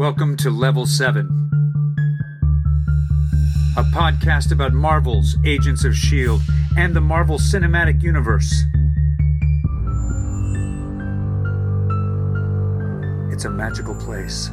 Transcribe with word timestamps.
Welcome 0.00 0.34
to 0.38 0.48
Level 0.48 0.86
7, 0.86 1.26
a 3.76 3.82
podcast 3.92 4.50
about 4.50 4.72
Marvel's 4.72 5.36
Agents 5.44 5.84
of 5.84 5.92
S.H.I.E.L.D. 5.92 6.42
and 6.78 6.96
the 6.96 7.02
Marvel 7.02 7.36
Cinematic 7.36 8.02
Universe. 8.02 8.50
It's 13.30 13.44
a 13.44 13.50
magical 13.50 13.94
place. 13.94 14.48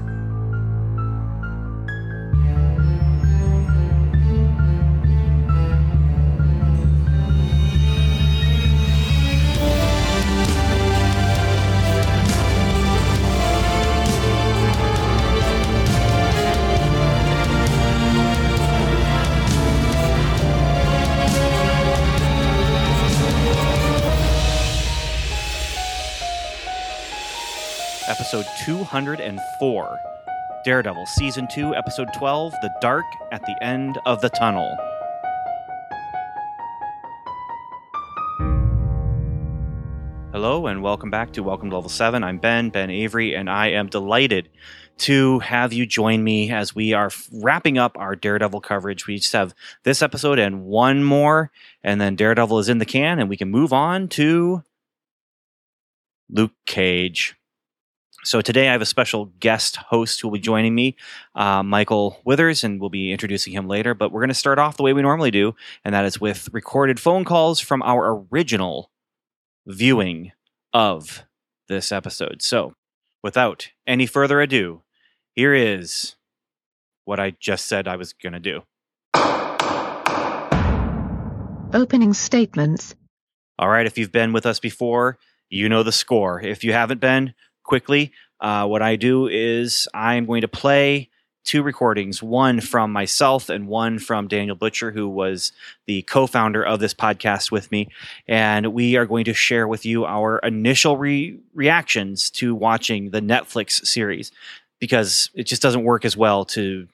Episode 28.28 28.66
204 28.66 30.00
Daredevil, 30.66 31.06
Season 31.06 31.48
2, 31.50 31.74
Episode 31.74 32.10
12 32.14 32.52
The 32.62 32.70
Dark 32.82 33.06
at 33.32 33.42
the 33.46 33.56
End 33.64 33.98
of 34.06 34.20
the 34.20 34.28
Tunnel. 34.28 34.76
Hello, 40.34 40.68
and 40.68 40.84
welcome 40.84 41.10
back 41.10 41.32
to 41.32 41.42
Welcome 41.42 41.70
to 41.70 41.78
Level 41.78 41.90
7. 41.90 42.22
I'm 42.22 42.38
Ben, 42.38 42.70
Ben 42.70 42.90
Avery, 42.90 43.34
and 43.34 43.50
I 43.50 43.68
am 43.68 43.88
delighted 43.88 44.50
to 44.98 45.40
have 45.40 45.72
you 45.72 45.86
join 45.86 46.22
me 46.22 46.52
as 46.52 46.76
we 46.76 46.92
are 46.92 47.12
wrapping 47.32 47.78
up 47.78 47.98
our 47.98 48.18
Daredevil 48.18 48.60
coverage. 48.60 49.08
We 49.08 49.20
just 49.20 49.32
have 49.32 49.56
this 49.84 50.02
episode 50.02 50.38
and 50.38 50.66
one 50.66 51.02
more, 51.02 51.50
and 51.82 52.02
then 52.02 52.18
Daredevil 52.18 52.60
is 52.60 52.68
in 52.68 52.80
the 52.80 52.86
can, 52.86 53.20
and 53.20 53.30
we 53.30 53.38
can 53.38 53.50
move 53.50 53.72
on 53.72 54.10
to 54.10 54.64
Luke 56.30 56.52
Cage. 56.66 57.38
So 58.28 58.42
today 58.42 58.68
I 58.68 58.74
have 58.74 58.82
a 58.82 58.86
special 58.86 59.32
guest 59.40 59.78
host 59.78 60.20
who 60.20 60.28
will 60.28 60.34
be 60.34 60.42
joining 60.42 60.76
me, 60.76 60.98
uh, 61.34 61.64
Michael 61.64 62.20
Withers, 62.26 62.62
and 62.62 62.78
we'll 62.78 62.90
be 62.90 63.14
introducing 63.14 63.54
him 63.54 63.70
later. 63.70 63.94
But 63.94 64.12
we're 64.12 64.20
going 64.20 64.28
to 64.28 64.34
start 64.34 64.60
off 64.60 64.76
the 64.76 64.84
way 64.84 64.92
we 64.92 65.02
normally 65.02 65.32
do, 65.32 65.56
and 65.86 65.96
that 65.96 66.04
is 66.04 66.20
with 66.20 66.50
recorded 66.52 67.00
phone 67.00 67.24
calls 67.24 67.62
from 67.62 67.82
our 67.84 68.28
original 68.30 68.92
viewing 69.66 70.34
of 70.74 71.24
this 71.70 71.90
episode. 71.90 72.42
So 72.42 72.74
without 73.24 73.70
any 73.88 74.06
further 74.06 74.42
ado, 74.42 74.82
here 75.32 75.54
is 75.54 76.18
what 77.06 77.22
I 77.22 77.32
just 77.40 77.66
said 77.66 77.88
I 77.88 77.96
was 77.96 78.12
going 78.12 78.34
to 78.34 78.42
do. 78.42 78.64
Opening 81.74 82.14
statements. 82.14 82.94
All 83.58 83.70
right, 83.70 83.86
if 83.86 83.98
you've 83.98 84.12
been 84.12 84.34
with 84.34 84.46
us 84.46 84.60
before, 84.60 85.18
you 85.50 85.70
know 85.70 85.84
the 85.84 85.94
score. 85.94 86.42
If 86.42 86.66
you 86.66 86.74
haven't 86.74 87.00
been, 87.00 87.34
quickly. 87.68 88.12
Uh, 88.40 88.66
what 88.66 88.82
I 88.82 88.96
do 88.96 89.28
is 89.28 89.88
I'm 89.94 90.26
going 90.26 90.42
to 90.42 90.48
play 90.48 91.10
two 91.48 91.64
recordings, 91.64 92.22
one 92.22 92.60
from 92.60 92.92
myself 92.92 93.50
and 93.50 93.68
one 93.68 94.00
from 94.00 94.28
Daniel 94.28 94.56
Butcher, 94.56 94.92
who 94.92 95.08
was 95.08 95.54
the 95.86 96.02
co 96.04 96.28
founder 96.28 96.64
of 96.64 96.80
this 96.80 96.94
podcast 96.94 97.52
with 97.52 97.72
me. 97.72 97.88
And 98.28 98.74
we 98.74 98.98
are 98.98 99.06
going 99.06 99.26
to 99.26 99.34
share 99.34 99.68
with 99.68 99.86
you 99.86 100.06
our 100.06 100.40
initial 100.40 100.98
re- 100.98 101.40
reactions 101.54 102.30
to 102.32 102.54
watching 102.54 103.12
the 103.12 103.22
Netflix 103.22 103.86
series 103.86 104.32
because 104.80 105.30
it 105.34 105.46
just 105.46 105.62
doesn't 105.62 105.84
work 105.84 106.06
as 106.06 106.18
well 106.18 106.44
to 106.46 106.88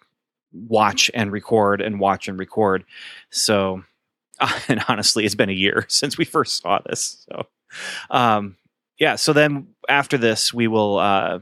watch 0.54 1.10
and 1.14 1.32
record 1.32 1.82
and 1.82 2.00
watch 2.00 2.28
and 2.28 2.38
record. 2.38 2.86
So, 3.32 3.84
and 4.68 4.84
honestly, 4.88 5.26
it's 5.26 5.36
been 5.36 5.50
a 5.50 5.54
year 5.54 5.86
since 5.90 6.18
we 6.18 6.26
first 6.26 6.62
saw 6.62 6.80
this. 6.86 7.26
So, 7.30 7.48
um, 8.12 8.56
yeah, 9.00 9.16
so 9.16 9.34
then 9.34 9.68
after 9.90 10.18
this, 10.18 10.54
we 10.54 10.68
will 10.68 10.98
uh, 10.98 11.40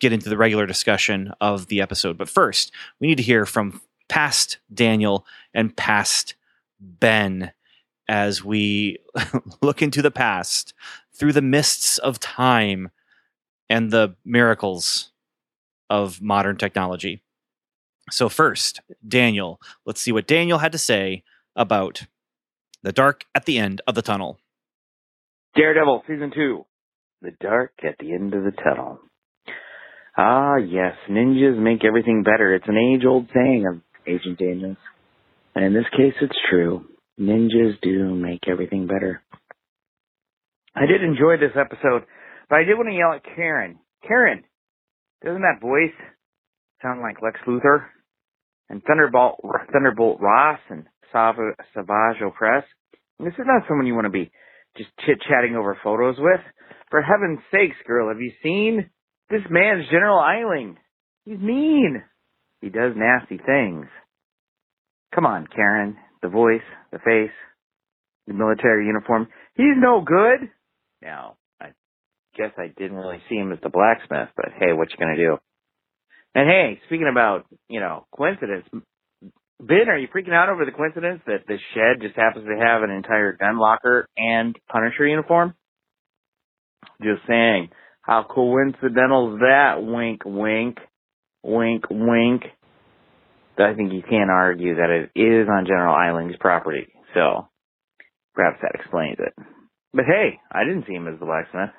get 0.00 0.12
into 0.12 0.28
the 0.28 0.36
regular 0.36 0.66
discussion 0.66 1.32
of 1.40 1.66
the 1.66 1.80
episode. 1.80 2.18
But 2.18 2.28
first, 2.28 2.72
we 3.00 3.06
need 3.06 3.16
to 3.16 3.22
hear 3.22 3.46
from 3.46 3.80
past 4.08 4.58
Daniel 4.72 5.26
and 5.54 5.76
past 5.76 6.34
Ben 6.80 7.52
as 8.08 8.44
we 8.44 8.98
look 9.62 9.82
into 9.82 10.02
the 10.02 10.10
past 10.10 10.74
through 11.14 11.32
the 11.32 11.42
mists 11.42 11.98
of 11.98 12.18
time 12.18 12.90
and 13.70 13.90
the 13.90 14.16
miracles 14.24 15.12
of 15.88 16.20
modern 16.20 16.56
technology. 16.56 17.22
So, 18.10 18.28
first, 18.28 18.80
Daniel, 19.06 19.60
let's 19.86 20.00
see 20.00 20.12
what 20.12 20.26
Daniel 20.26 20.58
had 20.58 20.72
to 20.72 20.78
say 20.78 21.22
about 21.54 22.06
the 22.82 22.92
dark 22.92 23.24
at 23.34 23.44
the 23.44 23.58
end 23.58 23.80
of 23.86 23.94
the 23.94 24.02
tunnel. 24.02 24.38
Daredevil, 25.54 26.04
season 26.06 26.32
two. 26.34 26.66
The 27.22 27.30
dark 27.40 27.72
at 27.84 27.94
the 28.00 28.12
end 28.12 28.34
of 28.34 28.42
the 28.42 28.50
tunnel. 28.50 28.98
Ah, 30.18 30.56
yes, 30.56 30.96
ninjas 31.08 31.56
make 31.56 31.84
everything 31.84 32.24
better. 32.24 32.52
It's 32.54 32.66
an 32.66 32.76
age-old 32.76 33.28
saying 33.32 33.64
of 33.66 33.80
Agent 34.08 34.40
Daniels. 34.40 34.76
And 35.54 35.64
in 35.64 35.72
this 35.72 35.88
case, 35.92 36.14
it's 36.20 36.36
true. 36.50 36.84
Ninjas 37.20 37.80
do 37.80 38.12
make 38.16 38.48
everything 38.48 38.88
better. 38.88 39.22
I 40.74 40.86
did 40.86 41.04
enjoy 41.04 41.36
this 41.36 41.54
episode, 41.54 42.02
but 42.50 42.56
I 42.56 42.64
did 42.64 42.74
want 42.74 42.88
to 42.88 42.96
yell 42.96 43.12
at 43.12 43.36
Karen. 43.36 43.78
Karen, 44.06 44.42
doesn't 45.24 45.42
that 45.42 45.60
voice 45.60 45.94
sound 46.82 47.02
like 47.02 47.22
Lex 47.22 47.38
Luthor? 47.46 47.84
And 48.68 48.82
Thunderbolt, 48.82 49.44
Thunderbolt 49.72 50.20
Ross 50.20 50.58
and 50.70 50.86
Savage 51.12 51.56
Opress? 51.76 52.64
This 53.20 53.34
is 53.34 53.46
not 53.46 53.62
someone 53.68 53.86
you 53.86 53.94
want 53.94 54.06
to 54.06 54.10
be 54.10 54.32
just 54.76 54.90
chit-chatting 55.06 55.54
over 55.54 55.78
photos 55.84 56.16
with. 56.18 56.40
For 56.92 57.00
heaven's 57.00 57.40
sakes, 57.50 57.78
girl, 57.86 58.08
have 58.08 58.20
you 58.20 58.32
seen 58.42 58.90
this 59.30 59.40
man's 59.48 59.86
General 59.90 60.18
Eiling? 60.18 60.76
He's 61.24 61.38
mean. 61.38 62.02
He 62.60 62.68
does 62.68 62.92
nasty 62.94 63.38
things. 63.38 63.86
Come 65.14 65.24
on, 65.24 65.46
Karen. 65.46 65.96
The 66.20 66.28
voice, 66.28 66.60
the 66.92 66.98
face, 66.98 67.32
the 68.26 68.34
military 68.34 68.86
uniform. 68.88 69.28
He's 69.54 69.74
no 69.78 70.02
good. 70.04 70.50
Now, 71.00 71.36
I 71.58 71.68
guess 72.36 72.50
I 72.58 72.66
didn't 72.68 72.98
really 72.98 73.22
see 73.26 73.36
him 73.36 73.52
as 73.52 73.58
the 73.62 73.70
blacksmith, 73.70 74.28
but 74.36 74.50
hey, 74.60 74.74
what 74.74 74.90
you 74.90 74.98
gonna 74.98 75.16
do? 75.16 75.38
And 76.34 76.46
hey, 76.46 76.78
speaking 76.88 77.08
about, 77.10 77.46
you 77.70 77.80
know, 77.80 78.06
coincidence, 78.14 78.66
Ben, 79.58 79.88
are 79.88 79.96
you 79.96 80.08
freaking 80.08 80.34
out 80.34 80.50
over 80.50 80.66
the 80.66 80.72
coincidence 80.72 81.22
that 81.26 81.46
this 81.48 81.60
shed 81.72 82.02
just 82.02 82.16
happens 82.16 82.44
to 82.44 82.62
have 82.62 82.82
an 82.82 82.90
entire 82.90 83.32
gun 83.32 83.58
locker 83.58 84.06
and 84.18 84.54
Punisher 84.70 85.06
uniform? 85.06 85.54
Just 87.02 87.22
saying. 87.28 87.70
How 88.02 88.24
coincidental 88.28 89.34
is 89.34 89.40
that? 89.40 89.76
Wink, 89.78 90.22
wink. 90.24 90.78
Wink, 91.42 91.84
wink. 91.90 92.42
I 93.58 93.74
think 93.74 93.92
you 93.92 94.02
can't 94.02 94.30
argue 94.30 94.76
that 94.76 94.90
it 94.90 95.18
is 95.18 95.48
on 95.48 95.66
General 95.66 95.94
Eiling's 95.94 96.36
property. 96.40 96.88
So, 97.14 97.48
perhaps 98.34 98.58
that 98.62 98.74
explains 98.74 99.18
it. 99.18 99.34
But 99.92 100.06
hey, 100.06 100.40
I 100.50 100.64
didn't 100.64 100.86
see 100.86 100.94
him 100.94 101.06
as 101.06 101.20
the 101.20 101.26
blacksmith. 101.26 101.70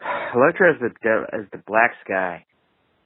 Elektra 0.34 0.74
as 0.74 0.80
the, 0.80 1.24
as 1.32 1.46
the 1.50 1.62
black 1.66 1.92
sky. 2.04 2.44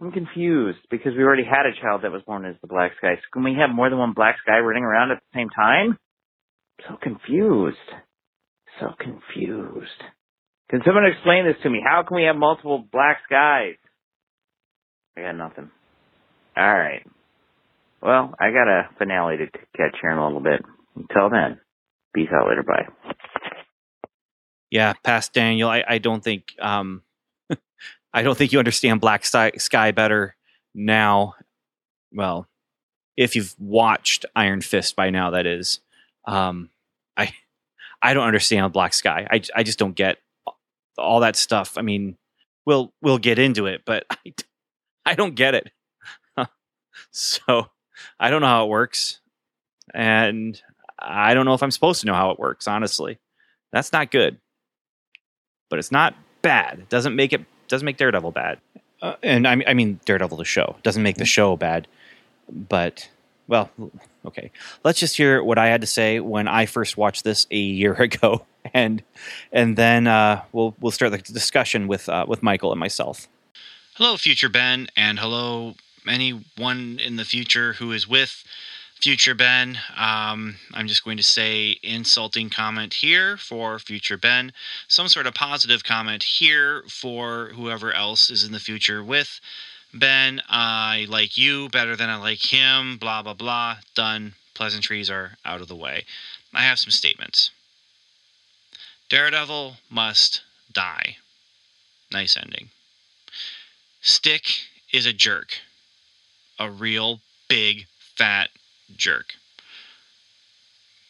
I'm 0.01 0.13
confused 0.13 0.79
because 0.91 1.13
we 1.17 1.23
already 1.23 1.45
had 1.45 1.67
a 1.67 1.81
child 1.81 2.03
that 2.03 2.13
was 2.13 2.23
born 2.27 2.45
as 2.45 2.55
the 2.61 2.69
black 2.69 2.93
sky. 2.99 3.15
So 3.17 3.29
can 3.33 3.45
we 3.45 3.57
have 3.59 3.75
more 3.75 3.89
than 3.89 3.99
one 3.99 4.13
black 4.13 4.37
sky 4.43 4.59
running 4.59 4.85
around 4.85 5.11
at 5.11 5.19
the 5.19 5.39
same 5.39 5.49
time? 5.49 5.99
so 6.87 6.97
confused. 7.03 7.77
So 8.81 8.95
confused. 8.99 10.03
Can 10.71 10.83
someone 10.85 11.07
explain 11.07 11.47
this 11.47 11.57
to 11.63 11.71
me? 11.71 11.83
How 11.85 12.03
can 12.07 12.17
we 12.17 12.25
have 12.25 12.37
multiple 12.37 12.85
black 12.93 13.19
skies? 13.27 13.77
I 15.17 15.23
got 15.23 15.37
nothing. 15.37 15.71
All 16.57 16.79
right. 16.79 17.07
Well, 18.03 18.35
I 18.39 18.51
got 18.51 18.69
a 18.69 18.89
finale 18.99 19.39
to 19.39 19.47
catch 19.77 19.97
here 20.01 20.11
in 20.11 20.19
a 20.19 20.25
little 20.25 20.41
bit. 20.41 20.63
Until 20.95 21.31
then, 21.31 21.61
peace 22.15 22.29
out 22.33 22.49
later. 22.49 22.63
Bye. 22.63 23.13
Yeah, 24.71 24.93
past 25.03 25.33
Daniel, 25.33 25.69
I, 25.69 25.83
I 25.89 25.99
don't 25.99 26.23
think 26.23 26.55
um, 26.61 27.03
I 28.13 28.23
don't 28.23 28.37
think 28.37 28.53
you 28.53 28.59
understand 28.59 29.01
Black 29.01 29.25
Sky 29.25 29.91
better 29.93 30.37
now. 30.75 31.35
Well, 32.13 32.47
if 33.17 33.35
you've 33.35 33.55
watched 33.59 34.27
Iron 34.37 34.61
Fist 34.61 34.95
by 34.95 35.11
now, 35.11 35.31
that 35.31 35.47
is. 35.47 35.81
Um, 36.27 36.71
I 37.17 37.33
I 38.03 38.15
don't 38.15 38.27
understand 38.27 38.73
Black 38.73 38.93
Sky. 38.93 39.27
I 39.31 39.41
I 39.57 39.63
just 39.63 39.79
don't 39.79 39.95
get 39.95 40.19
all 40.99 41.21
that 41.21 41.37
stuff. 41.37 41.79
I 41.79 41.83
mean, 41.83 42.17
we'll 42.67 42.93
we'll 43.03 43.19
get 43.19 43.39
into 43.39 43.67
it, 43.67 43.83
but 43.85 44.05
I, 44.11 44.35
I 45.07 45.15
don't 45.15 45.35
get 45.35 45.55
it. 45.55 45.71
so 47.11 47.67
I 48.21 48.31
don't 48.31 48.41
know 48.41 48.47
how 48.49 48.65
it 48.65 48.69
works, 48.69 49.21
and 49.95 50.61
I 50.99 51.35
don't 51.35 51.45
know 51.47 51.55
if 51.55 51.63
I'm 51.63 51.71
supposed 51.71 52.01
to 52.01 52.07
know 52.07 52.15
how 52.15 52.31
it 52.31 52.39
works. 52.39 52.69
Honestly, 52.69 53.19
that's 53.73 53.93
not 53.93 54.11
good, 54.11 54.39
but 55.71 55.79
it's 55.79 55.93
not 55.93 56.15
bad. 56.43 56.81
It 56.81 56.89
doesn't 56.89 57.15
make 57.17 57.33
it 57.33 57.45
doesn't 57.69 57.87
make 57.87 57.97
Daredevil 57.97 58.33
bad. 58.33 58.59
uh, 59.03 59.15
and 59.23 59.47
I, 59.47 59.63
I 59.67 59.75
mean 59.75 60.01
Daredevil 60.05 60.37
the 60.39 60.45
show 60.45 60.77
doesn't 60.83 61.03
make 61.03 61.17
the 61.17 61.25
show 61.27 61.57
bad, 61.57 61.87
but 62.51 63.09
well, 63.49 63.71
okay. 64.27 64.51
Let's 64.85 65.01
just 65.01 65.17
hear 65.17 65.43
what 65.43 65.59
I 65.59 65.69
had 65.69 65.81
to 65.81 65.87
say 65.87 66.21
when 66.21 66.47
I 66.47 66.67
first 66.67 66.97
watched 66.97 67.25
this 67.25 67.47
a 67.51 67.59
year 67.59 67.95
ago, 68.01 68.45
and 68.73 69.03
and 69.51 69.77
then 69.77 70.07
uh, 70.07 70.43
we'll 70.53 70.77
we'll 70.79 70.93
start 70.93 71.11
the 71.11 71.19
discussion 71.19 71.89
with 71.89 72.09
uh, 72.09 72.27
with 72.29 72.43
Michael 72.43 72.71
and 72.71 72.79
myself. 72.79 73.27
Hello, 73.95 74.17
future 74.17 74.49
Ben, 74.49 74.87
and 74.97 75.19
hello 75.19 75.75
anyone 76.07 76.99
in 77.05 77.17
the 77.17 77.25
future 77.25 77.73
who 77.75 77.91
is 77.93 78.07
with 78.07 78.45
future 79.01 79.35
Ben. 79.35 79.79
Um, 79.97 80.57
I'm 80.73 80.87
just 80.87 81.05
going 81.05 81.17
to 81.17 81.23
say 81.23 81.79
insulting 81.83 82.51
comment 82.51 82.95
here 82.95 83.37
for 83.37 83.79
future 83.79 84.17
Ben, 84.17 84.53
some 84.89 85.09
sort 85.09 85.27
of 85.27 85.35
positive 85.35 85.85
comment 85.85 86.23
here 86.23 86.83
for 86.89 87.51
whoever 87.55 87.93
else 87.93 88.31
is 88.31 88.45
in 88.45 88.53
the 88.53 88.61
future 88.61 89.03
with 89.03 89.41
Ben. 89.93 90.43
I 90.49 91.07
like 91.09 91.37
you 91.37 91.69
better 91.69 91.97
than 91.97 92.11
I 92.11 92.17
like 92.17 92.53
him, 92.53 92.99
blah, 92.99 93.23
blah, 93.23 93.35
blah. 93.35 93.79
Done. 93.95 94.35
Pleasantries 94.55 95.09
are 95.11 95.37
out 95.45 95.61
of 95.61 95.69
the 95.69 95.77
way. 95.77 96.05
I 96.53 96.63
have 96.63 96.79
some 96.79 96.91
statements. 96.91 97.51
Daredevil 99.09 99.77
must 99.91 100.43
die. 100.73 101.17
Nice 102.13 102.37
ending. 102.37 102.71
Stick 104.01 104.45
is 104.93 105.07
a 105.07 105.13
jerk. 105.13 105.61
A 106.59 106.71
real 106.71 107.21
big 107.49 107.87
fat 108.17 108.51
jerk. 108.97 109.35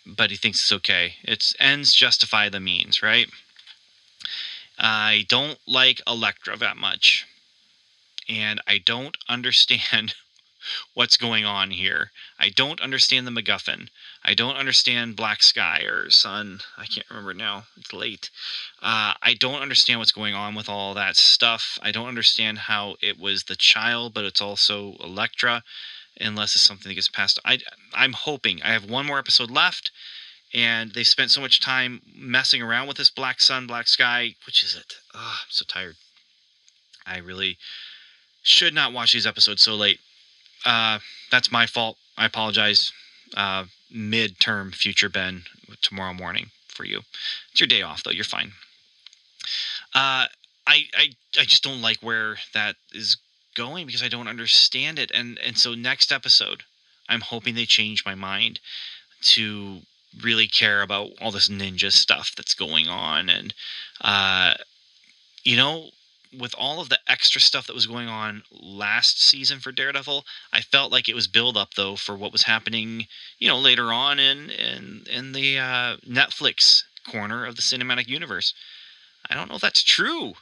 But 0.07 0.31
he 0.31 0.37
thinks 0.37 0.61
it's 0.61 0.73
okay. 0.73 1.15
It's 1.23 1.55
ends 1.59 1.95
justify 1.95 2.49
the 2.49 2.61
means, 2.61 3.03
right? 3.03 3.29
I 4.79 5.25
don't 5.29 5.59
like 5.67 6.01
Elektra 6.07 6.57
that 6.57 6.77
much. 6.77 7.27
And 8.29 8.61
I 8.67 8.79
don't 8.79 9.17
understand 9.29 10.15
what's 10.95 11.17
going 11.17 11.45
on 11.45 11.71
here. 11.71 12.11
I 12.39 12.51
don't 12.51 12.81
understand 12.81 13.27
the 13.27 13.31
MacGuffin. 13.31 13.89
I 14.25 14.35
don't 14.35 14.57
understand 14.57 15.17
Black 15.17 15.43
Sky 15.43 15.81
or 15.81 16.11
Sun. 16.11 16.61
I 16.77 16.87
can't 16.87 17.09
remember 17.09 17.35
now. 17.35 17.65
It's 17.77 17.93
late. 17.93 18.31
Uh, 18.83 19.15
I 19.23 19.35
don't 19.39 19.63
understand 19.63 19.99
what's 20.01 20.13
going 20.13 20.35
on 20.35 20.55
with 20.55 20.69
all 20.69 20.95
that 20.95 21.17
stuff. 21.17 21.79
I 21.83 21.91
don't 21.91 22.09
understand 22.09 22.59
how 22.59 22.97
it 23.01 23.19
was 23.19 23.45
the 23.45 23.57
child, 23.57 24.15
but 24.15 24.25
it's 24.25 24.43
also 24.43 24.97
Elektra 25.01 25.63
unless 26.21 26.55
it's 26.55 26.65
something 26.65 26.89
that 26.91 26.95
gets 26.95 27.09
passed. 27.09 27.39
I 27.45 27.59
I'm 27.95 28.13
hoping 28.13 28.63
I 28.63 28.73
have 28.73 28.89
one 28.89 29.07
more 29.07 29.19
episode 29.19 29.51
left, 29.51 29.91
and 30.53 30.93
they 30.93 31.05
spent 31.05 31.31
so 31.31 31.41
much 31.41 31.61
time 31.61 32.03
messing 32.15 32.63
around 32.63 32.89
with 32.89 32.97
this 32.97 33.11
black 33.11 33.41
sun, 33.41 33.67
black 33.67 33.89
sky. 33.89 34.35
Which 34.47 34.63
is 34.63 34.75
it? 34.75 34.95
Oh, 35.15 35.39
I'm 35.43 35.51
so 35.51 35.65
tired. 35.67 35.97
I 37.07 37.19
really 37.19 37.59
should 38.49 38.75
not 38.75 38.93
watch 38.93 39.13
these 39.13 39.27
episodes 39.27 39.63
so 39.63 39.75
late. 39.75 40.01
Uh, 40.65 40.99
that's 41.31 41.53
my 41.53 41.67
fault. 41.67 41.97
I 42.17 42.25
apologize. 42.27 42.93
Uh, 43.37 43.65
mid-term 43.91 44.73
future 44.73 45.09
Ben 45.09 45.43
tomorrow 45.83 46.15
morning 46.15 46.51
for 46.67 46.85
you. 46.85 47.01
It's 47.53 47.61
your 47.61 47.67
day 47.67 47.83
off 47.83 48.03
though. 48.03 48.11
You're 48.11 48.25
fine. 48.25 48.53
Uh, 49.95 50.27
I, 50.67 50.85
I 50.95 51.11
I 51.39 51.45
just 51.45 51.63
don't 51.63 51.83
like 51.83 51.99
where 51.99 52.39
that 52.55 52.77
is 52.93 53.19
going 53.55 53.87
because 53.87 54.03
I 54.03 54.09
don't 54.09 54.29
understand 54.29 54.99
it. 54.99 55.11
And 55.13 55.39
and 55.39 55.59
so 55.59 55.75
next 55.75 56.11
episode, 56.11 56.63
I'm 57.09 57.21
hoping 57.21 57.55
they 57.55 57.67
change 57.67 58.05
my 58.05 58.15
mind 58.15 58.61
to 59.23 59.81
really 60.23 60.47
care 60.47 60.81
about 60.81 61.11
all 61.21 61.31
this 61.31 61.49
ninja 61.51 61.93
stuff 61.93 62.33
that's 62.35 62.55
going 62.55 62.89
on 62.89 63.29
and 63.29 63.53
uh 64.01 64.55
you 65.45 65.55
know 65.55 65.91
with 66.37 66.55
all 66.59 66.81
of 66.81 66.89
the 66.89 66.99
extra 67.07 67.41
stuff 67.41 67.67
that 67.67 67.75
was 67.75 67.87
going 67.87 68.09
on 68.09 68.43
last 68.51 69.23
season 69.23 69.61
for 69.61 69.73
Daredevil, 69.73 70.25
I 70.53 70.61
felt 70.61 70.93
like 70.93 71.09
it 71.09 71.15
was 71.15 71.27
build 71.27 71.57
up 71.57 71.75
though 71.75 71.97
for 71.97 72.17
what 72.17 72.33
was 72.33 72.43
happening, 72.45 73.07
you 73.39 73.49
know, 73.49 73.59
later 73.59 73.93
on 73.93 74.19
in 74.19 74.51
in 74.51 75.05
in 75.11 75.33
the 75.33 75.59
uh, 75.59 75.97
Netflix 76.07 76.83
corner 77.07 77.47
of 77.47 77.57
the 77.57 77.63
cinematic 77.63 78.09
universe. 78.09 78.55
I 79.31 79.35
don't 79.35 79.49
know 79.49 79.57
if 79.57 79.63
that's 79.63 79.83
true 79.83 80.35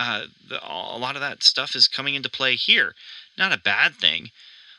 uh, 0.00 0.24
the, 0.48 0.58
a 0.66 0.96
lot 0.96 1.14
of 1.14 1.20
that 1.20 1.42
stuff 1.42 1.76
is 1.76 1.86
coming 1.86 2.14
into 2.14 2.30
play 2.30 2.54
here. 2.54 2.94
Not 3.36 3.52
a 3.52 3.58
bad 3.58 3.94
thing, 3.94 4.30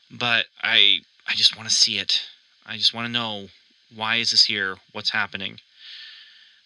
but 0.09 0.47
I 0.63 1.01
I 1.27 1.33
just 1.35 1.55
want 1.55 1.69
to 1.69 1.75
see 1.75 1.99
it. 1.99 2.23
I 2.65 2.75
just 2.77 2.93
want 2.93 3.05
to 3.05 3.11
know 3.11 3.49
why 3.95 4.15
is 4.15 4.31
this 4.31 4.45
here? 4.45 4.77
What's 4.93 5.11
happening? 5.11 5.59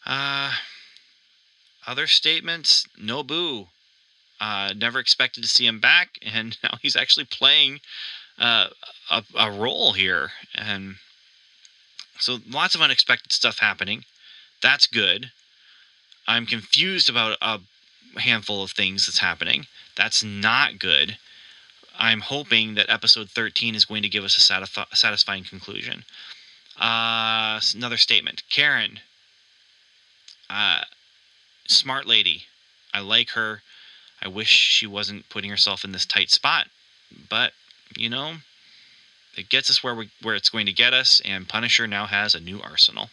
Uh, 0.06 0.54
other 1.88 2.08
statements? 2.08 2.86
Nobu. 3.00 3.68
Uh, 4.40 4.74
never 4.76 5.00
expected 5.00 5.42
to 5.42 5.50
see 5.50 5.66
him 5.66 5.80
back, 5.80 6.20
and 6.22 6.58
now 6.64 6.78
he's 6.82 6.96
actually 6.96 7.26
playing 7.26 7.80
uh, 8.38 8.68
a, 9.10 9.24
a 9.38 9.52
role 9.52 9.94
here, 9.94 10.32
and 10.54 10.96
so 12.20 12.40
lots 12.50 12.76
of 12.76 12.82
unexpected 12.82 13.32
stuff 13.32 13.60
happening. 13.60 14.04
That's 14.62 14.88
good. 14.88 15.32
I'm 16.28 16.46
confused 16.46 17.10
about 17.10 17.38
a 17.42 17.60
handful 18.20 18.64
of 18.64 18.72
things 18.72 19.06
that's 19.06 19.20
happening. 19.20 19.68
That's 19.96 20.24
not 20.24 20.80
good. 20.80 21.18
I'm 21.98 22.22
hoping 22.22 22.76
that 22.76 22.90
episode 22.90 23.30
13 23.30 23.76
is 23.76 23.86
going 23.86 24.04
to 24.04 24.10
give 24.10 24.24
us 24.24 24.38
a 24.38 24.42
satisfi- 24.42 24.94
satisfying 24.96 25.44
conclusion. 25.44 26.04
Uh, 26.80 27.62
another 27.74 27.98
statement. 27.98 28.44
Karen, 28.50 29.00
uh, 30.50 30.82
smart 31.68 32.06
lady. 32.06 32.44
I 32.94 33.00
like 33.00 33.32
her. 33.32 33.62
I 34.22 34.28
wish 34.28 34.50
she 34.50 34.88
wasn't 34.88 35.30
putting 35.30 35.50
herself 35.50 35.84
in 35.84 35.92
this 35.92 36.06
tight 36.06 36.30
spot, 36.30 36.68
but 37.30 37.54
you 37.98 38.10
know, 38.10 38.36
it 39.38 39.50
gets 39.50 39.70
us 39.70 39.84
where 39.84 39.96
we 39.96 40.10
where 40.22 40.36
it's 40.36 40.50
going 40.50 40.66
to 40.66 40.74
get 40.74 40.94
us. 40.94 41.22
And 41.26 41.48
Punisher 41.48 41.88
now 41.88 42.06
has 42.06 42.34
a 42.34 42.40
new 42.40 42.62
arsenal, 42.62 43.10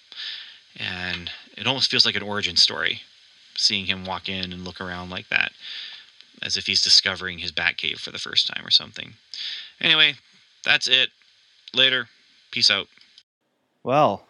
and 0.76 1.30
it 1.56 1.66
almost 1.66 1.90
feels 1.90 2.06
like 2.06 2.16
an 2.16 2.22
origin 2.22 2.56
story 2.56 3.02
seeing 3.56 3.86
him 3.86 4.04
walk 4.04 4.28
in 4.28 4.52
and 4.52 4.64
look 4.64 4.80
around 4.80 5.10
like 5.10 5.28
that, 5.28 5.52
as 6.40 6.56
if 6.56 6.66
he's 6.66 6.82
discovering 6.82 7.38
his 7.38 7.52
Batcave 7.52 7.98
for 7.98 8.10
the 8.10 8.18
first 8.18 8.46
time 8.46 8.64
or 8.66 8.70
something. 8.70 9.14
Anyway, 9.80 10.14
that's 10.64 10.88
it. 10.88 11.10
Later. 11.74 12.08
Peace 12.50 12.70
out. 12.70 12.86
Well, 13.82 14.26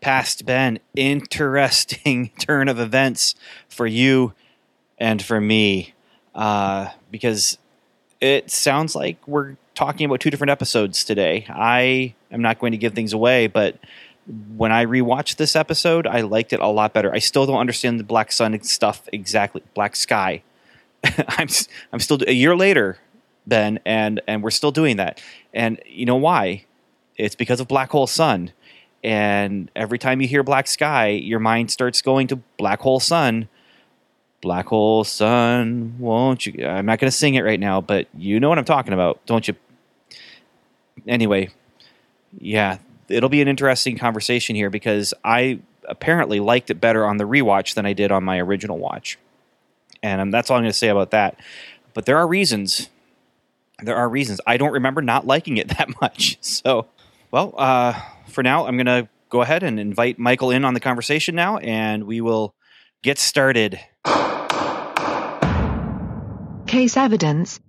past 0.00 0.46
Ben, 0.46 0.78
interesting 0.94 2.30
turn 2.38 2.68
of 2.68 2.78
events 2.78 3.34
for 3.68 3.86
you 3.86 4.34
and 4.98 5.22
for 5.22 5.40
me, 5.40 5.94
uh, 6.34 6.88
because 7.10 7.58
it 8.20 8.50
sounds 8.50 8.94
like 8.94 9.16
we're 9.26 9.56
talking 9.74 10.04
about 10.04 10.20
two 10.20 10.30
different 10.30 10.50
episodes 10.50 11.04
today. 11.04 11.46
I 11.48 12.14
am 12.30 12.42
not 12.42 12.58
going 12.58 12.72
to 12.72 12.78
give 12.78 12.94
things 12.94 13.12
away, 13.12 13.46
but 13.46 13.78
when 14.56 14.70
I 14.70 14.84
rewatched 14.84 15.36
this 15.36 15.56
episode, 15.56 16.06
I 16.06 16.20
liked 16.20 16.52
it 16.52 16.60
a 16.60 16.68
lot 16.68 16.92
better. 16.92 17.12
I 17.12 17.18
still 17.18 17.46
don't 17.46 17.58
understand 17.58 17.98
the 17.98 18.04
Black 18.04 18.30
Sun 18.32 18.62
stuff 18.62 19.08
exactly. 19.12 19.62
Black 19.74 19.96
Sky. 19.96 20.42
I'm 21.04 21.48
I'm 21.92 22.00
still 22.00 22.18
a 22.26 22.32
year 22.32 22.54
later, 22.54 22.98
Ben, 23.46 23.80
and 23.86 24.20
and 24.26 24.42
we're 24.42 24.50
still 24.50 24.70
doing 24.70 24.96
that. 24.96 25.20
And 25.54 25.80
you 25.86 26.04
know 26.04 26.16
why? 26.16 26.66
It's 27.16 27.34
because 27.34 27.60
of 27.60 27.68
Black 27.68 27.90
Hole 27.90 28.06
Sun. 28.06 28.52
And 29.02 29.70
every 29.74 29.98
time 29.98 30.20
you 30.20 30.28
hear 30.28 30.42
Black 30.42 30.66
Sky, 30.66 31.08
your 31.08 31.40
mind 31.40 31.70
starts 31.70 32.02
going 32.02 32.26
to 32.28 32.36
Black 32.58 32.80
Hole 32.80 33.00
Sun. 33.00 33.48
Black 34.42 34.66
Hole 34.66 35.04
Sun, 35.04 35.96
won't 35.98 36.46
you? 36.46 36.66
I'm 36.66 36.86
not 36.86 36.98
going 36.98 37.10
to 37.10 37.16
sing 37.16 37.34
it 37.34 37.42
right 37.42 37.60
now, 37.60 37.80
but 37.80 38.08
you 38.14 38.40
know 38.40 38.48
what 38.48 38.58
I'm 38.58 38.64
talking 38.64 38.92
about, 38.92 39.24
don't 39.26 39.46
you? 39.46 39.54
Anyway, 41.06 41.50
yeah, 42.38 42.78
it'll 43.08 43.28
be 43.28 43.42
an 43.42 43.48
interesting 43.48 43.98
conversation 43.98 44.56
here 44.56 44.70
because 44.70 45.12
I 45.24 45.60
apparently 45.84 46.40
liked 46.40 46.70
it 46.70 46.80
better 46.80 47.06
on 47.06 47.16
the 47.16 47.24
rewatch 47.24 47.74
than 47.74 47.84
I 47.84 47.92
did 47.92 48.12
on 48.12 48.24
my 48.24 48.38
original 48.38 48.78
watch. 48.78 49.18
And 50.02 50.20
um, 50.20 50.30
that's 50.30 50.50
all 50.50 50.56
I'm 50.56 50.62
going 50.62 50.72
to 50.72 50.78
say 50.78 50.88
about 50.88 51.10
that. 51.10 51.38
But 51.92 52.06
there 52.06 52.16
are 52.16 52.26
reasons. 52.26 52.88
There 53.82 53.96
are 53.96 54.08
reasons. 54.08 54.40
I 54.46 54.56
don't 54.56 54.72
remember 54.72 55.02
not 55.02 55.26
liking 55.26 55.56
it 55.56 55.68
that 55.78 56.00
much. 56.00 56.38
So, 56.40 56.86
well, 57.30 57.54
uh, 57.58 58.00
for 58.30 58.42
now, 58.42 58.66
I'm 58.66 58.76
going 58.76 58.86
to 58.86 59.08
go 59.28 59.42
ahead 59.42 59.62
and 59.62 59.78
invite 59.78 60.18
Michael 60.18 60.50
in 60.50 60.64
on 60.64 60.74
the 60.74 60.80
conversation 60.80 61.34
now, 61.34 61.58
and 61.58 62.04
we 62.04 62.20
will 62.20 62.54
get 63.02 63.18
started. 63.18 63.80
Case 66.66 66.96
evidence. 66.96 67.60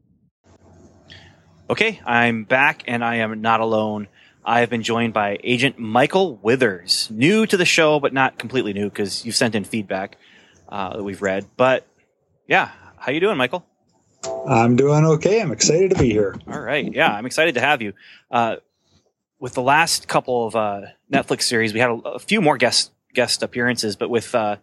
Okay, 1.70 2.01
I'm 2.06 2.44
back, 2.44 2.84
and 2.88 3.03
I 3.03 3.18
am 3.18 3.41
not 3.41 3.62
alone. 3.62 4.08
I 4.44 4.60
have 4.62 4.70
been 4.70 4.84
joined 4.84 5.13
by 5.13 5.39
Agent 5.44 5.77
Michael 5.77 6.36
Withers, 6.38 7.10
new 7.12 7.46
to 7.46 7.58
the 7.58 7.65
show, 7.65 8.00
but 8.00 8.13
not 8.13 8.38
completely 8.38 8.74
new 8.74 8.89
because 8.89 9.25
you've 9.25 9.36
sent 9.36 9.56
in 9.56 9.63
feedback 9.63 10.18
uh, 10.68 10.98
that 10.98 11.03
we've 11.03 11.22
read. 11.22 11.46
But 11.58 11.88
yeah, 12.48 12.72
how 12.98 13.12
you 13.12 13.20
doing, 13.20 13.38
Michael? 13.38 13.65
I'm 14.48 14.75
doing 14.75 15.06
okay. 15.06 15.41
I'm 15.41 15.51
excited 15.51 15.91
to 15.91 15.98
be 15.98 16.10
here. 16.10 16.36
All 16.48 16.60
right, 16.60 16.91
yeah, 16.91 17.12
I'm 17.12 17.25
excited 17.25 17.56
to 17.56 17.62
have 17.62 17.82
you. 17.82 17.94
Uh, 18.30 18.58
with 19.41 19.53
the 19.53 19.62
last 19.62 20.07
couple 20.07 20.48
of 20.48 20.55
uh, 20.55 20.81
Netflix 21.12 21.41
series, 21.43 21.74
we 21.74 21.79
had 21.81 21.89
a, 21.89 21.93
a, 21.93 22.19
few 22.19 22.39
more 22.39 22.57
guest 22.57 22.91
guest 23.13 23.43
appearances, 23.43 23.98
but 23.98 24.10
with 24.10 24.33
uh, 24.33 24.57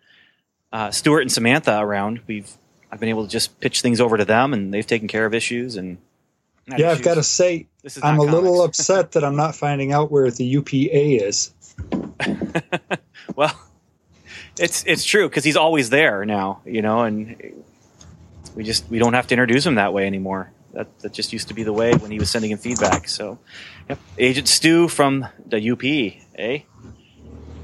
uh, 0.72 0.90
Stuart 0.90 1.22
and 1.22 1.32
Samantha 1.32 1.78
around, 1.78 2.20
we've 2.26 2.50
I've 2.90 3.00
been 3.00 3.10
able 3.10 3.24
to 3.24 3.30
just 3.30 3.60
pitch 3.60 3.82
things 3.82 4.00
over 4.00 4.16
to 4.16 4.24
them, 4.24 4.54
and 4.54 4.72
they've 4.72 4.86
taken 4.86 5.08
care 5.08 5.26
of 5.26 5.34
issues. 5.34 5.76
And 5.76 5.98
Yeah, 6.76 6.90
I've 6.90 7.02
got 7.02 7.16
to 7.16 7.24
say, 7.24 7.66
This 7.82 7.98
is 7.98 8.04
I'm 8.04 8.20
a 8.20 8.24
not 8.24 8.34
little 8.34 8.62
upset 8.62 9.12
that 9.12 9.24
I'm 9.24 9.36
not 9.36 9.56
finding 9.56 9.92
out 9.92 10.10
where 10.10 10.30
the 10.30 10.44
UPA 10.44 11.26
is. 11.26 11.52
well, 13.36 13.60
it's 14.58 14.84
it's 14.86 15.04
true 15.04 15.28
because 15.28 15.44
he's 15.44 15.56
always 15.56 15.90
there 15.90 16.24
now, 16.24 16.62
you 16.64 16.82
know, 16.82 17.02
and 17.02 17.64
we 18.54 18.62
just 18.62 18.88
we 18.88 19.00
don't 19.00 19.14
have 19.14 19.26
to 19.26 19.34
introduce 19.34 19.66
him 19.66 19.74
that 19.74 19.92
way 19.92 20.06
anymore. 20.06 20.52
That 20.78 20.96
that 21.00 21.12
just 21.12 21.32
used 21.32 21.48
to 21.48 21.54
be 21.54 21.64
the 21.64 21.72
way 21.72 21.92
when 21.94 22.12
he 22.12 22.20
was 22.20 22.30
sending 22.30 22.52
in 22.52 22.58
feedback. 22.58 23.08
So, 23.08 23.40
yep, 23.88 23.98
Agent 24.16 24.46
Stu 24.46 24.86
from 24.86 25.26
the 25.44 25.72
UP, 25.72 25.82
eh? 26.36 26.60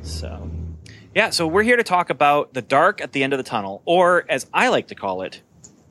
So, 0.03 0.51
yeah, 1.15 1.31
so 1.31 1.47
we're 1.47 1.63
here 1.63 1.77
to 1.77 1.85
talk 1.85 2.11
about 2.11 2.55
the 2.55 2.61
dark 2.61 3.01
at 3.01 3.13
the 3.13 3.23
end 3.23 3.33
of 3.33 3.37
the 3.37 3.45
tunnel, 3.45 3.83
or 3.85 4.25
as 4.29 4.49
I 4.53 4.67
like 4.67 4.89
to 4.89 4.97
call 4.97 5.23
it, 5.23 5.43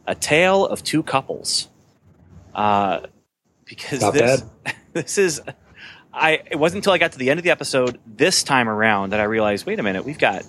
a 0.06 0.16
tale 0.16 0.66
of 0.68 0.84
two 0.84 1.02
couples. 1.02 1.70
Uh, 2.54 3.08
because 3.64 4.02
Not 4.02 4.14
this 4.16 4.44
this 4.92 5.18
is 5.18 5.42
I 6.14 6.42
it 6.52 6.60
wasn't 6.60 6.80
until 6.80 6.92
I 6.92 6.98
got 6.98 7.14
to 7.14 7.18
the 7.18 7.30
end 7.30 7.40
of 7.40 7.46
the 7.46 7.52
episode 7.52 8.02
this 8.06 8.44
time 8.44 8.68
around 8.68 9.12
that 9.12 9.22
I 9.22 9.24
realized, 9.24 9.66
wait 9.66 9.80
a 9.80 9.84
minute, 9.84 10.04
we've 10.04 10.20
got 10.20 10.44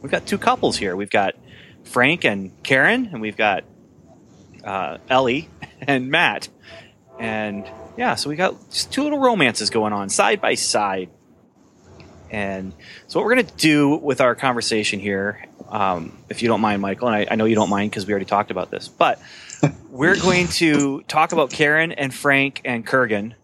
we've 0.00 0.12
got 0.12 0.26
two 0.26 0.38
couples 0.38 0.76
here. 0.76 0.94
We've 0.94 1.10
got 1.10 1.34
Frank 1.82 2.24
and 2.24 2.52
Karen, 2.62 3.10
and 3.12 3.20
we've 3.20 3.36
got 3.36 3.64
uh, 4.62 4.98
Ellie 5.08 5.48
and 5.82 6.10
Matt, 6.10 6.48
and 7.18 7.68
yeah, 7.96 8.14
so 8.14 8.30
we 8.30 8.36
got 8.36 8.70
just 8.70 8.92
two 8.92 9.02
little 9.02 9.18
romances 9.18 9.70
going 9.70 9.92
on 9.92 10.08
side 10.08 10.40
by 10.40 10.54
side. 10.54 11.10
And 12.30 12.72
so, 13.06 13.18
what 13.18 13.26
we're 13.26 13.34
going 13.34 13.46
to 13.46 13.56
do 13.56 13.96
with 13.96 14.20
our 14.20 14.34
conversation 14.34 15.00
here, 15.00 15.44
um, 15.68 16.16
if 16.28 16.42
you 16.42 16.48
don't 16.48 16.60
mind, 16.60 16.82
Michael, 16.82 17.08
and 17.08 17.16
I, 17.16 17.26
I 17.32 17.34
know 17.36 17.46
you 17.46 17.54
don't 17.54 17.70
mind 17.70 17.90
because 17.90 18.06
we 18.06 18.12
already 18.12 18.26
talked 18.26 18.50
about 18.50 18.70
this, 18.70 18.86
but 18.86 19.20
we're 19.90 20.16
going 20.16 20.48
to 20.48 21.02
talk 21.02 21.32
about 21.32 21.50
Karen 21.50 21.92
and 21.92 22.14
Frank 22.14 22.60
and 22.64 22.86
Kurgan, 22.86 23.34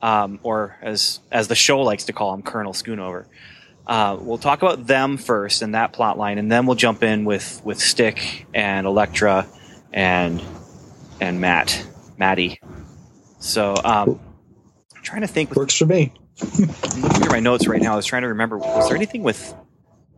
um, 0.00 0.38
or 0.42 0.76
as 0.80 1.20
as 1.30 1.48
the 1.48 1.54
show 1.54 1.80
likes 1.80 2.04
to 2.04 2.12
call 2.12 2.32
him, 2.32 2.42
Colonel 2.42 2.72
Schoonover. 2.72 3.26
Uh, 3.86 4.18
we'll 4.20 4.38
talk 4.38 4.62
about 4.62 4.86
them 4.86 5.16
first 5.16 5.62
and 5.62 5.74
that 5.74 5.92
plot 5.92 6.16
line, 6.16 6.38
and 6.38 6.50
then 6.50 6.66
we'll 6.66 6.76
jump 6.76 7.02
in 7.02 7.24
with 7.24 7.60
with 7.64 7.80
Stick 7.80 8.46
and 8.54 8.86
Elektra 8.86 9.46
and 9.92 10.42
and 11.20 11.40
Matt, 11.40 11.84
Maddie. 12.16 12.60
So 13.40 13.74
um, 13.84 14.20
I'm 14.96 15.02
trying 15.02 15.22
to 15.22 15.26
think. 15.28 15.50
With, 15.50 15.58
Works 15.58 15.76
for 15.76 15.86
me. 15.86 16.12
I'm 16.40 16.50
looking 16.50 17.10
through 17.22 17.30
my 17.32 17.40
notes 17.40 17.66
right 17.66 17.80
now. 17.82 17.92
I 17.94 17.96
was 17.96 18.06
trying 18.06 18.22
to 18.22 18.28
remember. 18.28 18.58
Was 18.58 18.88
there 18.88 18.96
anything 18.96 19.22
with 19.22 19.54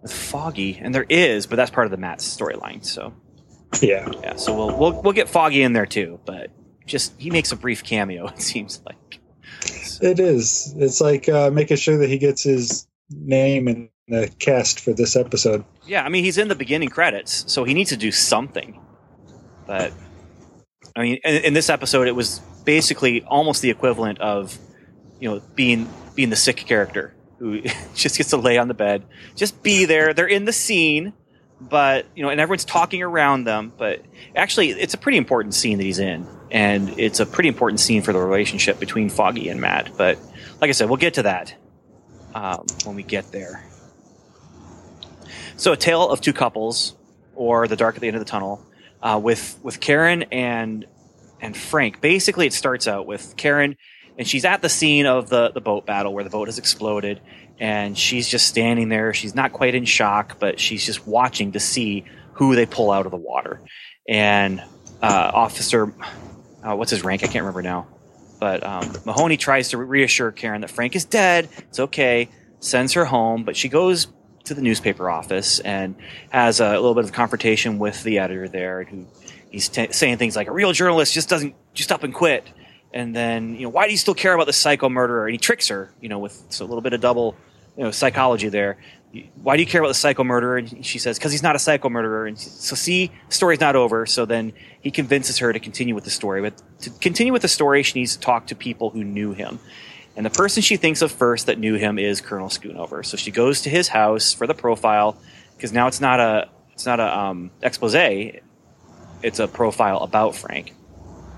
with 0.02 0.12
Foggy? 0.12 0.78
And 0.80 0.94
there 0.94 1.06
is, 1.08 1.46
but 1.46 1.56
that's 1.56 1.70
part 1.70 1.86
of 1.86 1.90
the 1.90 1.96
Matt 1.96 2.18
storyline. 2.18 2.84
So 2.84 3.12
Yeah. 3.80 4.10
yeah, 4.22 4.36
so 4.36 4.54
we'll 4.54 4.76
we'll 4.78 5.02
we'll 5.02 5.12
get 5.12 5.28
Foggy 5.28 5.62
in 5.62 5.72
there 5.72 5.86
too, 5.86 6.20
but 6.24 6.50
just 6.86 7.12
he 7.18 7.30
makes 7.30 7.52
a 7.52 7.56
brief 7.56 7.82
cameo. 7.84 8.26
It 8.34 8.42
seems 8.42 8.80
like. 8.86 8.96
It 10.02 10.18
is. 10.20 10.74
It's 10.78 11.00
like 11.00 11.28
uh, 11.28 11.50
making 11.50 11.76
sure 11.76 11.98
that 11.98 12.08
he 12.08 12.16
gets 12.18 12.42
his 12.42 12.86
name 13.10 13.68
in 13.68 13.90
the 14.08 14.30
cast 14.38 14.80
for 14.80 14.92
this 14.92 15.16
episode. 15.16 15.64
Yeah, 15.86 16.04
I 16.04 16.08
mean 16.08 16.24
he's 16.24 16.38
in 16.38 16.48
the 16.48 16.54
beginning 16.54 16.88
credits, 16.88 17.44
so 17.52 17.64
he 17.64 17.74
needs 17.74 17.90
to 17.90 17.96
do 17.96 18.10
something. 18.10 18.80
But 19.66 19.92
I 21.00 21.02
mean, 21.02 21.20
in, 21.24 21.44
in 21.44 21.54
this 21.54 21.70
episode, 21.70 22.08
it 22.08 22.14
was 22.14 22.40
basically 22.64 23.22
almost 23.24 23.62
the 23.62 23.70
equivalent 23.70 24.20
of 24.20 24.58
you 25.18 25.30
know 25.30 25.42
being 25.54 25.88
being 26.14 26.30
the 26.30 26.36
sick 26.36 26.58
character 26.58 27.14
who 27.38 27.62
just 27.94 28.18
gets 28.18 28.30
to 28.30 28.36
lay 28.36 28.58
on 28.58 28.68
the 28.68 28.74
bed, 28.74 29.04
just 29.34 29.62
be 29.62 29.86
there. 29.86 30.12
They're 30.12 30.26
in 30.26 30.44
the 30.44 30.52
scene, 30.52 31.14
but 31.60 32.06
you 32.14 32.22
know, 32.22 32.28
and 32.28 32.40
everyone's 32.40 32.66
talking 32.66 33.02
around 33.02 33.44
them. 33.44 33.72
But 33.76 34.04
actually, 34.36 34.70
it's 34.70 34.94
a 34.94 34.98
pretty 34.98 35.18
important 35.18 35.54
scene 35.54 35.78
that 35.78 35.84
he's 35.84 35.98
in, 35.98 36.26
and 36.50 36.90
it's 36.98 37.18
a 37.18 37.26
pretty 37.26 37.48
important 37.48 37.80
scene 37.80 38.02
for 38.02 38.12
the 38.12 38.20
relationship 38.20 38.78
between 38.78 39.08
Foggy 39.08 39.48
and 39.48 39.60
Matt. 39.60 39.96
But 39.96 40.18
like 40.60 40.68
I 40.68 40.72
said, 40.72 40.88
we'll 40.88 40.98
get 40.98 41.14
to 41.14 41.22
that 41.22 41.54
um, 42.34 42.66
when 42.84 42.94
we 42.94 43.02
get 43.02 43.32
there. 43.32 43.66
So, 45.56 45.72
a 45.72 45.76
tale 45.76 46.08
of 46.08 46.20
two 46.20 46.32
couples, 46.32 46.94
or 47.34 47.68
the 47.68 47.76
dark 47.76 47.94
at 47.94 48.02
the 48.02 48.08
end 48.08 48.16
of 48.16 48.20
the 48.20 48.30
tunnel, 48.30 48.66
uh, 49.02 49.20
with 49.22 49.58
with 49.62 49.80
Karen 49.80 50.24
and 50.24 50.86
and 51.40 51.56
Frank. 51.56 52.00
Basically, 52.00 52.46
it 52.46 52.52
starts 52.52 52.86
out 52.86 53.06
with 53.06 53.34
Karen, 53.36 53.76
and 54.18 54.26
she's 54.26 54.44
at 54.44 54.62
the 54.62 54.68
scene 54.68 55.06
of 55.06 55.28
the 55.28 55.50
the 55.50 55.60
boat 55.60 55.86
battle 55.86 56.12
where 56.12 56.24
the 56.24 56.30
boat 56.30 56.48
has 56.48 56.58
exploded, 56.58 57.20
and 57.58 57.96
she's 57.96 58.28
just 58.28 58.46
standing 58.46 58.88
there. 58.88 59.14
She's 59.14 59.34
not 59.34 59.52
quite 59.52 59.74
in 59.74 59.84
shock, 59.84 60.38
but 60.38 60.60
she's 60.60 60.84
just 60.84 61.06
watching 61.06 61.52
to 61.52 61.60
see 61.60 62.04
who 62.34 62.54
they 62.54 62.66
pull 62.66 62.90
out 62.90 63.06
of 63.06 63.12
the 63.12 63.18
water. 63.18 63.60
And 64.08 64.60
uh, 65.02 65.30
Officer, 65.34 65.92
uh, 66.62 66.74
what's 66.74 66.90
his 66.90 67.04
rank? 67.04 67.22
I 67.22 67.26
can't 67.26 67.44
remember 67.44 67.62
now. 67.62 67.86
But 68.40 68.64
um, 68.64 68.90
Mahoney 69.04 69.36
tries 69.36 69.68
to 69.70 69.78
reassure 69.78 70.32
Karen 70.32 70.62
that 70.62 70.70
Frank 70.70 70.96
is 70.96 71.04
dead. 71.04 71.48
It's 71.58 71.78
okay. 71.78 72.30
Sends 72.60 72.94
her 72.94 73.04
home, 73.04 73.44
but 73.44 73.56
she 73.56 73.68
goes 73.68 74.06
to 74.50 74.54
the 74.54 74.62
newspaper 74.62 75.08
office 75.08 75.60
and 75.60 75.94
has 76.28 76.60
a 76.60 76.72
little 76.72 76.94
bit 76.94 77.04
of 77.04 77.12
confrontation 77.12 77.78
with 77.78 78.02
the 78.02 78.18
editor 78.18 78.48
there, 78.48 78.84
who 78.84 79.06
he's 79.50 79.68
t- 79.68 79.92
saying 79.92 80.18
things 80.18 80.36
like, 80.36 80.48
"A 80.48 80.52
real 80.52 80.72
journalist 80.72 81.14
just 81.14 81.28
doesn't 81.28 81.54
just 81.72 81.90
up 81.90 82.02
and 82.04 82.12
quit." 82.12 82.46
And 82.92 83.14
then, 83.14 83.54
you 83.54 83.62
know, 83.62 83.68
why 83.68 83.86
do 83.86 83.92
you 83.92 83.98
still 83.98 84.14
care 84.14 84.34
about 84.34 84.46
the 84.46 84.52
psycho 84.52 84.88
murderer? 84.88 85.26
And 85.26 85.32
he 85.32 85.38
tricks 85.38 85.68
her, 85.68 85.92
you 86.00 86.08
know, 86.08 86.18
with 86.18 86.44
so 86.48 86.64
a 86.64 86.66
little 86.66 86.80
bit 86.80 86.92
of 86.92 87.00
double, 87.00 87.36
you 87.76 87.84
know, 87.84 87.92
psychology 87.92 88.48
there. 88.48 88.78
Why 89.42 89.56
do 89.56 89.62
you 89.62 89.68
care 89.68 89.80
about 89.80 89.88
the 89.88 89.94
psycho 89.94 90.24
murderer? 90.24 90.58
And 90.58 90.84
she 90.84 90.98
says, 90.98 91.18
because 91.18 91.32
he's 91.32 91.42
not 91.42 91.56
a 91.56 91.58
psycho 91.58 91.88
murderer. 91.88 92.26
And 92.26 92.38
so, 92.38 92.76
see, 92.76 93.10
story's 93.28 93.60
not 93.60 93.76
over. 93.76 94.06
So 94.06 94.24
then 94.24 94.52
he 94.80 94.90
convinces 94.90 95.38
her 95.38 95.52
to 95.52 95.60
continue 95.60 95.94
with 95.94 96.04
the 96.04 96.10
story. 96.10 96.40
But 96.42 96.60
to 96.82 96.90
continue 96.90 97.32
with 97.32 97.42
the 97.42 97.48
story, 97.48 97.82
she 97.82 97.98
needs 97.98 98.14
to 98.16 98.20
talk 98.20 98.48
to 98.48 98.56
people 98.56 98.90
who 98.90 99.04
knew 99.04 99.32
him. 99.32 99.60
And 100.16 100.26
the 100.26 100.30
person 100.30 100.62
she 100.62 100.76
thinks 100.76 101.02
of 101.02 101.12
first 101.12 101.46
that 101.46 101.58
knew 101.58 101.76
him 101.76 101.98
is 101.98 102.20
Colonel 102.20 102.48
Schoonover. 102.48 103.04
So 103.04 103.16
she 103.16 103.30
goes 103.30 103.62
to 103.62 103.70
his 103.70 103.88
house 103.88 104.32
for 104.32 104.46
the 104.46 104.54
profile 104.54 105.16
because 105.56 105.72
now 105.72 105.86
it's 105.86 106.00
not 106.00 106.20
a 106.20 106.48
it's 106.72 106.86
not 106.86 107.00
a 107.00 107.18
um, 107.18 107.50
expose. 107.62 107.94
It's 107.94 109.38
a 109.38 109.46
profile 109.46 109.98
about 109.98 110.34
Frank. 110.34 110.74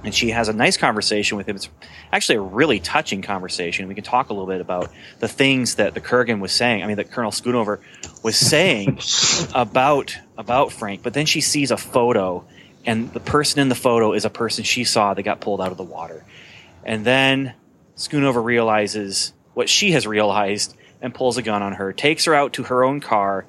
And 0.04 0.14
she 0.14 0.30
has 0.30 0.48
a 0.48 0.52
nice 0.52 0.76
conversation 0.76 1.36
with 1.36 1.48
him. 1.48 1.56
It's 1.56 1.68
actually 2.12 2.36
a 2.36 2.42
really 2.42 2.80
touching 2.80 3.22
conversation. 3.22 3.86
We 3.86 3.94
can 3.94 4.02
talk 4.02 4.30
a 4.30 4.32
little 4.32 4.48
bit 4.48 4.60
about 4.60 4.90
the 5.20 5.28
things 5.28 5.76
that 5.76 5.94
the 5.94 6.00
Kurgan 6.00 6.40
was 6.40 6.52
saying. 6.52 6.82
I 6.82 6.86
mean, 6.86 6.96
that 6.96 7.12
Colonel 7.12 7.30
Schoonover 7.30 7.80
was 8.22 8.36
saying 8.36 8.98
about 9.54 10.16
about 10.36 10.72
Frank. 10.72 11.02
But 11.02 11.14
then 11.14 11.26
she 11.26 11.40
sees 11.40 11.70
a 11.70 11.76
photo, 11.76 12.44
and 12.84 13.12
the 13.12 13.20
person 13.20 13.60
in 13.60 13.68
the 13.68 13.76
photo 13.76 14.12
is 14.12 14.24
a 14.24 14.30
person 14.30 14.64
she 14.64 14.84
saw 14.84 15.14
that 15.14 15.22
got 15.22 15.40
pulled 15.40 15.60
out 15.60 15.70
of 15.70 15.76
the 15.76 15.84
water. 15.84 16.24
And 16.84 17.04
then 17.04 17.54
Schoonover 17.96 18.42
realizes 18.42 19.32
what 19.54 19.68
she 19.68 19.92
has 19.92 20.06
realized 20.06 20.76
and 21.00 21.14
pulls 21.14 21.36
a 21.36 21.42
gun 21.42 21.62
on 21.62 21.74
her, 21.74 21.92
takes 21.92 22.24
her 22.24 22.34
out 22.34 22.52
to 22.54 22.64
her 22.64 22.84
own 22.84 23.00
car. 23.00 23.46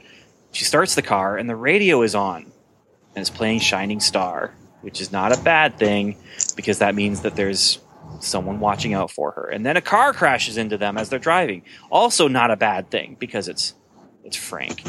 She 0.52 0.66
starts 0.66 0.96
the 0.96 1.02
car, 1.02 1.38
and 1.38 1.50
the 1.50 1.56
radio 1.56 2.02
is 2.02 2.16
on, 2.16 2.44
and 2.44 3.22
it's 3.22 3.30
playing 3.30 3.60
Shining 3.60 4.00
Star, 4.00 4.54
which 4.82 5.02
is 5.02 5.12
not 5.12 5.38
a 5.38 5.42
bad 5.42 5.78
thing 5.78 6.18
because 6.56 6.80
that 6.80 6.96
means 6.96 7.22
that 7.22 7.36
there's 7.36 7.80
someone 8.20 8.60
watching 8.60 8.94
out 8.94 9.12
for 9.12 9.32
her. 9.32 9.50
And 9.50 9.66
then 9.66 9.78
a 9.78 9.82
car 9.82 10.14
crashes 10.14 10.58
into 10.58 10.78
them 10.78 10.98
as 10.98 11.10
they're 11.10 11.20
driving. 11.20 11.64
Also 11.92 12.28
not 12.28 12.52
a 12.52 12.56
bad 12.56 12.90
thing 12.90 13.18
because 13.20 13.48
it's 13.48 13.74
it's 14.24 14.38
Frank. 14.38 14.84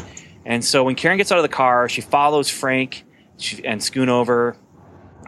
And 0.45 0.63
so 0.63 0.83
when 0.83 0.95
Karen 0.95 1.17
gets 1.17 1.31
out 1.31 1.39
of 1.39 1.43
the 1.43 1.49
car, 1.49 1.89
she 1.89 2.01
follows 2.01 2.49
Frank 2.49 3.03
and 3.63 3.81
Schoonover, 3.81 4.55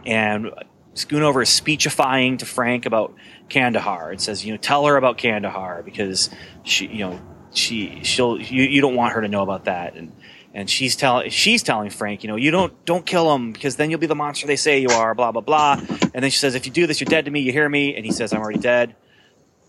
and 0.06 0.50
Schoonover 0.98 1.42
is 1.42 1.48
speechifying 1.48 2.38
to 2.38 2.46
Frank 2.46 2.86
about 2.86 3.14
Kandahar. 3.48 4.12
It 4.12 4.20
says, 4.20 4.44
you 4.44 4.52
know, 4.52 4.58
tell 4.58 4.86
her 4.86 4.96
about 4.96 5.18
Kandahar 5.18 5.82
because 5.82 6.30
she, 6.64 6.86
you 6.86 6.98
know, 6.98 7.20
she 7.52 8.00
she'll 8.02 8.40
you, 8.40 8.64
you 8.64 8.80
don't 8.80 8.94
want 8.94 9.14
her 9.14 9.20
to 9.20 9.28
know 9.28 9.42
about 9.42 9.64
that. 9.64 9.94
And 9.94 10.12
and 10.52 10.68
she's 10.68 10.96
telling 10.96 11.30
she's 11.30 11.62
telling 11.62 11.90
Frank, 11.90 12.22
you 12.22 12.28
know, 12.28 12.36
you 12.36 12.50
don't 12.50 12.84
don't 12.84 13.06
kill 13.06 13.34
him 13.34 13.52
because 13.52 13.76
then 13.76 13.90
you'll 13.90 14.00
be 14.00 14.06
the 14.06 14.14
monster 14.14 14.46
they 14.46 14.56
say 14.56 14.80
you 14.80 14.90
are. 14.90 15.14
Blah 15.14 15.32
blah 15.32 15.40
blah. 15.40 15.80
And 16.14 16.22
then 16.22 16.30
she 16.30 16.38
says, 16.38 16.54
if 16.54 16.66
you 16.66 16.72
do 16.72 16.86
this, 16.86 17.00
you're 17.00 17.06
dead 17.06 17.24
to 17.26 17.30
me. 17.30 17.40
You 17.40 17.52
hear 17.52 17.68
me? 17.68 17.94
And 17.94 18.04
he 18.04 18.12
says, 18.12 18.32
I'm 18.32 18.40
already 18.40 18.58
dead. 18.58 18.96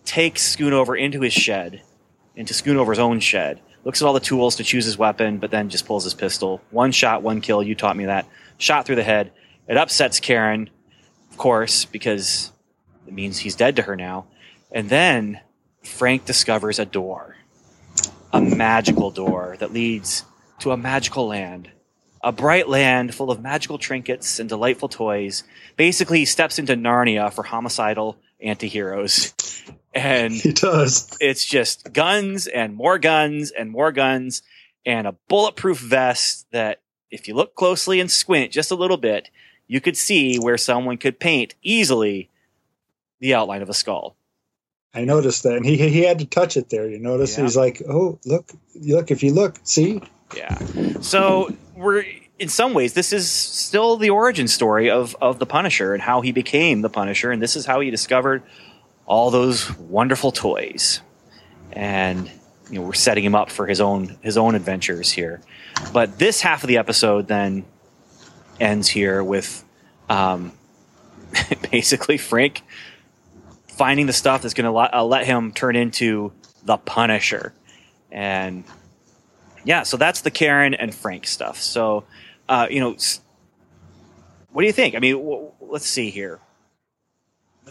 Takes 0.06 0.56
Schoonover 0.56 1.00
into 1.00 1.22
his 1.22 1.34
shed, 1.34 1.84
into 2.36 2.54
Schoonover's 2.54 3.00
own 3.00 3.20
shed. 3.20 3.62
Looks 3.84 4.02
at 4.02 4.06
all 4.06 4.14
the 4.14 4.20
tools 4.20 4.56
to 4.58 4.64
choose 4.64 4.86
his 4.86 4.98
weapon, 4.98 5.38
but 5.38 5.52
then 5.52 5.70
just 5.70 5.86
pulls 5.86 6.04
his 6.04 6.14
pistol. 6.14 6.62
One 6.72 6.92
shot, 6.92 7.22
one 7.22 7.40
kill. 7.40 7.64
You 7.64 7.76
taught 7.76 7.96
me 7.96 8.06
that. 8.06 8.28
Shot 8.58 8.86
through 8.86 8.98
the 8.98 9.04
head. 9.04 9.32
It 9.68 9.78
upsets 9.78 10.20
Karen, 10.20 10.70
course, 11.40 11.86
because 11.86 12.52
it 13.08 13.14
means 13.14 13.40
he's 13.40 13.56
dead 13.56 13.76
to 13.78 13.82
her 13.82 13.96
now. 13.96 14.28
And 14.72 14.90
then 14.90 15.40
Frank 15.84 16.26
discovers 16.26 16.78
a 16.78 16.86
door, 16.86 17.36
a 18.32 18.40
magical 18.40 19.10
door 19.10 19.56
that 19.60 19.74
leads 19.74 20.26
to 20.60 20.72
a 20.72 20.78
magical 20.78 21.28
land, 21.28 21.72
a 22.24 22.32
bright 22.32 22.70
land 22.70 23.16
full 23.16 23.32
of 23.32 23.42
magical 23.42 23.80
trinkets 23.80 24.40
and 24.40 24.48
delightful 24.48 24.90
toys. 24.90 25.44
Basically, 25.78 26.20
he 26.20 26.26
steps 26.26 26.60
into 26.60 26.76
Narnia 26.76 27.34
for 27.34 27.44
homicidal 27.44 28.18
antiheroes. 28.46 29.34
And 29.92 30.34
He 30.34 30.54
does. 30.54 31.18
it's 31.20 31.44
just 31.44 31.92
guns 31.92 32.46
and 32.46 32.76
more 32.76 33.00
guns 33.00 33.50
and 33.50 33.72
more 33.72 33.92
guns 33.92 34.44
and 34.86 35.08
a 35.08 35.16
bulletproof 35.28 35.80
vest 35.80 36.46
that 36.52 36.82
if 37.10 37.28
you 37.28 37.34
look 37.34 37.56
closely 37.56 38.00
and 38.00 38.12
squint 38.12 38.52
just 38.52 38.70
a 38.70 38.76
little 38.76 38.98
bit, 38.98 39.30
you 39.70 39.80
could 39.80 39.96
see 39.96 40.38
where 40.38 40.58
someone 40.58 40.98
could 40.98 41.20
paint 41.20 41.56
easily 41.64 42.30
the 43.22 43.34
outline 43.34 43.62
of 43.62 43.70
a 43.70 43.74
skull. 43.74 44.16
I 44.94 45.06
noticed 45.06 45.44
that, 45.44 45.54
and 45.54 45.66
he 45.66 45.78
he 45.78 46.02
had 46.02 46.20
to 46.20 46.26
touch 46.26 46.58
it 46.58 46.70
there. 46.70 46.90
You 46.90 47.00
notice 47.00 47.38
Yeah. 47.38 47.44
he's 47.44 47.56
like, 47.56 47.82
"Oh, 47.88 48.18
look, 48.26 48.52
look! 48.76 49.12
If 49.12 49.22
you 49.24 49.32
look, 49.32 49.56
see, 49.64 50.02
Yeah. 50.36 50.58
So 51.02 51.54
we're 51.76 52.04
in 52.40 52.50
some 52.50 52.74
ways 52.74 52.94
this 52.94 53.14
is 53.14 53.30
still 53.30 53.98
the 53.98 54.10
origin 54.10 54.48
story 54.48 54.90
of 54.90 55.16
of 55.22 55.38
the 55.40 55.46
Punisher 55.46 55.94
and 55.94 56.02
how 56.02 56.22
he 56.22 56.32
became 56.32 56.82
the 56.82 56.90
Punisher, 56.90 57.32
and 57.32 57.42
this 57.42 57.56
is 57.56 57.66
how 57.68 57.80
he 57.82 57.92
discovered 57.92 58.42
all 59.06 59.30
those 59.32 59.78
wonderful 59.78 60.32
toys. 60.32 61.02
And 61.72 62.30
you 62.72 62.80
know 62.80 62.86
we're 62.88 62.94
setting 62.94 63.24
him 63.24 63.36
up 63.36 63.52
for 63.52 63.68
his 63.68 63.80
own 63.80 64.18
his 64.22 64.38
own 64.38 64.56
adventures 64.56 65.12
here. 65.12 65.42
But 65.94 66.18
this 66.18 66.42
half 66.42 66.64
of 66.64 66.68
the 66.68 66.78
episode 66.78 67.28
then 67.28 67.64
ends 68.60 68.88
here 68.88 69.24
with 69.24 69.64
um, 70.10 70.52
basically 71.72 72.18
Frank 72.18 72.62
finding 73.68 74.08
the 74.08 74.14
stuff 74.14 74.42
that's 74.42 74.54
going 74.54 74.66
to 74.66 74.72
let, 74.72 74.94
uh, 74.94 75.04
let 75.04 75.26
him 75.26 75.54
turn 75.54 75.76
into 75.76 76.34
the 76.64 76.78
Punisher, 76.78 77.54
and 78.12 78.64
yeah, 79.64 79.84
so 79.84 79.98
that's 79.98 80.22
the 80.22 80.32
Karen 80.32 80.74
and 80.74 80.94
Frank 80.94 81.28
stuff. 81.28 81.62
So, 81.62 82.04
uh, 82.48 82.68
you 82.70 82.80
know, 82.80 82.96
what 84.52 84.62
do 84.62 84.68
you 84.68 84.74
think? 84.74 84.96
I 84.96 85.00
mean, 85.00 85.16
w- 85.16 85.52
let's 85.62 85.86
see 85.86 86.10
here. 86.10 86.40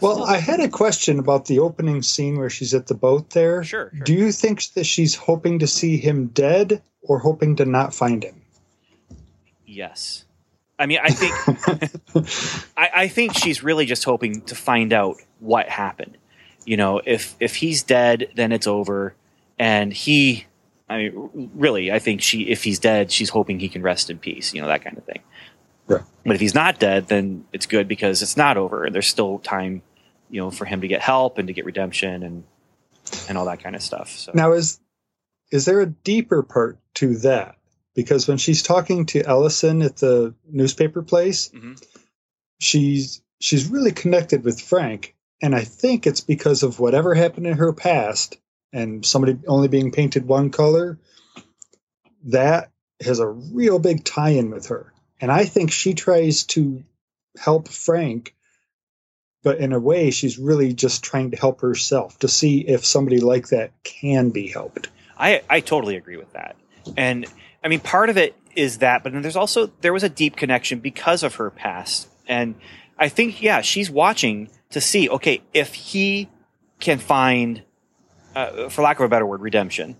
Well, 0.01 0.23
I 0.23 0.37
had 0.37 0.61
a 0.61 0.69
question 0.69 1.19
about 1.19 1.45
the 1.45 1.59
opening 1.59 2.01
scene 2.01 2.37
where 2.37 2.49
she's 2.49 2.73
at 2.73 2.87
the 2.87 2.93
boat 2.93 3.31
there. 3.31 3.63
Sure, 3.63 3.91
sure. 3.93 4.03
Do 4.05 4.13
you 4.13 4.31
think 4.31 4.63
that 4.73 4.85
she's 4.85 5.13
hoping 5.13 5.59
to 5.59 5.67
see 5.67 5.97
him 5.97 6.27
dead 6.27 6.81
or 7.01 7.19
hoping 7.19 7.57
to 7.57 7.65
not 7.65 7.93
find 7.93 8.23
him? 8.23 8.41
Yes, 9.65 10.25
I 10.79 10.85
mean, 10.85 10.99
I 11.03 11.09
think 11.11 12.71
I, 12.77 12.89
I 13.03 13.07
think 13.09 13.33
she's 13.33 13.61
really 13.61 13.85
just 13.85 14.05
hoping 14.05 14.41
to 14.43 14.55
find 14.55 14.93
out 14.93 15.17
what 15.39 15.67
happened. 15.67 16.17
You 16.65 16.77
know, 16.77 17.01
if 17.05 17.35
if 17.39 17.55
he's 17.55 17.83
dead, 17.83 18.29
then 18.35 18.51
it's 18.51 18.67
over, 18.67 19.13
and 19.59 19.93
he. 19.93 20.45
I 20.91 20.97
mean, 20.97 21.51
really, 21.53 21.91
I 21.91 21.99
think 21.99 22.21
she. 22.21 22.43
If 22.49 22.63
he's 22.63 22.79
dead, 22.79 23.11
she's 23.11 23.29
hoping 23.29 23.59
he 23.59 23.69
can 23.69 23.81
rest 23.81 24.09
in 24.09 24.17
peace. 24.17 24.53
You 24.53 24.61
know, 24.61 24.67
that 24.67 24.83
kind 24.83 24.97
of 24.97 25.03
thing. 25.03 25.19
Right. 25.87 26.01
But 26.25 26.35
if 26.35 26.41
he's 26.41 26.55
not 26.55 26.79
dead, 26.79 27.07
then 27.07 27.45
it's 27.51 27.65
good 27.65 27.87
because 27.87 28.21
it's 28.21 28.37
not 28.37 28.57
over, 28.57 28.85
and 28.85 28.95
there's 28.95 29.07
still 29.07 29.39
time, 29.39 29.81
you 30.29 30.39
know, 30.39 30.49
for 30.49 30.65
him 30.65 30.81
to 30.81 30.87
get 30.87 31.01
help 31.01 31.37
and 31.37 31.47
to 31.47 31.53
get 31.53 31.65
redemption 31.65 32.23
and 32.23 32.43
and 33.27 33.37
all 33.37 33.45
that 33.45 33.61
kind 33.61 33.75
of 33.75 33.81
stuff. 33.81 34.09
So 34.11 34.31
Now, 34.33 34.53
is 34.53 34.79
is 35.51 35.65
there 35.65 35.81
a 35.81 35.87
deeper 35.87 36.43
part 36.43 36.79
to 36.95 37.17
that? 37.17 37.55
Because 37.95 38.27
when 38.27 38.37
she's 38.37 38.61
talking 38.63 39.05
to 39.07 39.23
Ellison 39.25 39.81
at 39.81 39.97
the 39.97 40.33
newspaper 40.49 41.01
place, 41.01 41.49
Mhm. 41.49 41.81
she's 42.59 43.21
she's 43.41 43.67
really 43.67 43.91
connected 43.91 44.43
with 44.43 44.59
Frank, 44.61 45.15
and 45.41 45.55
I 45.55 45.63
think 45.63 46.05
it's 46.05 46.21
because 46.21 46.61
of 46.63 46.79
whatever 46.79 47.13
happened 47.15 47.47
in 47.47 47.57
her 47.57 47.71
past 47.73 48.37
and 48.73 49.05
somebody 49.05 49.37
only 49.47 49.67
being 49.69 49.91
painted 49.91 50.27
one 50.27 50.49
color. 50.49 50.99
That 52.25 52.71
has 53.01 53.19
a 53.19 53.27
real 53.27 53.79
big 53.79 54.03
tie-in 54.03 54.51
with 54.51 54.67
her, 54.67 54.93
and 55.21 55.31
I 55.31 55.45
think 55.45 55.71
she 55.71 55.93
tries 55.93 56.43
to 56.47 56.83
help 57.37 57.69
Frank 57.69 58.35
but 59.41 59.59
in 59.59 59.71
a 59.71 59.79
way 59.79 60.11
she's 60.11 60.37
really 60.37 60.73
just 60.73 61.01
trying 61.01 61.31
to 61.31 61.37
help 61.37 61.61
herself 61.61 62.19
to 62.19 62.27
see 62.27 62.59
if 62.59 62.85
somebody 62.85 63.21
like 63.21 63.47
that 63.47 63.71
can 63.83 64.31
be 64.31 64.47
helped 64.47 64.89
I, 65.17 65.41
I 65.49 65.61
totally 65.61 65.95
agree 65.95 66.17
with 66.17 66.33
that. 66.33 66.55
And 66.97 67.25
I 67.63 67.67
mean, 67.67 67.79
part 67.79 68.09
of 68.09 68.17
it 68.17 68.35
is 68.55 68.79
that, 68.79 69.03
but 69.03 69.13
there's 69.21 69.35
also, 69.35 69.67
there 69.81 69.93
was 69.93 70.03
a 70.03 70.09
deep 70.09 70.35
connection 70.35 70.79
because 70.79 71.23
of 71.23 71.35
her 71.35 71.49
past. 71.49 72.07
And 72.27 72.55
I 72.97 73.09
think, 73.09 73.41
yeah, 73.41 73.61
she's 73.61 73.89
watching 73.89 74.49
to 74.71 74.81
see, 74.81 75.09
okay, 75.09 75.41
if 75.53 75.73
he 75.73 76.29
can 76.79 76.99
find, 76.99 77.63
uh, 78.35 78.69
for 78.69 78.81
lack 78.81 78.99
of 78.99 79.05
a 79.05 79.09
better 79.09 79.25
word, 79.25 79.41
redemption, 79.41 79.97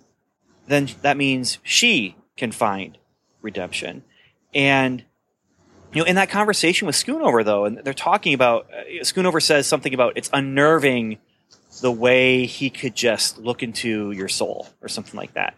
then 0.68 0.90
that 1.02 1.18
means 1.18 1.60
she 1.64 2.16
can 2.38 2.52
find 2.52 2.98
redemption. 3.42 4.04
And, 4.54 5.04
you 5.94 6.02
know, 6.02 6.06
in 6.06 6.16
that 6.16 6.30
conversation 6.30 6.86
with 6.86 6.96
Schoonover, 6.96 7.44
though, 7.44 7.66
and 7.66 7.80
they're 7.80 7.94
talking 7.94 8.34
about, 8.34 8.68
uh, 8.72 9.04
Schoonover 9.04 9.42
says 9.42 9.68
something 9.68 9.94
about 9.94 10.14
it's 10.16 10.30
unnerving 10.32 11.18
the 11.82 11.92
way 11.92 12.46
he 12.46 12.70
could 12.70 12.96
just 12.96 13.38
look 13.38 13.64
into 13.64 14.12
your 14.12 14.28
soul 14.28 14.68
or 14.82 14.88
something 14.88 15.18
like 15.18 15.34
that. 15.34 15.56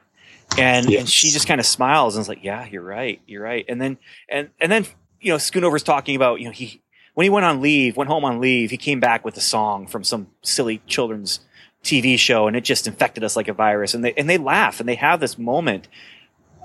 And 0.58 0.90
and 0.92 1.10
she 1.10 1.30
just 1.30 1.48
kind 1.48 1.60
of 1.60 1.66
smiles 1.66 2.16
and 2.16 2.22
is 2.22 2.30
like, 2.30 2.44
"Yeah, 2.44 2.68
you're 2.70 2.82
right, 2.82 3.22
you're 3.26 3.42
right." 3.42 3.66
And 3.70 3.80
then 3.80 3.98
and 4.28 4.50
and 4.60 4.72
then 4.72 4.86
you 5.22 5.32
know 5.32 5.38
Schoonover's 5.38 5.84
talking 5.84 6.16
about 6.16 6.40
you 6.40 6.46
know 6.46 6.52
he 6.52 6.82
when 7.14 7.26
he 7.26 7.30
went 7.30 7.46
on 7.46 7.62
leave, 7.62 7.98
went 7.98 8.10
home 8.10 8.26
on 8.26 8.40
leave, 8.40 8.72
he 8.72 8.78
came 8.78 9.00
back 9.00 9.24
with 9.24 9.38
a 9.38 9.42
song 9.42 9.88
from 9.88 10.04
some 10.04 10.28
silly 10.44 10.82
children's 10.88 11.42
TV 11.84 12.18
show, 12.18 12.48
and 12.48 12.56
it 12.56 12.64
just 12.64 12.88
infected 12.88 13.24
us 13.24 13.36
like 13.36 13.48
a 13.48 13.54
virus. 13.54 13.94
And 13.94 14.04
they 14.04 14.14
and 14.14 14.30
they 14.30 14.38
laugh 14.38 14.80
and 14.80 14.88
they 14.88 14.96
have 14.96 15.20
this 15.20 15.38
moment. 15.38 15.88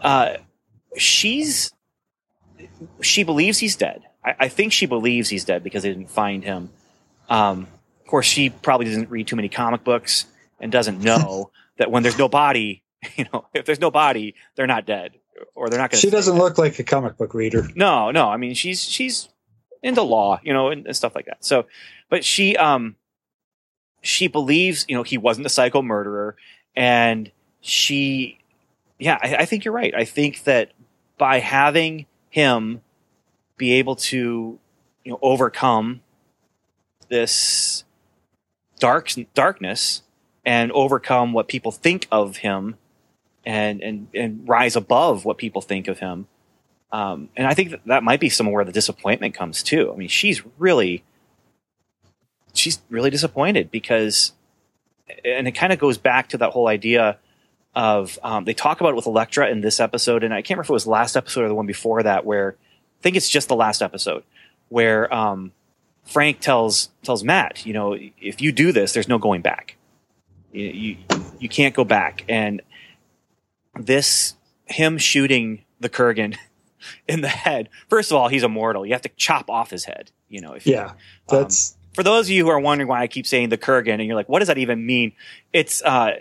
Uh, 0.03 0.37
she's 0.96 1.72
she 3.01 3.22
believes 3.22 3.59
he's 3.59 3.77
dead. 3.77 4.03
I, 4.25 4.35
I 4.40 4.49
think 4.49 4.72
she 4.72 4.87
believes 4.87 5.29
he's 5.29 5.44
dead 5.44 5.62
because 5.62 5.83
they 5.83 5.90
didn't 5.90 6.11
find 6.11 6.44
him. 6.44 6.70
Um, 7.29 7.66
of 8.01 8.07
course, 8.07 8.27
she 8.27 8.51
probably 8.51 8.87
doesn't 8.87 9.11
read 9.11 9.27
too 9.27 9.37
many 9.37 9.49
comic 9.49 9.85
books 9.85 10.27
and 10.61 10.70
doesn't 10.70 11.01
know 11.01 11.51
that 11.79 11.90
when 11.90 12.03
there's 12.03 12.18
no 12.18 12.29
body, 12.29 12.83
you 13.16 13.27
know, 13.33 13.47
if 13.55 13.64
there's 13.64 13.81
no 13.81 13.90
body, 13.90 14.35
they're 14.55 14.66
not 14.66 14.87
dead 14.87 15.19
or 15.55 15.69
they're 15.69 15.79
not 15.79 15.90
going 15.90 16.01
to. 16.01 16.07
she 16.07 16.11
doesn't 16.11 16.37
look 16.37 16.59
like 16.59 16.79
a 16.79 16.85
comic 16.85 17.16
book 17.16 17.35
reader 17.35 17.69
No, 17.75 18.11
no. 18.11 18.29
I 18.29 18.37
mean, 18.37 18.55
she's 18.55 18.83
she's 18.83 19.29
into 19.83 20.03
law, 20.03 20.40
you 20.42 20.53
know, 20.53 20.71
and, 20.71 20.87
and 20.87 20.97
stuff 20.97 21.14
like 21.14 21.27
that. 21.27 21.45
So, 21.45 21.66
but 22.09 22.25
she 22.25 22.57
um 22.57 22.97
she 24.03 24.29
believes, 24.29 24.85
you 24.88 24.97
know, 24.97 25.03
he 25.03 25.19
wasn't 25.19 25.47
a 25.47 25.51
psycho 25.51 25.83
murderer, 25.83 26.37
and 26.75 27.31
she, 27.61 28.38
yeah, 28.99 29.19
I, 29.21 29.37
I 29.37 29.45
think 29.45 29.64
you're 29.64 29.75
right. 29.75 29.95
I 29.95 30.05
think 30.05 30.45
that 30.45 30.73
by 31.19 31.40
having 31.40 32.07
him 32.31 32.83
be 33.57 33.73
able 33.73 33.97
to, 33.97 34.59
you 35.05 35.12
know, 35.12 35.19
overcome 35.23 36.03
this 37.09 37.85
dark 38.79 39.11
darkness 39.35 40.03
and 40.45 40.71
overcome 40.73 41.33
what 41.33 41.49
people 41.49 41.73
think 41.73 42.07
of 42.12 42.38
him 42.38 42.77
and 43.46 43.80
and 43.80 44.09
and 44.12 44.46
rise 44.46 44.76
above 44.76 45.24
what 45.24 45.38
people 45.38 45.62
think 45.62 45.88
of 45.88 46.00
him 46.00 46.26
um, 46.92 47.28
and 47.37 47.46
I 47.46 47.54
think 47.54 47.70
that, 47.70 47.85
that 47.87 48.02
might 48.02 48.20
be 48.20 48.28
some 48.28 48.50
where 48.50 48.64
the 48.64 48.72
disappointment 48.72 49.35
comes 49.35 49.62
too. 49.62 49.92
I 49.92 49.96
mean, 49.96 50.09
she's 50.09 50.42
really, 50.59 51.04
she's 52.54 52.80
really 52.88 53.11
disappointed 53.11 53.70
because, 53.70 54.32
and 55.24 55.48
it 55.48 55.52
kind 55.52 55.72
of 55.72 55.78
goes 55.78 55.98
back 55.98 56.30
to 56.30 56.38
that 56.38 56.52
whole 56.52 56.68
idea 56.68 57.18
of 57.74 58.18
um, 58.22 58.44
they 58.44 58.54
talk 58.54 58.80
about 58.80 58.90
it 58.90 58.96
with 58.96 59.06
Elektra 59.06 59.50
in 59.50 59.61
this 59.61 59.80
episode, 59.80 60.24
and 60.24 60.32
I 60.32 60.40
can't 60.40 60.56
remember 60.56 60.64
if 60.64 60.70
it 60.70 60.72
was 60.72 60.87
last 60.87 61.16
episode 61.16 61.44
or 61.44 61.48
the 61.48 61.54
one 61.54 61.66
before 61.66 62.02
that, 62.02 62.24
where 62.24 62.56
I 63.00 63.02
think 63.02 63.16
it's 63.16 63.28
just 63.28 63.48
the 63.48 63.56
last 63.56 63.82
episode 63.82 64.22
where 64.68 65.12
um, 65.12 65.52
Frank 66.04 66.40
tells 66.40 66.88
tells 67.02 67.22
Matt, 67.22 67.66
you 67.66 67.74
know, 67.74 67.92
if 67.92 68.40
you 68.40 68.52
do 68.52 68.72
this, 68.72 68.94
there's 68.94 69.09
no 69.09 69.18
going 69.18 69.42
back. 69.42 69.76
You 70.52 70.64
you, 70.64 70.96
you 71.38 71.48
can't 71.50 71.74
go 71.74 71.85
back, 71.85 72.24
and 72.28 72.62
this 73.79 74.35
him 74.67 74.99
shooting 74.99 75.65
the 75.81 75.89
Kurgan 75.89 76.37
in 77.09 77.21
the 77.21 77.29
head. 77.29 77.69
First 77.89 78.11
of 78.11 78.17
all, 78.17 78.29
he's 78.29 78.43
immortal. 78.43 78.85
You 78.87 78.93
have 78.93 79.03
to 79.03 79.11
chop 79.17 79.51
off 79.51 79.71
his 79.71 79.85
head. 79.85 80.11
You 80.29 80.41
know, 80.41 80.53
if 80.55 80.67
you- 80.67 80.75
yeah 80.75 80.93
that's 81.29 81.77
for 81.95 82.03
those 82.03 82.27
of 82.27 82.31
you 82.31 82.45
who 82.45 82.51
are 82.51 82.61
wondering 82.61 82.89
why 82.89 83.01
I 83.01 83.07
keep 83.07 83.27
saying 83.27 83.49
the 83.49 83.57
Kurgan, 83.59 83.95
and 83.95 84.05
you're 84.05 84.17
like, 84.17 84.29
what 84.29 84.41
does 84.41 84.49
that 84.49 84.59
even 84.59 84.85
mean? 84.85 85.12
It's 85.53 85.83
uh, 85.83 86.17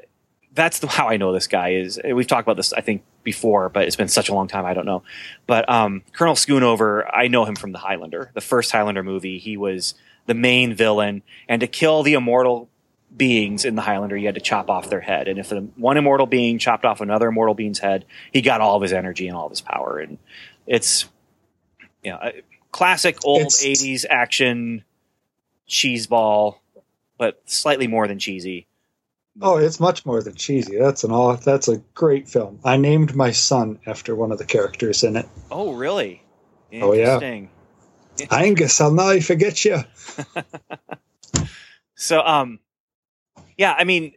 that's 0.54 0.80
the, 0.80 0.88
how 0.88 1.10
I 1.10 1.18
know 1.18 1.34
this 1.34 1.48
guy 1.48 1.74
is. 1.74 2.00
We've 2.04 2.26
talked 2.28 2.46
about 2.48 2.56
this, 2.56 2.72
I 2.72 2.80
think, 2.80 3.04
before, 3.24 3.68
but 3.68 3.84
it's 3.86 3.98
been 3.98 4.08
such 4.08 4.30
a 4.30 4.34
long 4.34 4.48
time, 4.48 4.66
I 4.66 4.74
don't 4.74 4.86
know. 4.86 5.04
But 5.48 5.68
um, 5.70 6.04
Colonel 6.14 6.36
Schoonover, 6.36 7.06
I 7.14 7.28
know 7.28 7.44
him 7.44 7.56
from 7.58 7.74
the 7.74 7.80
Highlander, 7.80 8.32
the 8.34 8.40
first 8.42 8.72
Highlander 8.72 9.04
movie. 9.04 9.38
He 9.38 9.58
was 9.58 9.96
the 10.28 10.34
main 10.34 10.74
villain, 10.74 11.24
and 11.50 11.60
to 11.60 11.68
kill 11.68 12.04
the 12.04 12.14
immortal 12.14 12.70
beings 13.16 13.66
in 13.66 13.76
the 13.76 13.82
Highlander, 13.82 14.18
you 14.18 14.26
had 14.26 14.36
to 14.36 14.42
chop 14.42 14.70
off 14.70 14.90
their 14.90 15.02
head. 15.02 15.28
And 15.28 15.40
if 15.40 15.50
the 15.50 15.62
one 15.76 15.98
immortal 15.98 16.26
being 16.26 16.58
chopped 16.60 16.86
off 16.86 17.02
another 17.02 17.28
immortal 17.30 17.56
being's 17.56 17.80
head, 17.80 18.06
he 18.32 18.42
got 18.42 18.62
all 18.62 18.76
of 18.76 18.82
his 18.82 18.94
energy 18.94 19.28
and 19.28 19.38
all 19.38 19.46
of 19.46 19.52
his 19.52 19.62
power. 19.62 20.00
And 20.00 20.18
it's, 20.68 21.06
you 22.04 22.12
know, 22.12 22.20
a 22.22 22.42
classic 22.72 23.18
old 23.24 23.42
It's- 23.42 23.64
80s 23.64 24.06
action 24.10 24.84
cheese 25.68 26.08
ball, 26.08 26.62
but 27.18 27.42
slightly 27.46 27.88
more 27.88 28.08
than 28.08 28.20
cheesy. 28.20 28.68
oh 29.42 29.58
it's 29.58 29.80
much 29.80 30.06
more 30.06 30.22
than 30.24 30.34
cheesy 30.36 30.78
that's 30.78 31.04
an 31.04 31.12
all 31.12 31.36
that's 31.36 31.68
a 31.68 31.78
great 31.94 32.26
film 32.30 32.58
i 32.64 32.78
named 32.78 33.14
my 33.16 33.32
son 33.32 33.78
after 33.86 34.16
one 34.16 34.32
of 34.32 34.38
the 34.38 34.46
characters 34.46 35.04
in 35.04 35.18
it 35.18 35.28
Oh, 35.52 35.74
really? 35.74 36.24
Oh, 36.74 36.94
yeah. 36.94 37.20
Angus 38.32 38.80
i'll 38.80 38.92
never 38.94 39.20
forget 39.20 39.66
you 39.66 39.80
So, 41.96 42.22
um, 42.22 42.60
yeah, 43.58 43.74
I 43.78 43.84
mean, 43.84 44.14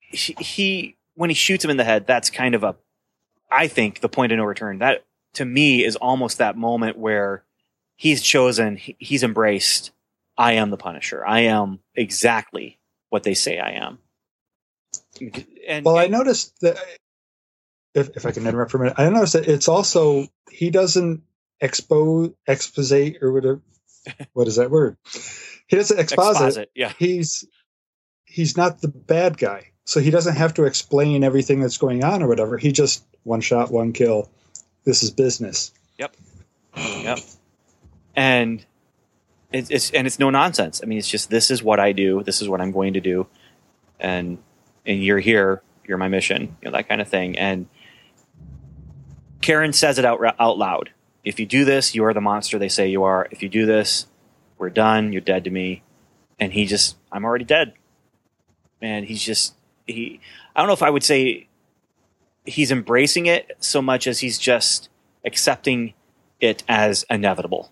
he, 0.00 0.34
he 0.38 0.96
when 1.14 1.30
he 1.30 1.34
shoots 1.34 1.64
him 1.64 1.70
in 1.70 1.76
the 1.76 1.84
head, 1.84 2.06
that's 2.06 2.30
kind 2.30 2.54
of 2.54 2.62
a, 2.64 2.76
I 3.50 3.66
think, 3.68 4.00
the 4.00 4.08
point 4.08 4.32
of 4.32 4.38
no 4.38 4.44
return. 4.44 4.78
That 4.78 5.04
to 5.34 5.44
me 5.44 5.84
is 5.84 5.96
almost 5.96 6.38
that 6.38 6.56
moment 6.56 6.96
where 6.98 7.44
he's 7.96 8.22
chosen, 8.22 8.76
he- 8.76 8.96
he's 8.98 9.22
embraced. 9.22 9.90
I 10.36 10.52
am 10.52 10.70
the 10.70 10.76
Punisher. 10.76 11.26
I 11.26 11.40
am 11.40 11.80
exactly 11.96 12.78
what 13.10 13.24
they 13.24 13.34
say 13.34 13.58
I 13.58 13.70
am. 13.72 13.98
And, 15.66 15.84
Well, 15.84 15.98
I 15.98 16.06
noticed 16.06 16.60
that 16.60 16.78
if, 17.94 18.16
if 18.16 18.24
I 18.24 18.30
can 18.30 18.46
interrupt 18.46 18.70
for 18.70 18.78
a 18.78 18.80
minute, 18.82 18.94
I 18.98 19.08
noticed 19.10 19.32
that 19.32 19.48
it's 19.48 19.66
also 19.68 20.28
he 20.50 20.70
doesn't 20.70 21.22
expose 21.60 22.30
expose 22.46 22.92
or 23.20 23.32
whatever. 23.32 23.60
What 24.32 24.48
is 24.48 24.56
that 24.56 24.70
word? 24.70 24.96
He 25.66 25.76
doesn't 25.76 25.98
exposit. 25.98 26.46
exposit. 26.46 26.70
Yeah. 26.74 26.92
He's 26.98 27.44
he's 28.28 28.56
not 28.56 28.80
the 28.80 28.88
bad 28.88 29.38
guy, 29.38 29.70
so 29.84 30.00
he 30.00 30.10
doesn't 30.10 30.36
have 30.36 30.54
to 30.54 30.64
explain 30.64 31.24
everything 31.24 31.60
that's 31.60 31.78
going 31.78 32.04
on 32.04 32.22
or 32.22 32.28
whatever. 32.28 32.58
He 32.58 32.72
just 32.72 33.04
one 33.24 33.40
shot, 33.40 33.70
one 33.70 33.92
kill. 33.92 34.28
This 34.84 35.02
is 35.02 35.10
business. 35.10 35.72
Yep. 35.98 36.16
Yep. 36.76 37.18
And 38.14 38.64
it's, 39.52 39.70
it's 39.70 39.90
and 39.90 40.06
it's 40.06 40.18
no 40.18 40.30
nonsense. 40.30 40.80
I 40.82 40.86
mean, 40.86 40.98
it's 40.98 41.08
just 41.08 41.30
this 41.30 41.50
is 41.50 41.62
what 41.62 41.80
I 41.80 41.92
do. 41.92 42.22
This 42.22 42.42
is 42.42 42.48
what 42.48 42.60
I'm 42.60 42.72
going 42.72 42.94
to 42.94 43.00
do, 43.00 43.26
and 43.98 44.38
and 44.86 45.02
you're 45.02 45.18
here. 45.18 45.62
You're 45.86 45.98
my 45.98 46.08
mission. 46.08 46.56
You 46.60 46.70
know 46.70 46.76
that 46.76 46.88
kind 46.88 47.00
of 47.00 47.08
thing. 47.08 47.38
And 47.38 47.66
Karen 49.40 49.72
says 49.72 49.98
it 49.98 50.04
out 50.04 50.20
out 50.38 50.58
loud. 50.58 50.90
If 51.24 51.40
you 51.40 51.46
do 51.46 51.64
this, 51.64 51.94
you 51.94 52.04
are 52.04 52.14
the 52.14 52.20
monster 52.20 52.58
they 52.58 52.68
say 52.68 52.88
you 52.88 53.04
are. 53.04 53.28
If 53.30 53.42
you 53.42 53.48
do 53.48 53.66
this, 53.66 54.06
we're 54.58 54.70
done. 54.70 55.12
You're 55.12 55.20
dead 55.20 55.44
to 55.44 55.50
me. 55.50 55.82
And 56.38 56.52
he 56.52 56.66
just, 56.66 56.96
I'm 57.10 57.24
already 57.24 57.44
dead. 57.44 57.74
And 58.80 59.06
he's 59.06 59.22
just, 59.22 59.54
he, 59.86 60.20
I 60.54 60.60
don't 60.60 60.68
know 60.68 60.74
if 60.74 60.82
I 60.82 60.90
would 60.90 61.02
say 61.02 61.48
he's 62.44 62.70
embracing 62.70 63.26
it 63.26 63.56
so 63.60 63.82
much 63.82 64.06
as 64.06 64.20
he's 64.20 64.38
just 64.38 64.88
accepting 65.24 65.94
it 66.40 66.62
as 66.68 67.04
inevitable. 67.10 67.70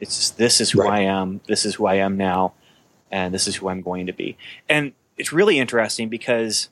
It's 0.00 0.16
just, 0.16 0.38
this 0.38 0.60
is 0.60 0.70
who 0.70 0.82
Right. 0.82 1.00
I 1.00 1.00
am. 1.02 1.40
This 1.46 1.64
is 1.64 1.76
who 1.76 1.86
I 1.86 1.96
am 1.96 2.16
now. 2.16 2.54
And 3.10 3.34
this 3.34 3.46
is 3.46 3.56
who 3.56 3.68
I'm 3.68 3.82
going 3.82 4.06
to 4.06 4.12
be. 4.12 4.36
And 4.68 4.92
it's 5.16 5.32
really 5.32 5.58
interesting 5.58 6.08
because, 6.08 6.68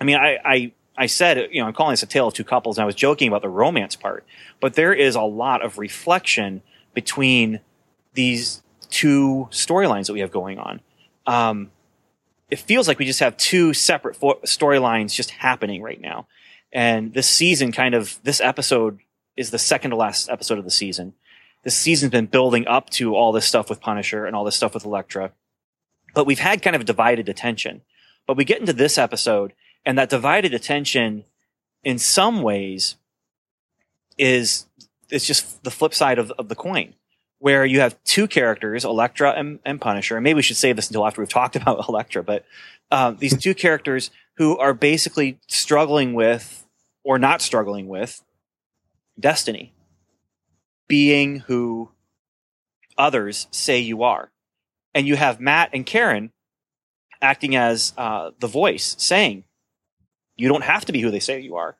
I 0.00 0.04
mean, 0.04 0.16
I, 0.16 0.38
I, 0.44 0.72
I 0.96 1.06
said, 1.06 1.48
you 1.52 1.60
know, 1.60 1.66
I'm 1.66 1.72
calling 1.72 1.92
this 1.92 2.02
a 2.02 2.06
tale 2.06 2.28
of 2.28 2.34
two 2.34 2.44
couples, 2.44 2.76
and 2.76 2.82
I 2.82 2.86
was 2.86 2.94
joking 2.94 3.28
about 3.28 3.42
the 3.42 3.48
romance 3.48 3.96
part, 3.96 4.24
but 4.60 4.74
there 4.74 4.92
is 4.92 5.14
a 5.14 5.22
lot 5.22 5.62
of 5.62 5.78
reflection 5.78 6.62
between 6.92 7.60
these 8.14 8.62
two 8.90 9.48
storylines 9.50 10.06
that 10.06 10.12
we 10.12 10.20
have 10.20 10.30
going 10.30 10.58
on. 10.58 10.80
Um, 11.26 11.70
it 12.50 12.58
feels 12.58 12.88
like 12.88 12.98
we 12.98 13.04
just 13.04 13.20
have 13.20 13.36
two 13.36 13.72
separate 13.72 14.16
fo- 14.16 14.40
storylines 14.44 15.14
just 15.14 15.30
happening 15.30 15.82
right 15.82 16.00
now. 16.00 16.26
And 16.72 17.12
this 17.14 17.28
season, 17.28 17.72
kind 17.72 17.94
of, 17.94 18.18
this 18.22 18.40
episode 18.40 19.00
is 19.36 19.50
the 19.50 19.58
second 19.58 19.90
to 19.90 19.96
last 19.96 20.28
episode 20.28 20.58
of 20.58 20.64
the 20.64 20.70
season. 20.70 21.14
This 21.62 21.76
season's 21.76 22.12
been 22.12 22.26
building 22.26 22.66
up 22.66 22.90
to 22.90 23.14
all 23.14 23.32
this 23.32 23.46
stuff 23.46 23.68
with 23.68 23.80
Punisher 23.80 24.26
and 24.26 24.34
all 24.34 24.44
this 24.44 24.56
stuff 24.56 24.74
with 24.74 24.84
Elektra. 24.84 25.32
But 26.14 26.26
we've 26.26 26.38
had 26.38 26.62
kind 26.62 26.76
of 26.76 26.84
divided 26.84 27.28
attention. 27.28 27.82
But 28.26 28.36
we 28.36 28.44
get 28.44 28.60
into 28.60 28.72
this 28.72 28.98
episode, 28.98 29.52
and 29.84 29.98
that 29.98 30.10
divided 30.10 30.54
attention, 30.54 31.24
in 31.82 31.98
some 31.98 32.42
ways, 32.42 32.96
is 34.18 34.66
it's 35.10 35.26
just 35.26 35.62
the 35.64 35.70
flip 35.70 35.94
side 35.94 36.18
of, 36.18 36.30
of 36.32 36.48
the 36.48 36.54
coin, 36.54 36.94
where 37.40 37.64
you 37.64 37.80
have 37.80 37.96
two 38.04 38.28
characters, 38.28 38.84
Elektra 38.84 39.32
and, 39.32 39.58
and 39.64 39.80
Punisher. 39.80 40.16
And 40.16 40.22
maybe 40.22 40.36
we 40.36 40.42
should 40.42 40.58
save 40.58 40.76
this 40.76 40.88
until 40.88 41.06
after 41.06 41.20
we've 41.20 41.28
talked 41.40 41.56
about 41.56 41.84
Elektra, 41.88 42.22
but 42.22 42.44
um, 42.90 43.16
these 43.18 43.36
two 43.36 43.54
characters 43.66 44.10
who 44.36 44.56
are 44.58 44.72
basically 44.72 45.38
struggling 45.48 46.14
with, 46.14 46.66
or 47.02 47.18
not 47.18 47.42
struggling 47.42 47.88
with, 47.88 48.22
destiny, 49.18 49.72
being 50.86 51.40
who 51.40 51.90
others 52.96 53.48
say 53.50 53.78
you 53.78 54.02
are. 54.02 54.30
And 54.94 55.06
you 55.06 55.16
have 55.16 55.40
Matt 55.40 55.70
and 55.72 55.86
Karen 55.86 56.32
acting 57.22 57.56
as 57.56 57.92
uh, 57.96 58.30
the 58.38 58.46
voice, 58.46 58.96
saying, 58.98 59.44
You 60.36 60.48
don't 60.48 60.64
have 60.64 60.84
to 60.86 60.92
be 60.92 61.00
who 61.00 61.10
they 61.10 61.20
say 61.20 61.40
you 61.40 61.56
are. 61.56 61.76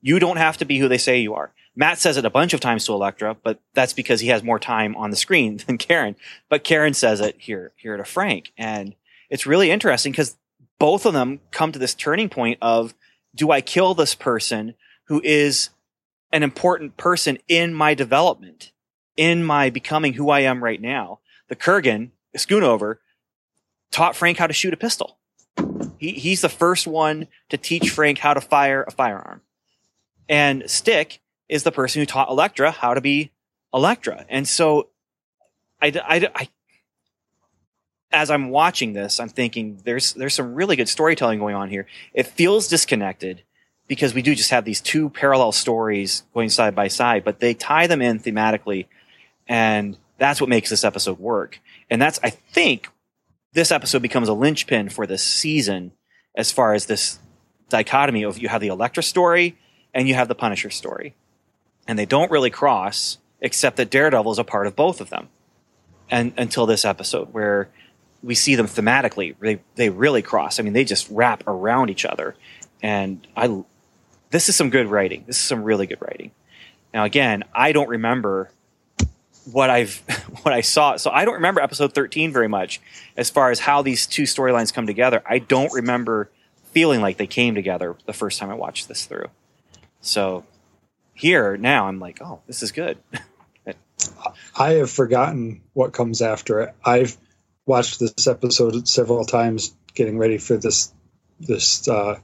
You 0.00 0.18
don't 0.18 0.38
have 0.38 0.56
to 0.58 0.64
be 0.64 0.78
who 0.78 0.88
they 0.88 0.98
say 0.98 1.18
you 1.18 1.34
are. 1.34 1.52
Matt 1.76 1.98
says 1.98 2.16
it 2.16 2.24
a 2.24 2.30
bunch 2.30 2.54
of 2.54 2.60
times 2.60 2.86
to 2.86 2.92
Elektra, 2.92 3.36
but 3.42 3.60
that's 3.74 3.92
because 3.92 4.20
he 4.20 4.28
has 4.28 4.42
more 4.42 4.58
time 4.58 4.96
on 4.96 5.10
the 5.10 5.16
screen 5.16 5.58
than 5.66 5.78
Karen. 5.78 6.16
But 6.48 6.64
Karen 6.64 6.94
says 6.94 7.20
it 7.20 7.36
here 7.38 7.72
here 7.76 7.96
to 7.96 8.04
Frank, 8.04 8.52
and 8.56 8.94
it's 9.28 9.46
really 9.46 9.70
interesting 9.70 10.12
because 10.12 10.36
both 10.78 11.06
of 11.06 11.12
them 11.12 11.40
come 11.50 11.72
to 11.72 11.78
this 11.78 11.94
turning 11.94 12.28
point 12.28 12.58
of 12.62 12.94
do 13.34 13.50
I 13.50 13.60
kill 13.60 13.94
this 13.94 14.14
person 14.14 14.74
who 15.04 15.20
is 15.22 15.70
an 16.32 16.42
important 16.42 16.96
person 16.96 17.38
in 17.48 17.74
my 17.74 17.94
development, 17.94 18.72
in 19.16 19.44
my 19.44 19.70
becoming 19.70 20.14
who 20.14 20.30
I 20.30 20.40
am 20.40 20.64
right 20.64 20.80
now? 20.80 21.20
The 21.48 21.56
Kurgan, 21.56 22.10
Schoonover, 22.36 22.96
taught 23.90 24.16
Frank 24.16 24.38
how 24.38 24.46
to 24.46 24.52
shoot 24.52 24.74
a 24.74 24.78
pistol. 24.78 25.18
He, 25.98 26.12
he's 26.12 26.40
the 26.40 26.48
first 26.48 26.86
one 26.86 27.28
to 27.50 27.56
teach 27.56 27.90
Frank 27.90 28.18
how 28.18 28.34
to 28.34 28.40
fire 28.40 28.84
a 28.86 28.90
firearm. 28.90 29.42
And 30.28 30.68
Stick 30.68 31.20
is 31.48 31.62
the 31.62 31.72
person 31.72 32.00
who 32.00 32.06
taught 32.06 32.28
Elektra 32.28 32.70
how 32.70 32.94
to 32.94 33.00
be 33.00 33.30
Elektra. 33.72 34.24
And 34.28 34.46
so 34.48 34.88
I, 35.80 35.92
I, 36.04 36.30
I, 36.34 36.48
as 38.10 38.30
I'm 38.30 38.50
watching 38.50 38.92
this, 38.92 39.20
I'm 39.20 39.28
thinking 39.28 39.80
there's, 39.84 40.14
there's 40.14 40.34
some 40.34 40.54
really 40.54 40.76
good 40.76 40.88
storytelling 40.88 41.38
going 41.38 41.54
on 41.54 41.68
here. 41.68 41.86
It 42.14 42.26
feels 42.26 42.68
disconnected 42.68 43.42
because 43.88 44.14
we 44.14 44.22
do 44.22 44.34
just 44.34 44.50
have 44.50 44.64
these 44.64 44.80
two 44.80 45.10
parallel 45.10 45.52
stories 45.52 46.24
going 46.34 46.48
side 46.48 46.74
by 46.74 46.88
side, 46.88 47.24
but 47.24 47.40
they 47.40 47.54
tie 47.54 47.86
them 47.86 48.02
in 48.02 48.18
thematically. 48.18 48.86
And 49.46 49.96
that's 50.18 50.40
what 50.40 50.50
makes 50.50 50.70
this 50.70 50.84
episode 50.84 51.18
work. 51.18 51.60
And 51.90 52.00
that's, 52.00 52.18
I 52.22 52.30
think, 52.30 52.88
this 53.52 53.70
episode 53.70 54.02
becomes 54.02 54.28
a 54.28 54.32
linchpin 54.32 54.88
for 54.88 55.06
this 55.06 55.22
season 55.22 55.92
as 56.34 56.52
far 56.52 56.74
as 56.74 56.86
this 56.86 57.18
dichotomy 57.68 58.22
of 58.24 58.38
you 58.38 58.48
have 58.48 58.60
the 58.60 58.68
Elektra 58.68 59.02
story 59.02 59.56
and 59.94 60.08
you 60.08 60.14
have 60.14 60.28
the 60.28 60.34
Punisher 60.34 60.70
story. 60.70 61.14
And 61.88 61.98
they 61.98 62.06
don't 62.06 62.30
really 62.30 62.50
cross, 62.50 63.18
except 63.40 63.76
that 63.76 63.90
Daredevil 63.90 64.32
is 64.32 64.38
a 64.38 64.44
part 64.44 64.66
of 64.66 64.74
both 64.74 65.00
of 65.00 65.10
them. 65.10 65.28
And 66.10 66.32
until 66.36 66.66
this 66.66 66.84
episode, 66.84 67.32
where 67.32 67.68
we 68.22 68.34
see 68.34 68.54
them 68.54 68.66
thematically, 68.66 69.34
they, 69.40 69.60
they 69.76 69.88
really 69.88 70.22
cross. 70.22 70.58
I 70.58 70.62
mean, 70.62 70.72
they 70.72 70.84
just 70.84 71.08
wrap 71.10 71.46
around 71.46 71.90
each 71.90 72.04
other. 72.04 72.34
And 72.82 73.26
I, 73.36 73.62
this 74.30 74.48
is 74.48 74.56
some 74.56 74.70
good 74.70 74.88
writing. 74.88 75.24
This 75.26 75.36
is 75.36 75.42
some 75.42 75.62
really 75.62 75.86
good 75.86 76.00
writing. 76.00 76.32
Now, 76.92 77.04
again, 77.04 77.44
I 77.54 77.72
don't 77.72 77.88
remember 77.88 78.50
what 79.50 79.70
I've 79.70 79.98
what 80.42 80.52
I 80.52 80.60
saw. 80.60 80.96
So 80.96 81.10
I 81.10 81.24
don't 81.24 81.34
remember 81.34 81.60
episode 81.60 81.94
13 81.94 82.32
very 82.32 82.48
much 82.48 82.80
as 83.16 83.30
far 83.30 83.50
as 83.50 83.60
how 83.60 83.82
these 83.82 84.06
two 84.06 84.24
storylines 84.24 84.72
come 84.72 84.86
together. 84.86 85.22
I 85.26 85.38
don't 85.38 85.72
remember 85.72 86.30
feeling 86.72 87.00
like 87.00 87.16
they 87.16 87.26
came 87.26 87.54
together 87.54 87.96
the 88.06 88.12
first 88.12 88.38
time 88.38 88.50
I 88.50 88.54
watched 88.54 88.88
this 88.88 89.06
through. 89.06 89.28
So 90.00 90.44
here 91.16 91.56
now 91.56 91.88
I'm 91.88 91.98
like, 91.98 92.20
oh, 92.22 92.42
this 92.46 92.62
is 92.62 92.70
good. 92.70 92.98
I 94.56 94.74
have 94.74 94.90
forgotten 94.90 95.62
what 95.72 95.92
comes 95.92 96.22
after 96.22 96.60
it. 96.60 96.74
I've 96.84 97.16
watched 97.64 97.98
this 97.98 98.26
episode 98.26 98.86
several 98.86 99.24
times, 99.24 99.74
getting 99.94 100.18
ready 100.18 100.38
for 100.38 100.56
this 100.56 100.92
this 101.40 101.88
uh, 101.88 102.18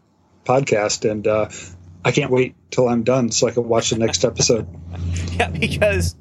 podcast, 0.44 1.10
and 1.10 1.26
uh, 1.26 1.48
I 2.04 2.12
can't 2.12 2.30
wait 2.30 2.54
till 2.70 2.88
I'm 2.88 3.02
done 3.02 3.30
so 3.30 3.48
I 3.48 3.50
can 3.50 3.68
watch 3.68 3.90
the 3.90 3.98
next 3.98 4.24
episode. 4.24 4.68
yeah, 5.32 5.48
because 5.48 6.14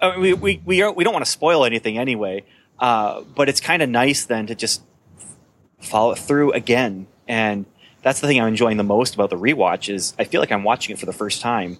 I 0.00 0.12
mean, 0.12 0.20
we 0.20 0.34
we 0.34 0.62
we, 0.64 0.82
are, 0.82 0.92
we 0.92 1.04
don't 1.04 1.12
want 1.12 1.24
to 1.24 1.30
spoil 1.30 1.64
anything 1.64 1.98
anyway. 1.98 2.44
Uh, 2.78 3.20
but 3.20 3.48
it's 3.48 3.60
kind 3.60 3.80
of 3.80 3.88
nice 3.88 4.24
then 4.24 4.48
to 4.48 4.56
just 4.56 4.82
follow 5.80 6.12
it 6.12 6.18
through 6.18 6.52
again, 6.52 7.06
and 7.28 7.64
that's 8.02 8.20
the 8.20 8.26
thing 8.26 8.40
I'm 8.40 8.48
enjoying 8.48 8.76
the 8.76 8.82
most 8.82 9.14
about 9.14 9.30
the 9.30 9.36
rewatch 9.36 9.92
is 9.92 10.14
I 10.18 10.24
feel 10.24 10.40
like 10.40 10.50
I'm 10.50 10.64
watching 10.64 10.94
it 10.94 10.98
for 10.98 11.06
the 11.06 11.12
first 11.12 11.40
time 11.40 11.78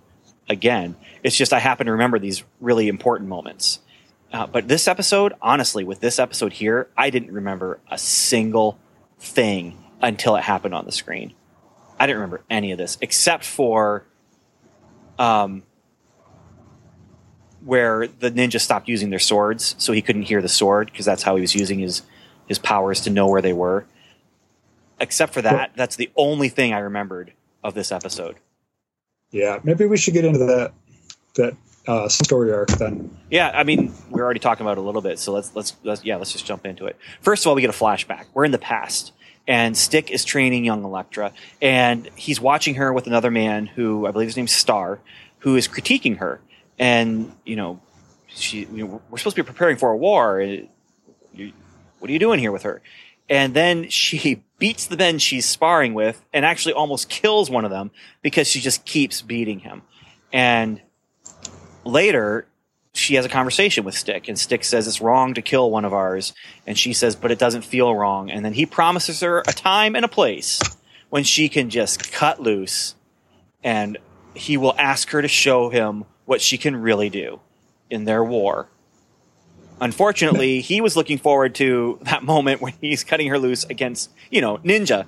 again. 0.49 0.97
It's 1.23 1.37
just 1.37 1.53
I 1.53 1.59
happen 1.59 1.87
to 1.87 1.93
remember 1.93 2.19
these 2.19 2.43
really 2.61 2.89
important 2.89 3.29
moments. 3.29 3.81
Uh, 4.33 4.47
but 4.47 4.67
this 4.67 4.89
episode, 4.89 5.35
honestly, 5.43 5.85
with 5.85 6.01
this 6.01 6.19
episode 6.19 6.55
here, 6.55 6.89
I 6.97 7.11
didn't 7.11 7.33
remember 7.33 7.81
a 7.91 7.99
single 7.99 8.79
thing 9.19 9.83
until 10.01 10.37
it 10.37 10.43
happened 10.43 10.75
on 10.75 10.85
the 10.85 10.93
screen. 10.93 11.35
I 11.99 12.07
didn't 12.07 12.21
remember 12.21 12.43
any 12.51 12.73
of 12.73 12.79
this 12.79 12.99
except 13.01 13.45
for 13.45 14.05
um, 15.19 15.63
where 17.65 18.09
the 18.09 18.31
ninja 18.31 18.61
stopped 18.61 18.89
using 18.89 19.11
their 19.11 19.19
swords, 19.19 19.75
so 19.79 19.93
he 19.93 20.03
couldn't 20.03 20.23
hear 20.23 20.43
the 20.43 20.49
sword 20.49 20.91
because 20.91 21.07
that's 21.07 21.23
how 21.23 21.37
he 21.37 21.41
was 21.41 21.55
using 21.55 21.79
his 21.79 22.03
his 22.49 22.59
powers 22.59 23.03
to 23.03 23.11
know 23.11 23.29
where 23.29 23.43
they 23.43 23.53
were. 23.53 23.87
Except 24.99 25.33
for 25.33 25.43
that, 25.43 25.73
that's 25.77 25.97
the 25.97 26.11
only 26.17 26.49
thing 26.49 26.73
I 26.73 26.79
remembered 26.79 27.33
of 27.63 27.75
this 27.75 27.93
episode. 27.93 28.37
Yeah, 29.33 29.59
maybe 29.65 29.87
we 29.87 29.97
should 29.97 30.15
get 30.15 30.25
into 30.25 30.39
that 30.41 30.73
that 31.35 31.57
uh, 31.87 32.09
story 32.09 32.53
arc 32.53 32.69
then. 32.73 33.17
Yeah, 33.31 33.51
I 33.53 33.65
mean, 33.65 33.93
we 34.11 34.21
are 34.21 34.25
already 34.25 34.41
talking 34.41 34.65
about 34.65 34.79
it 34.79 34.81
a 34.81 34.85
little 34.85 35.01
bit, 35.01 35.19
so 35.19 35.33
let's, 35.33 35.55
let's 35.57 35.75
let's 35.83 36.05
yeah, 36.05 36.17
let's 36.17 36.33
just 36.33 36.47
jump 36.47 36.65
into 36.67 36.87
it. 36.87 36.97
First 37.21 37.45
of 37.45 37.49
all, 37.49 37.55
we 37.55 37.63
get 37.63 37.71
a 37.71 37.73
flashback. 37.73 38.27
We're 38.35 38.45
in 38.45 38.53
the 38.53 38.59
past, 38.59 39.13
and 39.49 39.77
Stick 39.77 40.11
is 40.11 40.25
training 40.25 40.65
young 40.65 40.85
Elektra, 40.85 41.33
and 41.61 42.09
he's 42.15 42.41
watching 42.41 42.77
her 42.77 42.93
with 42.93 43.07
another 43.07 43.31
man 43.31 43.67
who 43.67 44.07
I 44.07 44.11
believe 44.11 44.29
his 44.29 44.37
name's 44.37 44.53
Star, 44.53 45.01
who 45.39 45.57
is 45.57 45.67
critiquing 45.67 46.19
her, 46.19 46.41
and 46.79 47.33
you 47.45 47.57
know, 47.57 47.81
she 48.29 48.61
you 48.67 48.87
know, 48.87 49.03
we're 49.11 49.19
supposed 49.19 49.37
to 49.37 49.43
be 49.43 49.47
preparing 49.47 49.77
for 49.77 49.91
a 49.91 49.97
war. 49.97 50.41
You, 50.41 51.53
what 51.99 52.11
are 52.11 52.13
you 52.13 52.19
doing 52.19 52.39
here 52.39 52.53
with 52.53 52.65
her? 52.65 52.83
And 53.29 53.55
then 53.55 53.89
she 53.89 54.45
beats 54.59 54.87
the 54.87 54.97
men 54.97 55.19
she's 55.19 55.47
sparring 55.47 55.95
with, 55.95 56.25
and 56.33 56.45
actually 56.45 56.75
almost 56.75 57.09
kills 57.09 57.51
one 57.51 57.65
of 57.65 57.71
them 57.71 57.91
because 58.23 58.47
she 58.47 58.61
just 58.61 58.85
keeps 58.85 59.23
beating 59.23 59.61
him. 59.61 59.83
And 60.33 60.81
later, 61.85 62.47
she 62.95 63.15
has 63.15 63.25
a 63.25 63.29
conversation 63.29 63.85
with 63.85 63.97
Stick, 63.97 64.29
and 64.29 64.39
Stick 64.39 64.65
says 64.65 64.87
it's 64.87 65.01
wrong 65.01 65.35
to 65.35 65.43
kill 65.43 65.71
one 65.71 65.85
of 65.85 65.93
ours, 65.93 66.35
and 66.67 66.79
she 66.79 66.93
says, 66.93 67.17
but 67.17 67.31
it 67.31 67.39
doesn't 67.39 67.63
feel 67.63 67.95
wrong. 67.95 68.31
And 68.31 68.45
then 68.45 68.53
he 68.53 68.67
promises 68.67 69.21
her 69.21 69.41
a 69.41 69.53
time 69.53 69.97
and 69.97 70.05
a 70.05 70.09
place 70.09 70.61
when 71.09 71.25
she 71.25 71.49
can 71.49 71.71
just 71.71 72.13
cut 72.13 72.41
loose, 72.41 72.95
and 73.65 73.99
he 74.35 74.57
will 74.57 74.75
ask 74.79 75.11
her 75.11 75.23
to 75.23 75.29
show 75.29 75.71
him 75.71 76.05
what 76.25 76.41
she 76.41 76.59
can 76.59 76.77
really 76.77 77.11
do 77.11 77.41
in 77.91 78.05
their 78.05 78.23
war. 78.25 78.69
Unfortunately, 79.83 80.61
he 80.61 80.81
was 80.81 80.95
looking 80.95 81.19
forward 81.19 81.57
to 81.57 81.99
that 82.03 82.23
moment 82.23 82.61
when 82.61 82.73
he's 82.81 83.03
cutting 83.03 83.27
her 83.27 83.39
loose 83.39 83.65
against, 83.65 84.11
you 84.31 84.41
know, 84.41 84.59
Ninja. 84.59 85.07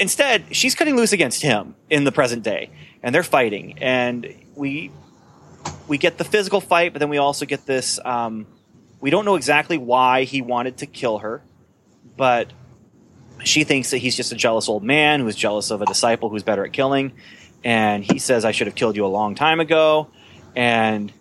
Instead, 0.00 0.44
she's 0.50 0.74
cutting 0.74 0.96
loose 0.96 1.12
against 1.12 1.42
him 1.42 1.76
in 1.88 2.02
the 2.02 2.10
present 2.10 2.42
day, 2.42 2.70
and 3.04 3.14
they're 3.14 3.22
fighting. 3.22 3.78
And 3.78 4.34
we 4.56 4.90
we 5.86 5.96
get 5.96 6.18
the 6.18 6.24
physical 6.24 6.60
fight, 6.60 6.92
but 6.92 6.98
then 6.98 7.08
we 7.08 7.18
also 7.18 7.46
get 7.46 7.66
this. 7.66 8.00
Um, 8.04 8.48
we 9.00 9.10
don't 9.10 9.24
know 9.24 9.36
exactly 9.36 9.78
why 9.78 10.24
he 10.24 10.42
wanted 10.42 10.78
to 10.78 10.86
kill 10.86 11.18
her, 11.18 11.40
but 12.16 12.52
she 13.44 13.62
thinks 13.62 13.92
that 13.92 13.98
he's 13.98 14.16
just 14.16 14.32
a 14.32 14.34
jealous 14.34 14.68
old 14.68 14.82
man 14.82 15.20
who's 15.20 15.36
jealous 15.36 15.70
of 15.70 15.82
a 15.82 15.86
disciple 15.86 16.30
who's 16.30 16.42
better 16.42 16.64
at 16.64 16.72
killing. 16.72 17.12
And 17.62 18.02
he 18.02 18.18
says, 18.18 18.44
I 18.44 18.50
should 18.50 18.66
have 18.66 18.74
killed 18.74 18.96
you 18.96 19.06
a 19.06 19.08
long 19.08 19.36
time 19.36 19.60
ago. 19.60 20.08
And 20.56 21.12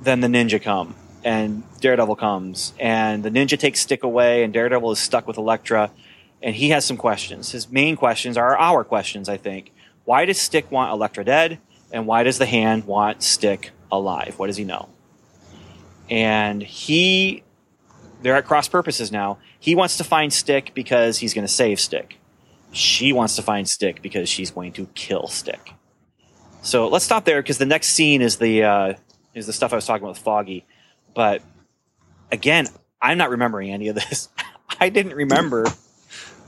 then 0.00 0.20
the 0.20 0.28
ninja 0.28 0.62
come, 0.62 0.94
and 1.24 1.62
Daredevil 1.80 2.16
comes, 2.16 2.72
and 2.78 3.22
the 3.22 3.30
ninja 3.30 3.58
takes 3.58 3.80
Stick 3.80 4.02
away, 4.02 4.42
and 4.42 4.52
Daredevil 4.52 4.92
is 4.92 4.98
stuck 4.98 5.26
with 5.26 5.36
Elektra. 5.36 5.90
And 6.42 6.54
he 6.54 6.70
has 6.70 6.86
some 6.86 6.96
questions. 6.96 7.52
His 7.52 7.70
main 7.70 7.96
questions 7.96 8.38
are 8.38 8.56
our 8.56 8.82
questions, 8.82 9.28
I 9.28 9.36
think. 9.36 9.72
Why 10.04 10.24
does 10.24 10.40
Stick 10.40 10.70
want 10.70 10.92
Elektra 10.92 11.24
dead? 11.24 11.58
And 11.92 12.06
why 12.06 12.22
does 12.22 12.38
the 12.38 12.46
hand 12.46 12.86
want 12.86 13.22
Stick 13.22 13.70
alive? 13.92 14.38
What 14.38 14.46
does 14.46 14.56
he 14.56 14.64
know? 14.64 14.88
And 16.08 16.62
he, 16.62 17.42
they're 18.22 18.36
at 18.36 18.46
cross 18.46 18.68
purposes 18.68 19.12
now. 19.12 19.38
He 19.58 19.74
wants 19.74 19.98
to 19.98 20.04
find 20.04 20.32
Stick 20.32 20.72
because 20.74 21.18
he's 21.18 21.34
going 21.34 21.46
to 21.46 21.52
save 21.52 21.78
Stick. 21.78 22.18
She 22.72 23.12
wants 23.12 23.36
to 23.36 23.42
find 23.42 23.68
Stick 23.68 24.00
because 24.00 24.28
she's 24.28 24.50
going 24.50 24.72
to 24.72 24.86
kill 24.94 25.28
Stick. 25.28 25.74
So 26.62 26.88
let's 26.88 27.04
stop 27.04 27.24
there 27.24 27.42
because 27.42 27.58
the 27.58 27.66
next 27.66 27.88
scene 27.88 28.22
is 28.22 28.36
the 28.36 28.64
uh, 28.64 28.94
is 29.34 29.46
the 29.46 29.52
stuff 29.52 29.72
I 29.72 29.76
was 29.76 29.86
talking 29.86 30.04
about 30.04 30.10
with 30.10 30.18
Foggy. 30.18 30.66
But 31.14 31.42
again, 32.30 32.68
I'm 33.00 33.18
not 33.18 33.30
remembering 33.30 33.70
any 33.70 33.88
of 33.88 33.94
this. 33.94 34.28
I 34.80 34.88
didn't 34.88 35.14
remember 35.14 35.68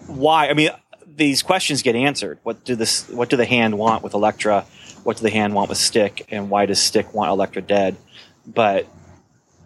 why. 0.07 0.48
I 0.48 0.55
mean, 0.55 0.70
these 1.07 1.42
questions 1.42 1.83
get 1.83 1.94
answered. 1.96 2.38
What 2.42 2.64
do 2.64 2.75
this? 2.75 3.09
What 3.09 3.29
do 3.29 3.37
the 3.37 3.44
hand 3.44 3.79
want 3.79 4.03
with 4.03 4.14
Elektra? 4.14 4.64
What 5.03 5.16
do 5.16 5.22
the 5.22 5.31
hand 5.31 5.55
want 5.55 5.68
with 5.68 5.79
Stick? 5.79 6.27
And 6.31 6.48
why 6.48 6.66
does 6.66 6.81
Stick 6.81 7.12
want 7.12 7.31
Elektra 7.31 7.62
dead? 7.62 7.96
But 8.46 8.87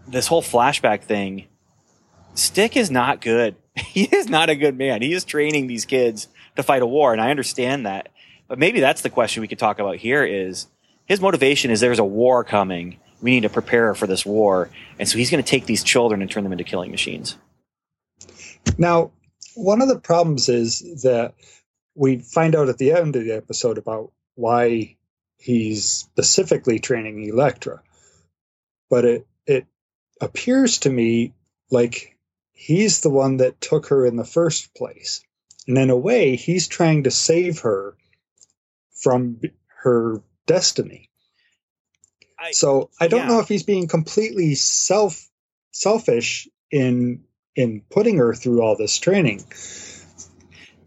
this 0.09 0.27
whole 0.27 0.43
flashback 0.43 1.03
thing, 1.03 1.47
Stick 2.35 2.77
is 2.77 2.91
not 2.91 3.21
good. 3.21 3.57
He 3.77 4.05
is 4.05 4.31
not 4.31 4.49
a 4.49 4.55
good 4.55 4.79
man. 4.79 5.03
He 5.03 5.13
is 5.13 5.23
training 5.23 5.67
these 5.67 5.85
kids 5.85 6.29
to 6.57 6.63
fight 6.63 6.81
a 6.81 6.87
war, 6.87 7.13
and 7.13 7.21
I 7.21 7.31
understand 7.31 7.85
that. 7.85 8.09
But 8.49 8.59
maybe 8.59 8.81
that's 8.81 9.03
the 9.03 9.11
question 9.11 9.43
we 9.43 9.49
could 9.49 9.59
talk 9.59 9.79
about 9.79 9.97
here: 9.97 10.25
is 10.25 10.67
his 11.05 11.21
motivation 11.21 11.71
is 11.71 11.81
there's 11.81 11.99
a 11.99 12.05
war 12.05 12.43
coming. 12.43 12.99
We 13.23 13.31
need 13.31 13.43
to 13.43 13.49
prepare 13.49 13.95
for 13.95 14.07
this 14.07 14.27
war, 14.27 14.71
and 14.99 15.09
so 15.09 15.19
he's 15.19 15.31
going 15.31 15.43
to 15.43 15.49
take 15.49 15.67
these 15.67 15.83
children 15.83 16.21
and 16.23 16.31
turn 16.31 16.45
them 16.45 16.53
into 16.53 16.65
killing 16.65 16.91
machines. 16.91 17.37
Now, 18.79 19.13
one 19.55 19.81
of 19.81 19.89
the 19.89 19.99
problems 19.99 20.49
is 20.49 21.03
that 21.03 21.35
we 21.95 22.19
find 22.19 22.55
out 22.55 22.69
at 22.69 22.79
the 22.79 22.93
end 22.93 23.17
of 23.17 23.25
the 23.25 23.33
episode 23.33 23.79
about 23.79 24.13
why 24.35 24.97
he's 25.39 25.85
specifically 25.85 26.79
training 26.79 27.25
Elektra. 27.25 27.83
But 28.89 29.05
it 29.05 29.27
it 29.47 29.67
appears 30.21 30.79
to 30.81 30.91
me 30.91 31.33
like 31.71 32.17
he's 32.53 33.01
the 33.01 33.11
one 33.11 33.39
that 33.39 33.61
took 33.61 33.89
her 33.89 34.07
in 34.07 34.17
the 34.17 34.25
first 34.25 34.75
place. 34.75 35.23
And 35.67 35.79
in 35.79 35.91
a 35.91 35.97
way, 35.97 36.37
he's 36.37 36.69
trying 36.69 37.05
to 37.05 37.11
save 37.11 37.61
her 37.61 37.97
from 38.95 39.41
her 39.83 40.23
destiny. 40.47 41.11
I, 42.39 42.53
So 42.53 42.91
I 43.01 43.09
don't 43.09 43.21
yeah. 43.21 43.29
know 43.29 43.41
if 43.41 43.49
he's 43.49 43.63
being 43.63 43.89
completely 43.89 44.55
self 44.55 45.29
selfish 45.73 46.49
in 46.71 47.25
in 47.55 47.83
putting 47.91 48.19
her 48.19 48.35
through 48.35 48.63
all 48.63 48.77
this 48.77 48.99
training. 48.99 49.45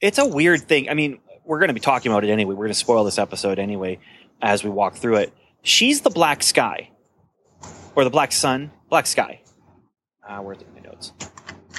it's 0.01 0.17
a 0.17 0.25
weird 0.25 0.61
thing. 0.67 0.89
I 0.89 0.93
mean, 0.93 1.19
we're 1.45 1.59
going 1.59 1.69
to 1.69 1.73
be 1.73 1.79
talking 1.79 2.11
about 2.11 2.23
it 2.23 2.29
anyway. 2.29 2.53
We're 2.53 2.65
going 2.65 2.69
to 2.69 2.73
spoil 2.75 3.03
this 3.03 3.17
episode 3.17 3.57
anyway 3.57 3.99
as 4.41 4.63
we 4.63 4.69
walk 4.69 4.95
through 4.95 5.15
it. 5.17 5.33
She's 5.63 6.01
the 6.01 6.09
black 6.09 6.43
sky, 6.43 6.91
or 7.95 8.03
the 8.03 8.09
black 8.09 8.31
sun, 8.31 8.71
black 8.89 9.07
sky. 9.07 9.41
Uh, 10.25 10.37
where's 10.39 10.59
my 10.75 10.81
notes? 10.81 11.11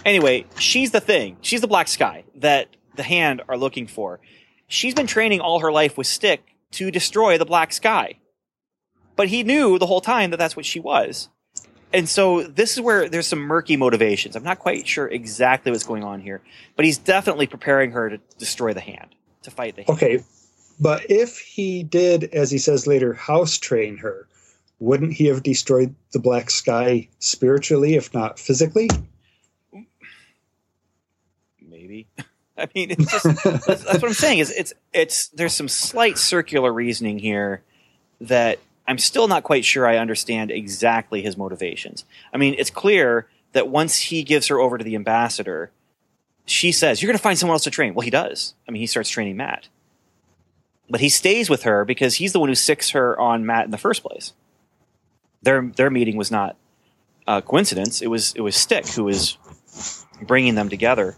Anyway, 0.05 0.47
she's 0.59 0.91
the 0.91 1.01
thing. 1.01 1.37
She's 1.41 1.61
the 1.61 1.69
black 1.69 1.89
sky 1.89 2.25
that 2.37 2.69
the 2.97 3.03
hand 3.03 3.43
are 3.49 3.57
looking 3.57 3.87
for. 3.87 4.21
She's 4.67 4.95
been 4.95 5.07
training 5.07 5.41
all 5.41 5.61
her 5.61 5.73
life 5.73 5.97
with 5.97 6.07
Stick 6.07 6.43
to 6.73 6.91
destroy 6.91 7.39
the 7.39 7.45
black 7.45 7.73
sky, 7.73 8.19
but 9.16 9.29
he 9.29 9.42
knew 9.42 9.79
the 9.79 9.87
whole 9.87 10.01
time 10.01 10.31
that 10.31 10.37
that's 10.37 10.57
what 10.57 10.66
she 10.66 10.81
was. 10.81 11.29
And 11.92 12.09
so 12.09 12.42
this 12.44 12.75
is 12.75 12.81
where 12.81 13.09
there's 13.09 13.27
some 13.27 13.40
murky 13.40 13.77
motivations. 13.77 14.37
I'm 14.37 14.44
not 14.44 14.61
quite 14.61 14.87
sure 14.87 15.09
exactly 15.09 15.73
what's 15.73 15.85
going 15.85 16.05
on 16.05 16.20
here, 16.20 16.40
but 16.77 16.85
he's 16.85 16.99
definitely 16.99 17.46
preparing 17.46 17.90
her 17.92 18.11
to 18.11 18.18
destroy 18.38 18.73
the 18.73 18.81
hand, 18.81 19.14
to 19.42 19.51
fight 19.51 19.75
the 19.75 19.83
hand. 19.83 19.96
Okay, 19.96 20.25
but 20.81 21.11
if 21.11 21.38
he 21.38 21.83
did, 21.83 22.25
as 22.33 22.51
he 22.51 22.59
says 22.59 22.87
later, 22.87 23.12
house 23.12 23.59
train 23.59 23.99
her, 23.99 24.29
wouldn't 24.79 25.12
he 25.12 25.27
have 25.27 25.42
destroyed 25.42 25.94
the 26.12 26.18
black 26.18 26.51
sky 26.51 27.09
spiritually, 27.18 27.96
if 27.96 28.14
not 28.14 28.38
physically? 28.38 28.88
Maybe. 31.61 32.07
I 32.57 32.68
mean, 32.75 32.90
it's 32.90 33.11
just, 33.11 33.25
that's, 33.44 33.85
that's 33.85 33.85
what 33.85 34.05
I'm 34.05 34.12
saying. 34.12 34.38
Is 34.38 34.51
it's 34.51 34.75
it's 34.92 35.29
there's 35.29 35.55
some 35.55 35.68
slight 35.68 36.18
circular 36.18 36.73
reasoning 36.73 37.18
here 37.18 37.62
that 38.20 38.59
I'm 38.87 38.99
still 38.99 39.29
not 39.29 39.45
quite 39.45 39.64
sure 39.64 39.87
I 39.87 39.97
understand 39.99 40.51
exactly 40.51 41.23
his 41.23 41.37
motivations. 41.37 42.05
I 42.33 42.38
mean, 42.38 42.55
it's 42.59 42.71
clear 42.71 43.29
that 43.53 43.69
once 43.69 43.97
he 43.99 44.23
gives 44.23 44.49
her 44.49 44.59
over 44.59 44.79
to 44.79 44.85
the 44.85 44.95
ambassador, 44.95 45.71
she 46.45 46.73
says, 46.73 47.01
"You're 47.01 47.09
going 47.09 47.19
to 47.19 47.23
find 47.23 47.38
someone 47.38 47.55
else 47.55 47.64
to 47.64 47.71
train." 47.71 47.95
Well, 47.95 48.05
he 48.05 48.11
does. 48.11 48.55
I 48.66 48.73
mean, 48.73 48.81
he 48.81 48.87
starts 48.87 49.11
training 49.11 49.37
Matt, 49.37 49.69
but 50.88 51.01
he 51.01 51.09
stays 51.09 51.49
with 51.49 51.62
her 51.62 51.85
because 51.85 52.16
he's 52.16 52.33
the 52.33 52.40
one 52.40 52.49
who 52.49 52.55
sicks 52.55 52.90
her 52.90 53.19
on 53.19 53.47
Matt 53.47 53.64
in 53.64 53.71
the 53.71 53.79
first 53.79 54.03
place. 54.03 54.33
Their 55.43 55.71
their 55.77 55.90
meeting 55.90 56.16
was 56.16 56.31
not 56.31 56.57
a 57.27 57.40
coincidence. 57.43 58.03
It 58.03 58.09
was 58.09 58.35
it 58.35 58.40
was 58.40 58.57
Stick 58.57 58.88
who 58.88 59.05
was 59.05 59.38
bringing 60.23 60.55
them 60.55 60.69
together, 60.69 61.16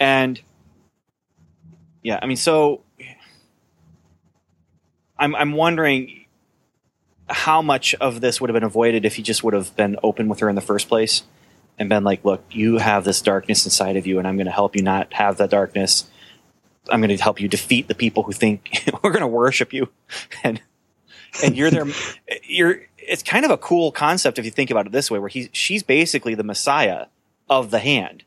and 0.00 0.40
yeah, 2.02 2.18
I 2.20 2.26
mean, 2.26 2.36
so 2.36 2.82
I'm 5.18 5.34
I'm 5.34 5.52
wondering 5.52 6.23
how 7.28 7.62
much 7.62 7.94
of 7.94 8.20
this 8.20 8.40
would 8.40 8.50
have 8.50 8.54
been 8.54 8.64
avoided 8.64 9.04
if 9.04 9.16
he 9.16 9.22
just 9.22 9.42
would 9.42 9.54
have 9.54 9.74
been 9.76 9.96
open 10.02 10.28
with 10.28 10.40
her 10.40 10.48
in 10.48 10.54
the 10.54 10.60
first 10.60 10.88
place 10.88 11.22
and 11.78 11.88
been 11.88 12.04
like, 12.04 12.24
"Look, 12.24 12.44
you 12.50 12.78
have 12.78 13.04
this 13.04 13.22
darkness 13.22 13.64
inside 13.64 13.96
of 13.96 14.06
you, 14.06 14.18
and 14.18 14.28
I'm 14.28 14.36
going 14.36 14.46
to 14.46 14.52
help 14.52 14.76
you 14.76 14.82
not 14.82 15.12
have 15.14 15.38
that 15.38 15.50
darkness. 15.50 16.08
I'm 16.90 17.00
going 17.00 17.16
to 17.16 17.22
help 17.22 17.40
you 17.40 17.48
defeat 17.48 17.88
the 17.88 17.94
people 17.94 18.22
who 18.24 18.32
think 18.32 18.90
we're 19.02 19.10
going 19.10 19.20
to 19.20 19.26
worship 19.26 19.72
you, 19.72 19.88
and 20.44 20.60
and 21.42 21.56
you're 21.56 21.70
there. 21.70 21.86
you're." 22.44 22.82
It's 23.06 23.22
kind 23.22 23.44
of 23.44 23.50
a 23.50 23.58
cool 23.58 23.92
concept 23.92 24.38
if 24.38 24.46
you 24.46 24.50
think 24.50 24.70
about 24.70 24.86
it 24.86 24.92
this 24.92 25.10
way, 25.10 25.18
where 25.18 25.28
he's 25.28 25.50
she's 25.52 25.82
basically 25.82 26.34
the 26.34 26.42
messiah 26.42 27.06
of 27.50 27.70
the 27.70 27.78
hand, 27.78 28.24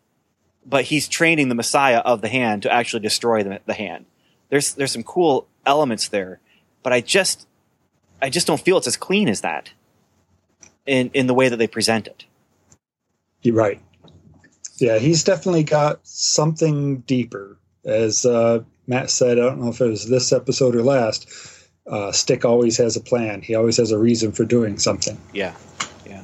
but 0.65 0.85
he's 0.85 1.07
training 1.07 1.49
the 1.49 1.55
messiah 1.55 1.97
of 1.99 2.21
the 2.21 2.27
hand 2.27 2.61
to 2.61 2.71
actually 2.71 2.99
destroy 2.99 3.43
the, 3.43 3.59
the 3.65 3.73
hand. 3.73 4.05
There's 4.49 4.73
there's 4.73 4.91
some 4.91 5.03
cool 5.03 5.47
elements 5.65 6.07
there, 6.09 6.39
but 6.83 6.93
I 6.93 7.01
just 7.01 7.47
I 8.21 8.29
just 8.29 8.47
don't 8.47 8.61
feel 8.61 8.77
it's 8.77 8.87
as 8.87 8.97
clean 8.97 9.29
as 9.29 9.41
that 9.41 9.71
in 10.85 11.11
in 11.13 11.27
the 11.27 11.33
way 11.33 11.49
that 11.49 11.57
they 11.57 11.67
present 11.67 12.07
it. 12.07 12.25
You're 13.41 13.55
right. 13.55 13.81
Yeah, 14.77 14.99
he's 14.99 15.23
definitely 15.23 15.63
got 15.63 15.99
something 16.03 16.99
deeper. 17.01 17.57
As 17.85 18.25
uh, 18.25 18.63
Matt 18.85 19.09
said, 19.09 19.39
I 19.39 19.41
don't 19.41 19.61
know 19.61 19.69
if 19.69 19.81
it 19.81 19.87
was 19.87 20.09
this 20.09 20.31
episode 20.31 20.75
or 20.75 20.83
last. 20.83 21.27
Uh, 21.89 22.11
Stick 22.11 22.43
always 22.43 22.77
has 22.77 22.97
a 22.97 23.01
plan. 23.01 23.41
He 23.41 23.55
always 23.55 23.77
has 23.77 23.91
a 23.91 23.97
reason 23.97 24.31
for 24.31 24.43
doing 24.45 24.77
something. 24.77 25.17
Yeah, 25.33 25.55
yeah. 26.05 26.23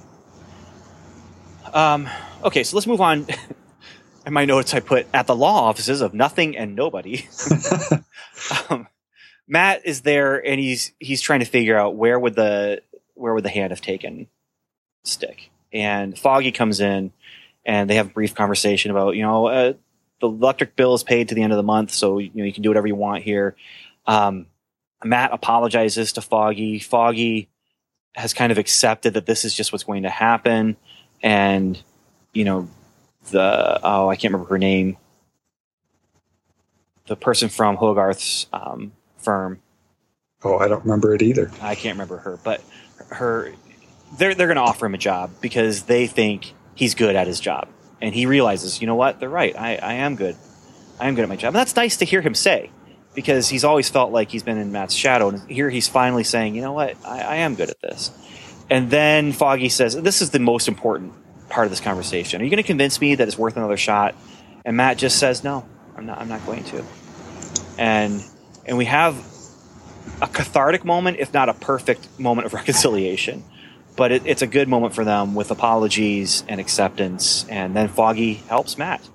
Um, 1.74 2.10
okay, 2.44 2.64
so 2.64 2.76
let's 2.76 2.88
move 2.88 3.02
on. 3.02 3.28
In 4.26 4.34
my 4.34 4.46
notes, 4.46 4.74
I 4.74 4.80
put 4.80 5.08
at 5.14 5.28
the 5.28 5.36
law 5.36 5.64
offices 5.64 6.00
of 6.02 6.14
nothing 6.14 6.56
and 6.56 6.76
nobody. 6.76 7.28
um, 8.70 8.88
Matt 9.48 9.86
is 9.86 10.02
there 10.02 10.44
and 10.46 10.60
he's 10.60 10.92
he's 11.00 11.22
trying 11.22 11.42
to 11.42 11.46
figure 11.46 11.78
out 11.78 11.96
where 11.96 12.20
would 12.20 12.36
the 12.36 12.82
where 13.16 13.34
would 13.34 13.44
the 13.44 13.50
hand 13.50 13.72
have 13.72 13.82
taken 13.82 14.28
stick. 15.04 15.52
And 15.72 16.18
Foggy 16.18 16.52
comes 16.52 16.80
in 16.80 17.12
and 17.66 17.90
they 17.90 17.96
have 17.96 18.08
a 18.08 18.14
brief 18.14 18.36
conversation 18.36 18.92
about, 18.92 19.16
you 19.16 19.22
know, 19.22 19.48
uh, 19.48 19.74
the 20.24 20.28
electric 20.30 20.76
bill 20.76 20.94
is 20.94 21.04
paid 21.04 21.30
to 21.30 21.36
the 21.36 21.44
end 21.44 21.52
of 21.52 21.58
the 21.58 21.64
month, 21.64 21.92
so 21.92 22.18
you 22.18 22.32
know 22.34 22.46
you 22.46 22.54
can 22.54 22.64
do 22.64 22.70
whatever 22.70 22.88
you 22.88 22.96
want 22.96 23.24
here. 23.24 23.56
Um, 24.06 24.48
Matt 25.04 25.34
apologizes 25.34 26.14
to 26.14 26.22
Foggy. 26.22 26.80
Foggy 26.80 27.50
has 28.16 28.34
kind 28.34 28.52
of 28.52 28.58
accepted 28.58 29.16
that 29.16 29.26
this 29.26 29.44
is 29.44 29.54
just 29.54 29.74
what's 29.74 29.84
going 29.84 30.04
to 30.04 30.10
happen, 30.10 30.78
and 31.22 31.82
you 32.34 32.46
know, 32.46 32.70
the 33.32 33.82
oh 33.84 34.08
I 34.08 34.16
can't 34.16 34.34
remember 34.34 34.50
her 34.50 34.58
name, 34.58 34.96
the 37.08 37.18
person 37.18 37.50
from 37.50 37.76
Hogarth's 37.76 38.48
um, 38.54 38.94
firm. 39.24 39.62
Oh, 40.44 40.58
I 40.58 40.68
don't 40.68 40.84
remember 40.84 41.14
it 41.14 41.22
either. 41.22 41.52
I 41.62 41.76
can't 41.76 41.96
remember 41.96 42.18
her, 42.18 42.40
but 42.44 42.62
her 43.10 43.54
they're 44.18 44.36
they're 44.36 44.48
going 44.48 44.58
to 44.58 44.64
offer 44.64 44.86
him 44.86 44.94
a 44.94 45.00
job 45.00 45.32
because 45.42 45.84
they 45.84 46.08
think 46.08 46.54
he's 46.76 46.96
good 46.96 47.16
at 47.16 47.28
his 47.28 47.40
job, 47.40 47.68
and 48.02 48.14
he 48.14 48.26
realizes, 48.26 48.82
you 48.82 48.88
know 48.88 48.96
what, 48.96 49.20
they're 49.20 49.30
right. 49.30 49.58
I, 49.58 49.78
I 49.78 49.94
am 49.96 50.16
good. 50.16 50.36
I 51.00 51.08
am 51.08 51.16
good 51.16 51.24
at 51.24 51.30
my 51.30 51.36
job, 51.36 51.50
and 51.50 51.56
that's 51.56 51.76
nice 51.76 51.98
to 51.98 52.06
hear 52.06 52.22
him 52.22 52.36
say 52.36 52.70
because 53.16 53.50
he's 53.50 53.64
always 53.64 53.90
felt 53.90 54.12
like 54.12 54.30
he's 54.32 54.44
been 54.44 54.58
in 54.58 54.72
Matt's 54.72 54.94
shadow, 54.94 55.30
and 55.30 55.50
here 55.50 55.70
he's 55.70 55.88
finally 55.88 56.24
saying, 56.24 56.56
you 56.56 56.62
know 56.62 56.74
what, 56.74 56.96
I, 57.06 57.22
I 57.22 57.36
am 57.38 57.56
good 57.56 57.70
at 57.70 57.80
this. 57.82 58.12
And 58.70 58.90
then 58.90 59.34
Foggy 59.34 59.70
says, 59.70 59.96
this 60.02 60.22
is 60.22 60.32
the 60.32 60.40
most 60.40 60.68
important 60.68 61.14
part 61.50 61.66
of 61.66 61.72
this 61.72 61.80
conversation. 61.80 62.42
Are 62.42 62.44
you 62.44 62.50
going 62.50 62.64
to 62.64 62.68
convince 62.68 63.00
me 63.00 63.16
that 63.16 63.28
it's 63.28 63.38
worth 63.38 63.56
another 63.58 63.78
shot? 63.78 64.16
And 64.66 64.78
Matt 64.78 64.98
just 64.98 65.20
says, 65.20 65.44
no, 65.44 65.66
I'm 65.96 66.06
not. 66.06 66.20
I'm 66.20 66.30
not 66.30 66.46
going 66.46 66.64
to. 66.66 66.84
And 67.78 68.24
and 68.66 68.78
we 68.78 68.86
have 68.86 69.26
a 70.22 70.28
cathartic 70.28 70.86
moment, 70.86 71.18
if 71.20 71.34
not 71.34 71.50
a 71.50 71.54
perfect 71.54 72.08
moment 72.20 72.46
of 72.46 72.54
reconciliation. 72.60 73.44
But 73.96 74.12
it, 74.12 74.24
it's 74.26 74.42
a 74.42 74.48
good 74.48 74.68
moment 74.68 74.96
for 74.96 75.06
them 75.06 75.36
with 75.36 75.52
apologies 75.52 76.44
and 76.48 76.60
acceptance. 76.60 77.46
And 77.48 77.76
then 77.76 77.90
Foggy 77.90 78.34
helps 78.34 78.78
Matt, 78.78 79.08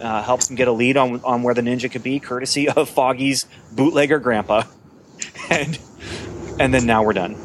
uh, 0.00 0.22
helps 0.22 0.48
him 0.48 0.54
get 0.54 0.68
a 0.68 0.72
lead 0.72 0.96
on, 0.96 1.20
on 1.24 1.42
where 1.42 1.54
the 1.54 1.62
ninja 1.62 1.90
could 1.90 2.04
be, 2.04 2.20
courtesy 2.20 2.68
of 2.76 2.88
Foggy's 2.88 3.46
bootlegger 3.72 4.18
grandpa. 4.18 4.62
And 5.48 5.78
and 6.58 6.74
then 6.74 6.86
now 6.86 7.04
we're 7.04 7.12
done. 7.12 7.36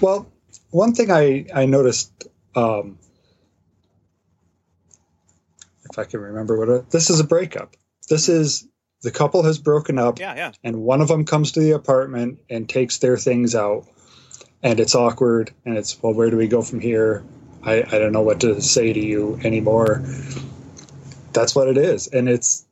Well, 0.00 0.30
one 0.70 0.94
thing 0.94 1.10
I 1.10 1.46
I 1.52 1.66
noticed, 1.66 2.28
um, 2.54 2.98
if 5.90 5.98
I 5.98 6.04
can 6.04 6.20
remember 6.20 6.56
what 6.56 6.68
it, 6.68 6.90
this 6.90 7.10
is 7.10 7.18
a 7.18 7.24
breakup. 7.24 7.76
This 8.08 8.28
is 8.28 8.68
the 9.02 9.10
couple 9.10 9.42
has 9.42 9.58
broken 9.58 9.98
up, 9.98 10.18
Yeah, 10.18 10.34
yeah. 10.34 10.52
and 10.62 10.82
one 10.82 11.00
of 11.00 11.08
them 11.08 11.24
comes 11.24 11.52
to 11.52 11.60
the 11.60 11.72
apartment 11.72 12.40
and 12.50 12.68
takes 12.68 12.98
their 12.98 13.16
things 13.16 13.54
out, 13.54 13.86
and 14.62 14.78
it's 14.80 14.94
awkward, 14.94 15.52
and 15.64 15.76
it's 15.78 16.00
well, 16.02 16.12
where 16.14 16.30
do 16.30 16.36
we 16.36 16.48
go 16.48 16.62
from 16.62 16.80
here? 16.80 17.24
I 17.62 17.78
I 17.82 17.98
don't 17.98 18.12
know 18.12 18.22
what 18.22 18.40
to 18.40 18.60
say 18.60 18.92
to 18.92 19.00
you 19.00 19.38
anymore. 19.44 20.02
That's 21.32 21.54
what 21.54 21.68
it 21.68 21.76
is, 21.78 22.08
and 22.08 22.28
it's 22.28 22.66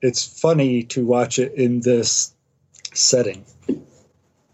it's 0.00 0.24
funny 0.40 0.82
to 0.84 1.04
watch 1.04 1.38
it 1.38 1.54
in 1.54 1.80
this 1.80 2.34
setting. 2.92 3.44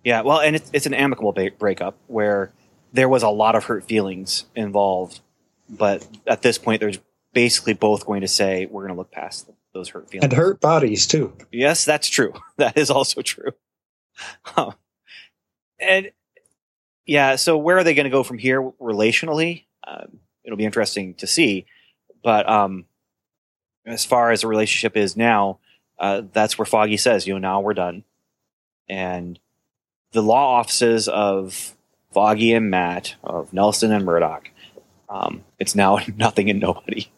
Yeah, 0.05 0.23
well, 0.23 0.41
and 0.41 0.57
it's, 0.57 0.71
it's 0.73 0.87
an 0.87 0.95
amicable 0.95 1.33
ba- 1.33 1.51
breakup 1.59 1.97
where 2.07 2.53
there 2.93 3.09
was 3.09 3.23
a 3.23 3.29
lot 3.29 3.55
of 3.55 3.65
hurt 3.65 3.85
feelings 3.85 4.47
involved, 4.57 5.21
but 5.69 6.07
at 6.27 6.43
this 6.43 6.57
point, 6.57 6.81
they're 6.81 6.93
basically 7.35 7.75
both 7.75 8.07
going 8.07 8.23
to 8.23 8.29
say 8.29 8.67
we're 8.67 8.83
going 8.83 8.95
to 8.95 8.99
look 8.99 9.11
past 9.13 9.51
those 9.81 9.89
hurt 9.89 10.11
feelings. 10.11 10.25
And 10.25 10.33
hurt 10.33 10.61
bodies 10.61 11.07
too. 11.07 11.33
Yes, 11.51 11.85
that's 11.85 12.09
true. 12.09 12.33
That 12.57 12.77
is 12.77 12.91
also 12.91 13.23
true. 13.23 13.53
Huh. 14.43 14.73
And 15.79 16.11
yeah, 17.07 17.37
so 17.37 17.57
where 17.57 17.79
are 17.79 17.85
they 17.85 17.95
going 17.95 18.05
to 18.05 18.11
go 18.11 18.23
from 18.23 18.37
here 18.37 18.63
relationally? 18.63 19.65
Um, 19.87 20.21
it'll 20.45 20.59
be 20.59 20.67
interesting 20.67 21.15
to 21.15 21.27
see. 21.27 21.65
But 22.23 22.47
um, 22.49 22.85
as 23.87 24.05
far 24.05 24.31
as 24.31 24.43
the 24.43 24.49
relationship 24.49 24.95
is 24.95 25.17
now, 25.17 25.59
uh, 25.99 26.23
that's 26.33 26.59
where 26.59 26.67
Foggy 26.67 26.99
says, 26.99 27.27
you 27.27 27.33
know, 27.33 27.39
now 27.39 27.61
we're 27.61 27.75
done. 27.75 28.05
And 28.89 29.39
the 30.13 30.23
law 30.23 30.59
offices 30.59 31.09
of 31.09 31.75
Foggy 32.13 32.53
and 32.53 32.71
Matt, 32.71 33.15
of 33.25 33.53
Nelson 33.53 33.91
and 33.91 34.05
Murdock, 34.05 34.51
um, 35.09 35.45
it's 35.59 35.75
now 35.75 35.99
nothing 36.17 36.51
and 36.51 36.61
nobody. 36.61 37.11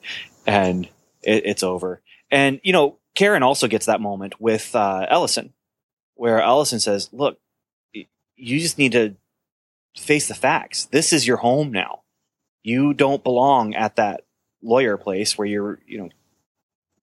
And 0.46 0.86
it, 1.22 1.46
it's 1.46 1.62
over. 1.62 2.00
And, 2.32 2.60
you 2.64 2.72
know, 2.72 2.98
Karen 3.14 3.42
also 3.42 3.68
gets 3.68 3.86
that 3.86 4.00
moment 4.00 4.40
with 4.40 4.74
uh, 4.74 5.06
Ellison, 5.08 5.52
where 6.14 6.40
Ellison 6.40 6.80
says, 6.80 7.10
look, 7.12 7.38
you 7.92 8.58
just 8.58 8.78
need 8.78 8.92
to 8.92 9.14
face 9.96 10.26
the 10.28 10.34
facts. 10.34 10.86
This 10.86 11.12
is 11.12 11.26
your 11.26 11.36
home 11.36 11.70
now. 11.70 12.00
You 12.62 12.94
don't 12.94 13.22
belong 13.22 13.74
at 13.74 13.96
that 13.96 14.24
lawyer 14.62 14.96
place 14.96 15.36
where 15.36 15.46
you're, 15.46 15.78
you 15.86 15.98
know, 15.98 16.08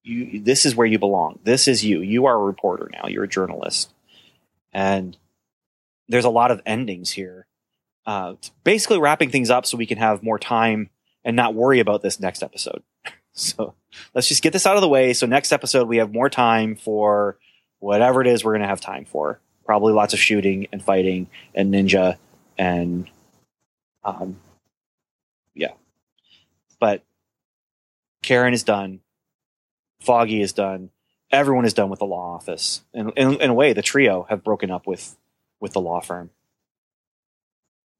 you, 0.02 0.40
this 0.40 0.66
is 0.66 0.74
where 0.74 0.86
you 0.86 0.98
belong. 0.98 1.38
This 1.44 1.68
is 1.68 1.84
you. 1.84 2.00
You 2.00 2.26
are 2.26 2.34
a 2.34 2.44
reporter 2.44 2.90
now. 2.92 3.06
You're 3.06 3.24
a 3.24 3.28
journalist. 3.28 3.94
And 4.72 5.16
there's 6.08 6.24
a 6.24 6.30
lot 6.30 6.50
of 6.50 6.60
endings 6.66 7.12
here. 7.12 7.46
Uh, 8.04 8.34
basically 8.64 8.98
wrapping 8.98 9.30
things 9.30 9.50
up 9.50 9.64
so 9.64 9.76
we 9.76 9.86
can 9.86 9.98
have 9.98 10.22
more 10.22 10.38
time 10.38 10.90
and 11.22 11.36
not 11.36 11.54
worry 11.54 11.78
about 11.78 12.02
this 12.02 12.18
next 12.18 12.42
episode. 12.42 12.82
So 13.32 13.74
let's 14.14 14.28
just 14.28 14.42
get 14.42 14.52
this 14.52 14.66
out 14.66 14.76
of 14.76 14.82
the 14.82 14.88
way. 14.88 15.12
So 15.12 15.26
next 15.26 15.52
episode 15.52 15.88
we 15.88 15.98
have 15.98 16.12
more 16.12 16.30
time 16.30 16.76
for 16.76 17.38
whatever 17.78 18.20
it 18.20 18.26
is 18.26 18.44
we're 18.44 18.52
going 18.52 18.62
to 18.62 18.68
have 18.68 18.80
time 18.80 19.04
for. 19.04 19.40
Probably 19.64 19.92
lots 19.92 20.14
of 20.14 20.20
shooting 20.20 20.66
and 20.72 20.82
fighting 20.82 21.28
and 21.54 21.72
ninja 21.72 22.16
and 22.58 23.08
um, 24.04 24.38
yeah. 25.54 25.72
But 26.78 27.02
Karen 28.22 28.52
is 28.54 28.64
done. 28.64 29.00
Foggy 30.00 30.40
is 30.40 30.52
done. 30.52 30.90
Everyone 31.30 31.64
is 31.64 31.74
done 31.74 31.90
with 31.90 32.00
the 32.00 32.06
law 32.06 32.34
office. 32.34 32.82
And 32.92 33.12
in, 33.16 33.40
in 33.40 33.50
a 33.50 33.54
way, 33.54 33.72
the 33.72 33.82
trio 33.82 34.26
have 34.28 34.42
broken 34.42 34.70
up 34.70 34.86
with 34.86 35.16
with 35.60 35.72
the 35.72 35.80
law 35.80 36.00
firm. 36.00 36.30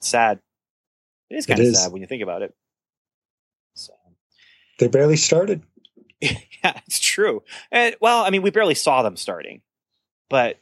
Sad. 0.00 0.40
It 1.28 1.36
is 1.36 1.44
It 1.44 1.48
kind 1.48 1.60
of 1.60 1.66
is. 1.66 1.80
sad 1.82 1.92
when 1.92 2.00
you 2.00 2.08
think 2.08 2.22
about 2.22 2.42
it. 2.42 2.54
They 4.80 4.88
barely 4.88 5.16
started. 5.16 5.62
yeah, 6.20 6.80
it's 6.86 6.98
true. 6.98 7.42
And 7.70 7.94
well, 8.00 8.24
I 8.24 8.30
mean, 8.30 8.40
we 8.40 8.50
barely 8.50 8.74
saw 8.74 9.02
them 9.02 9.16
starting, 9.16 9.60
but 10.30 10.58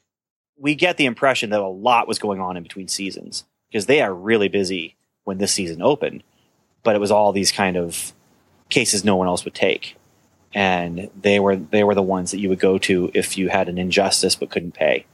we 0.59 0.75
get 0.75 0.97
the 0.97 1.07
impression 1.07 1.51
that 1.51 1.61
a 1.61 1.69
lot 1.69 2.09
was 2.09 2.19
going 2.19 2.41
on 2.41 2.57
in 2.57 2.65
between 2.65 2.89
seasons 2.89 3.45
because 3.71 3.87
they 3.87 4.03
are 4.03 4.13
really 4.13 4.49
busy 4.49 4.97
when 5.23 5.39
this 5.39 5.53
season 5.53 5.81
opened. 5.81 6.25
But 6.83 6.97
it 6.97 6.99
was 6.99 7.13
all 7.13 7.33
these 7.33 7.53
kind 7.53 7.77
of 7.77 8.13
cases 8.71 9.05
no 9.05 9.15
one 9.15 9.29
else 9.29 9.45
would 9.45 9.55
take, 9.55 9.97
and 10.53 11.11
they 11.21 11.39
were 11.39 11.55
they 11.55 11.85
were 11.85 11.95
the 11.95 12.03
ones 12.03 12.33
that 12.33 12.41
you 12.41 12.49
would 12.49 12.61
go 12.61 12.77
to 12.79 13.13
if 13.15 13.39
you 13.39 13.49
had 13.49 13.69
an 13.69 13.79
injustice 13.79 14.35
but 14.35 14.51
couldn't 14.51 14.73
pay, 14.73 15.07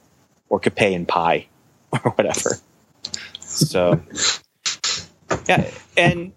or 0.48 0.60
could 0.60 0.74
pay 0.74 0.94
in 0.94 1.04
pie, 1.04 1.46
or 1.92 2.12
whatever. 2.12 2.58
So, 3.40 4.00
yeah, 5.46 5.70
and 5.94 6.32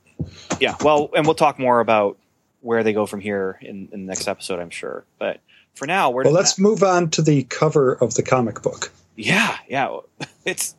yeah, 0.60 0.76
well, 0.82 1.10
and 1.16 1.26
we'll 1.26 1.36
talk 1.36 1.60
more 1.60 1.80
about 1.80 2.18
where 2.68 2.84
they 2.84 2.92
go 2.92 3.06
from 3.06 3.22
here 3.22 3.58
in, 3.62 3.88
in 3.94 4.02
the 4.02 4.08
next 4.08 4.28
episode, 4.28 4.60
I'm 4.60 4.70
sure. 4.70 5.06
But 5.20 5.40
for 5.74 5.88
now, 5.88 6.10
we're 6.10 6.26
Well, 6.26 6.34
let's 6.34 6.60
move 6.60 6.84
on 6.84 7.10
to 7.12 7.22
the 7.22 7.44
cover 7.44 7.94
of 7.94 8.16
the 8.16 8.24
comic 8.24 8.62
book. 8.62 8.92
yeah, 9.16 9.58
yeah. 9.70 10.00
It's 10.46 10.76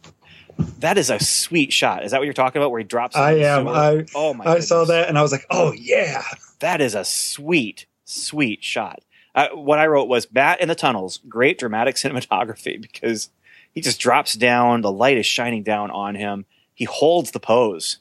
that 0.80 0.98
is 0.98 1.08
a 1.08 1.18
sweet 1.18 1.72
shot. 1.72 2.04
Is 2.04 2.10
that 2.10 2.18
what 2.18 2.24
you're 2.24 2.34
talking 2.34 2.60
about? 2.60 2.72
Where 2.72 2.80
he 2.80 2.84
drops? 2.84 3.16
I 3.16 3.36
am. 3.36 3.66
I 3.68 4.04
oh 4.14 4.34
my! 4.34 4.44
I 4.44 4.60
saw 4.60 4.84
that 4.84 5.08
and 5.08 5.16
I 5.18 5.22
was 5.22 5.32
like, 5.32 5.46
oh 5.50 5.72
yeah. 5.72 6.24
That 6.58 6.82
is 6.82 6.94
a 6.94 7.04
sweet, 7.04 7.86
sweet 8.04 8.62
shot. 8.62 9.00
Uh, 9.34 9.48
what 9.54 9.78
I 9.78 9.86
wrote 9.86 10.08
was 10.08 10.26
Bat 10.26 10.60
in 10.60 10.68
the 10.68 10.74
tunnels. 10.74 11.20
Great 11.26 11.58
dramatic 11.58 11.96
cinematography 12.02 12.80
because 12.80 13.30
he 13.72 13.80
just 13.80 13.98
drops 13.98 14.34
down. 14.34 14.82
The 14.82 14.92
light 14.92 15.16
is 15.16 15.24
shining 15.26 15.62
down 15.62 15.90
on 15.90 16.16
him. 16.16 16.44
He 16.74 16.84
holds 16.84 17.30
the 17.30 17.40
pose, 17.40 17.98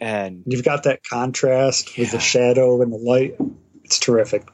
and 0.00 0.42
You've 0.46 0.64
got 0.64 0.84
that 0.84 1.02
contrast 1.04 1.96
with 1.98 2.12
the 2.12 2.20
shadow 2.20 2.82
and 2.82 2.92
the 2.92 2.96
light. 2.96 3.36
It's 3.84 3.98
terrific. 3.98 4.46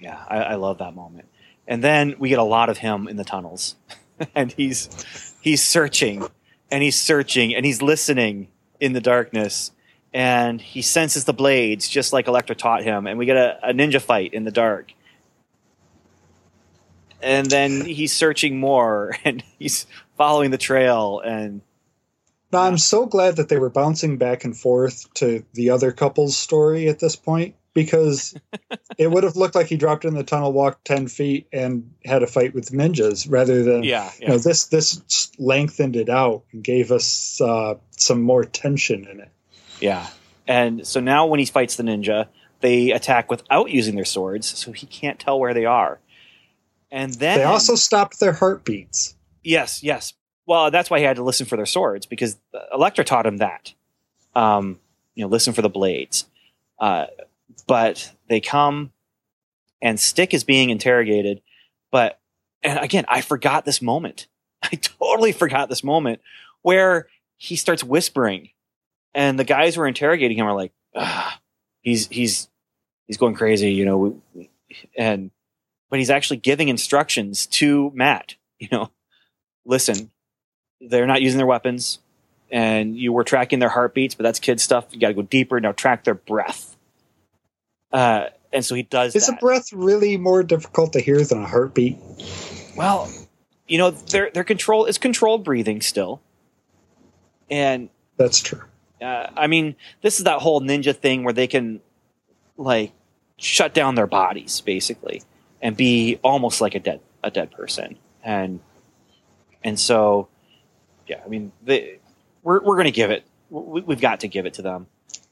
Yeah, 0.00 0.22
I, 0.28 0.36
I 0.38 0.54
love 0.56 0.78
that 0.78 0.94
moment. 0.94 1.28
And 1.66 1.82
then 1.82 2.16
we 2.18 2.28
get 2.28 2.38
a 2.38 2.44
lot 2.44 2.68
of 2.68 2.78
him 2.78 3.08
in 3.08 3.16
the 3.16 3.24
tunnels, 3.24 3.76
and 4.34 4.52
he's 4.52 5.36
he's 5.40 5.66
searching, 5.66 6.26
and 6.70 6.82
he's 6.82 7.00
searching, 7.00 7.54
and 7.54 7.64
he's 7.64 7.82
listening 7.82 8.48
in 8.78 8.92
the 8.92 9.00
darkness, 9.00 9.72
and 10.12 10.60
he 10.60 10.82
senses 10.82 11.24
the 11.24 11.32
blades 11.32 11.88
just 11.88 12.12
like 12.12 12.28
Elektra 12.28 12.54
taught 12.54 12.82
him, 12.82 13.06
and 13.06 13.18
we 13.18 13.26
get 13.26 13.36
a, 13.36 13.70
a 13.70 13.72
ninja 13.72 14.00
fight 14.00 14.34
in 14.34 14.44
the 14.44 14.52
dark. 14.52 14.92
And 17.22 17.50
then 17.50 17.84
he's 17.84 18.12
searching 18.14 18.60
more, 18.60 19.16
and 19.24 19.42
he's 19.58 19.86
following 20.16 20.50
the 20.50 20.58
trail, 20.58 21.20
and 21.20 21.62
Now, 22.52 22.60
I'm 22.62 22.78
so 22.78 23.06
glad 23.06 23.36
that 23.36 23.48
they 23.48 23.58
were 23.58 23.70
bouncing 23.70 24.18
back 24.18 24.44
and 24.44 24.56
forth 24.56 25.12
to 25.14 25.44
the 25.52 25.70
other 25.70 25.92
couple's 25.92 26.36
story 26.36 26.88
at 26.88 26.98
this 26.98 27.16
point 27.16 27.56
because 27.74 28.34
it 28.98 29.10
would 29.10 29.24
have 29.24 29.36
looked 29.36 29.54
like 29.54 29.66
he 29.66 29.76
dropped 29.76 30.04
in 30.04 30.14
the 30.14 30.24
tunnel, 30.24 30.52
walked 30.52 30.84
ten 30.84 31.08
feet, 31.08 31.48
and 31.52 31.92
had 32.04 32.22
a 32.22 32.26
fight 32.26 32.54
with 32.54 32.70
ninjas 32.70 33.26
rather 33.28 33.62
than 33.62 33.82
Yeah, 33.84 34.10
you 34.20 34.28
know 34.28 34.38
this 34.38 34.66
this 34.66 35.30
lengthened 35.38 35.96
it 35.96 36.08
out 36.08 36.44
and 36.52 36.64
gave 36.64 36.92
us 36.92 37.40
uh, 37.40 37.74
some 37.90 38.22
more 38.22 38.44
tension 38.44 39.06
in 39.06 39.20
it. 39.20 39.30
Yeah. 39.80 40.06
And 40.48 40.86
so 40.86 41.00
now 41.00 41.26
when 41.26 41.40
he 41.40 41.46
fights 41.46 41.76
the 41.76 41.82
ninja, 41.82 42.28
they 42.60 42.92
attack 42.92 43.30
without 43.30 43.70
using 43.70 43.96
their 43.96 44.04
swords, 44.04 44.46
so 44.46 44.72
he 44.72 44.86
can't 44.86 45.18
tell 45.18 45.38
where 45.38 45.52
they 45.52 45.66
are. 45.66 46.00
And 46.90 47.12
then 47.14 47.38
They 47.38 47.44
also 47.44 47.74
stopped 47.74 48.20
their 48.20 48.32
heartbeats. 48.32 49.16
Yes, 49.42 49.82
yes. 49.82 50.14
Well, 50.46 50.70
that's 50.70 50.88
why 50.90 50.98
he 50.98 51.04
had 51.04 51.16
to 51.16 51.24
listen 51.24 51.46
for 51.46 51.56
their 51.56 51.66
swords 51.66 52.06
because 52.06 52.38
Elektra 52.72 53.04
taught 53.04 53.26
him 53.26 53.38
that. 53.38 53.74
Um, 54.34 54.78
you 55.14 55.24
know, 55.24 55.28
listen 55.28 55.52
for 55.52 55.62
the 55.62 55.68
blades. 55.68 56.26
Uh, 56.78 57.06
but 57.66 58.12
they 58.28 58.40
come, 58.40 58.92
and 59.82 59.98
Stick 59.98 60.34
is 60.34 60.44
being 60.44 60.70
interrogated. 60.70 61.42
But 61.90 62.20
and 62.62 62.78
again, 62.78 63.04
I 63.08 63.20
forgot 63.20 63.64
this 63.64 63.82
moment. 63.82 64.26
I 64.62 64.76
totally 64.76 65.32
forgot 65.32 65.68
this 65.68 65.82
moment 65.82 66.20
where 66.62 67.08
he 67.36 67.56
starts 67.56 67.82
whispering, 67.82 68.50
and 69.14 69.38
the 69.38 69.44
guys 69.44 69.74
who 69.74 69.82
are 69.82 69.86
interrogating 69.88 70.38
him 70.38 70.46
are 70.46 70.54
like, 70.54 70.72
"He's 71.80 72.08
he's 72.08 72.48
he's 73.06 73.16
going 73.16 73.34
crazy," 73.34 73.72
you 73.72 73.84
know. 73.84 74.22
And 74.96 75.30
but 75.88 75.98
he's 75.98 76.10
actually 76.10 76.38
giving 76.38 76.68
instructions 76.68 77.46
to 77.46 77.90
Matt. 77.94 78.34
You 78.58 78.68
know, 78.72 78.90
listen, 79.66 80.10
they're 80.80 81.06
not 81.06 81.22
using 81.22 81.38
their 81.38 81.46
weapons, 81.46 81.98
and 82.50 82.96
you 82.96 83.12
were 83.12 83.24
tracking 83.24 83.58
their 83.58 83.68
heartbeats, 83.68 84.14
but 84.14 84.22
that's 84.22 84.38
kid 84.38 84.60
stuff. 84.60 84.86
You 84.90 85.00
got 85.00 85.08
to 85.08 85.14
go 85.14 85.22
deeper 85.22 85.60
now. 85.60 85.72
Track 85.72 86.04
their 86.04 86.14
breath. 86.14 86.76
Uh, 87.92 88.26
and 88.52 88.64
so 88.64 88.74
he 88.74 88.82
does. 88.82 89.14
Is 89.16 89.28
a 89.28 89.34
breath 89.34 89.72
really 89.72 90.16
more 90.16 90.42
difficult 90.42 90.92
to 90.94 91.00
hear 91.00 91.22
than 91.24 91.42
a 91.42 91.46
heartbeat? 91.46 91.98
Well, 92.76 93.10
you 93.66 93.78
know, 93.78 93.90
their 93.90 94.30
their 94.30 94.44
control 94.44 94.84
is 94.86 94.98
controlled 94.98 95.44
breathing 95.44 95.80
still, 95.80 96.20
and 97.50 97.88
That's 98.16 98.40
true. 98.40 98.62
uh, 99.00 99.28
I 99.36 99.46
mean, 99.46 99.76
this 100.02 100.18
is 100.18 100.24
that 100.24 100.40
whole 100.40 100.60
ninja 100.60 100.94
thing 100.96 101.24
where 101.24 101.32
they 101.32 101.46
can 101.46 101.80
like 102.56 102.92
shut 103.38 103.74
down 103.74 103.94
their 103.94 104.06
bodies 104.06 104.60
basically 104.62 105.22
and 105.60 105.76
be 105.76 106.18
almost 106.22 106.60
like 106.60 106.74
a 106.74 106.80
dead 106.80 107.00
a 107.24 107.30
dead 107.30 107.50
person, 107.50 107.98
and 108.22 108.60
and 109.64 109.78
so 109.80 110.28
yeah, 111.06 111.20
I 111.24 111.28
mean, 111.28 111.52
they, 111.62 111.98
we're 112.42 112.60
we're 112.60 112.76
going 112.76 112.86
to 112.86 112.92
give 112.92 113.10
it. 113.10 113.24
We, 113.50 113.82
we've 113.82 114.00
got 114.00 114.20
to 114.20 114.28
give 114.28 114.46
it 114.46 114.54
to 114.54 114.62
them. 114.62 114.86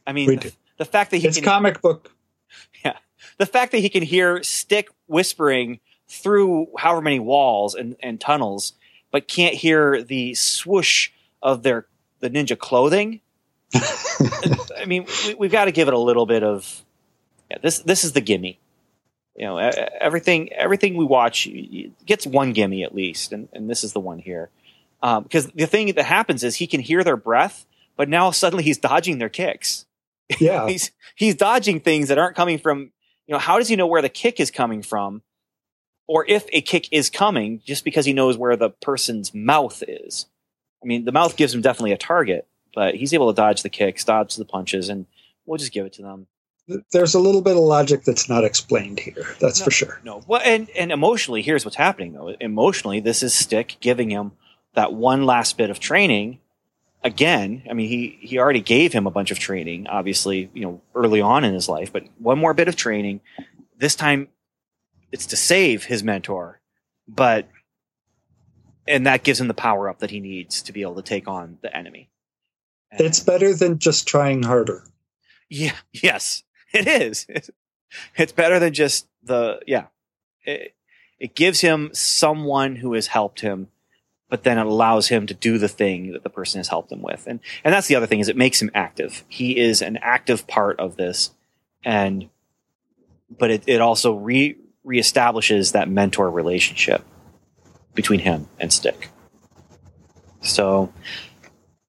I 0.07 0.13
mean, 0.13 0.37
the, 0.37 0.53
the 0.79 0.85
fact 0.85 1.11
that 1.11 1.19
he 1.19 1.29
It's 1.29 1.37
can 1.39 1.45
comic 1.45 1.81
book. 1.81 2.11
Yeah, 2.85 2.99
the 3.39 3.47
fact 3.47 3.73
that 3.73 3.79
he 3.79 3.89
can 3.89 4.05
hear 4.05 4.41
Stick 4.45 4.89
whispering 5.09 5.81
through 6.07 6.69
however 6.79 7.01
many 7.01 7.19
walls 7.19 7.75
and, 7.75 7.97
and 8.01 8.21
tunnels, 8.21 8.75
but 9.11 9.27
can't 9.27 9.55
hear 9.55 10.03
the 10.03 10.35
swoosh 10.35 11.11
of 11.43 11.65
their 11.65 11.87
the 12.21 12.31
ninja 12.31 12.57
clothing. 12.57 13.21
I 13.75 14.85
mean, 14.87 15.07
we, 15.27 15.35
we've 15.35 15.53
got 15.53 15.65
to 15.65 15.73
give 15.73 15.89
it 15.89 15.95
a 15.95 15.99
little 15.99 16.27
bit 16.27 16.45
of 16.45 16.85
yeah. 17.51 17.59
This 17.61 17.81
this 17.81 18.05
is 18.05 18.13
the 18.13 18.21
gimme. 18.21 18.61
You 19.37 19.47
know, 19.47 19.59
everything 19.59 20.53
everything 20.53 20.97
we 20.97 21.05
watch 21.05 21.49
gets 22.07 22.27
one 22.27 22.53
gimme 22.53 22.85
at 22.85 22.95
least, 22.95 23.33
and, 23.33 23.49
and 23.53 23.69
this 23.69 23.83
is 23.83 23.93
the 23.93 24.01
one 24.01 24.19
here. 24.19 24.51
Um, 25.05 25.23
because 25.25 25.47
the 25.53 25.67
thing 25.67 25.93
that 25.95 26.05
happens 26.07 26.43
is 26.43 26.57
he 26.57 26.67
can 26.67 26.81
hear 26.81 27.05
their 27.05 27.17
breath, 27.19 27.67
but 27.97 28.09
now 28.09 28.31
suddenly 28.31 28.65
he's 28.65 28.79
dodging 28.79 29.19
their 29.19 29.29
kicks 29.29 29.85
Yeah, 30.41 30.67
he's 30.67 30.91
he's 31.15 31.35
dodging 31.35 31.81
things 31.81 32.09
that 32.09 32.17
aren't 32.19 32.35
coming 32.37 32.59
from 32.59 32.91
you 33.27 33.33
know 33.33 33.39
how 33.39 33.59
does 33.59 33.69
he 33.69 33.77
know 33.77 33.87
where 33.87 34.01
the 34.03 34.09
kick 34.09 34.41
is 34.41 34.51
coming 34.51 34.83
from 34.83 35.23
or 36.07 36.25
if 36.27 36.47
a 36.53 36.61
kick 36.63 36.89
is 36.93 37.11
coming 37.11 37.61
just 37.65 37.85
because 37.85 38.07
he 38.07 38.13
knows 38.15 38.39
where 38.39 38.57
the 38.57 38.71
person's 38.71 39.35
mouth 39.35 39.83
is 39.87 40.27
i 40.83 40.87
mean 40.87 41.05
the 41.05 41.13
mouth 41.13 41.37
gives 41.37 41.55
him 41.55 41.61
definitely 41.61 41.93
a 41.93 41.99
target 41.99 42.47
but 42.75 42.95
he's 42.95 43.13
able 43.13 43.31
to 43.33 43.37
dodge 43.37 43.63
the 43.63 43.69
kicks 43.69 44.05
dodge 44.05 44.35
the 44.37 44.45
punches 44.47 44.89
and 44.89 45.05
we'll 45.45 45.59
just 45.59 45.73
give 45.73 45.85
it 45.87 45.93
to 45.93 46.03
them 46.03 46.27
there's 46.93 47.15
a 47.15 47.21
little 47.21 47.43
bit 47.43 47.57
of 47.57 47.63
logic 47.63 48.05
that's 48.05 48.27
not 48.27 48.43
explained 48.43 48.99
here. 48.99 49.37
That's 49.39 49.61
No. 49.61 49.65
for 49.65 49.71
sure. 49.71 50.01
no 50.05 50.23
well 50.27 50.41
and 50.43 50.71
and 50.71 50.91
emotionally 50.91 51.43
here's 51.43 51.65
what's 51.67 51.77
happening 51.77 52.15
though 52.15 52.29
emotionally 52.41 53.01
this 53.01 53.23
is 53.23 53.35
stick 53.35 53.77
giving 53.81 54.09
him 54.11 54.33
that 54.75 54.93
one 54.93 55.25
last 55.25 55.57
bit 55.57 55.71
of 55.71 55.81
training 55.81 56.39
again 57.03 57.63
i 57.69 57.73
mean 57.75 57.89
he 57.89 58.19
he 58.21 58.39
already 58.39 58.61
gave 58.61 58.93
him 58.93 59.07
a 59.07 59.11
bunch 59.11 59.31
of 59.31 59.39
training 59.39 59.87
obviously 59.89 60.49
you 60.55 60.63
know 60.63 60.81
early 60.95 61.21
on 61.21 61.45
in 61.45 61.53
his 61.55 61.69
life 61.69 61.93
but 61.93 62.05
one 62.19 62.39
more 62.39 62.55
bit 62.55 62.69
of 62.69 62.77
training. 62.77 63.21
This 63.77 63.95
time 63.97 64.29
it's 65.13 65.27
to 65.27 65.37
save 65.37 65.85
his 65.85 66.03
mentor 66.03 66.61
but 67.07 67.47
and 68.87 69.07
that 69.07 69.23
gives 69.23 69.41
him 69.41 69.49
the 69.49 69.55
power 69.55 69.89
up 69.89 69.99
that 70.01 70.11
he 70.11 70.21
needs 70.21 70.63
to 70.63 70.73
be 70.73 70.83
able 70.83 70.97
to 70.97 71.03
take 71.03 71.27
on 71.27 71.59
the 71.63 71.75
enemy. 71.75 72.11
And- 72.91 73.01
It's 73.01 73.21
better 73.21 73.55
than 73.55 73.79
just 73.79 74.07
trying 74.07 74.43
harder. 74.43 74.85
yeah 75.51 75.77
yes 75.93 76.43
it 76.73 76.87
is. 76.87 77.27
It's 78.17 78.33
better 78.33 78.59
than 78.59 78.73
just 78.73 79.07
the 79.23 79.61
yeah. 79.69 79.87
It, 80.45 80.75
it 81.21 81.37
gives 81.37 81.61
him 81.61 81.91
someone 81.93 82.75
who 82.77 82.95
has 82.95 83.07
helped 83.07 83.41
him 83.41 83.69
but 84.35 84.43
then 84.43 84.59
it 84.59 84.67
allows 84.67 85.07
him 85.07 85.29
to 85.29 85.35
do 85.35 85.59
the 85.59 85.69
thing 85.69 86.11
that 86.11 86.25
the 86.25 86.29
person 86.29 86.59
has 86.59 86.67
helped 86.67 86.91
him 86.91 87.01
with 87.01 87.25
and 87.29 87.39
and 87.63 87.73
that's 87.73 87.87
the 87.87 87.95
other 87.95 88.07
thing 88.09 88.19
is 88.19 88.29
it 88.29 88.37
makes 88.37 88.61
him 88.61 88.69
active 88.75 89.23
he 89.29 89.57
is 89.57 89.81
an 89.81 89.97
active 90.03 90.45
part 90.49 90.81
of 90.81 90.97
this 90.97 91.31
and 91.85 92.29
but 93.39 93.53
it, 93.53 93.63
it 93.69 93.81
also 93.81 94.13
re 94.13 94.57
reestablishes 94.85 95.71
that 95.71 95.89
mentor 95.89 96.29
relationship 96.29 97.05
between 97.95 98.19
him 98.19 98.49
and 98.59 98.73
stick 98.73 99.09
so 100.41 100.93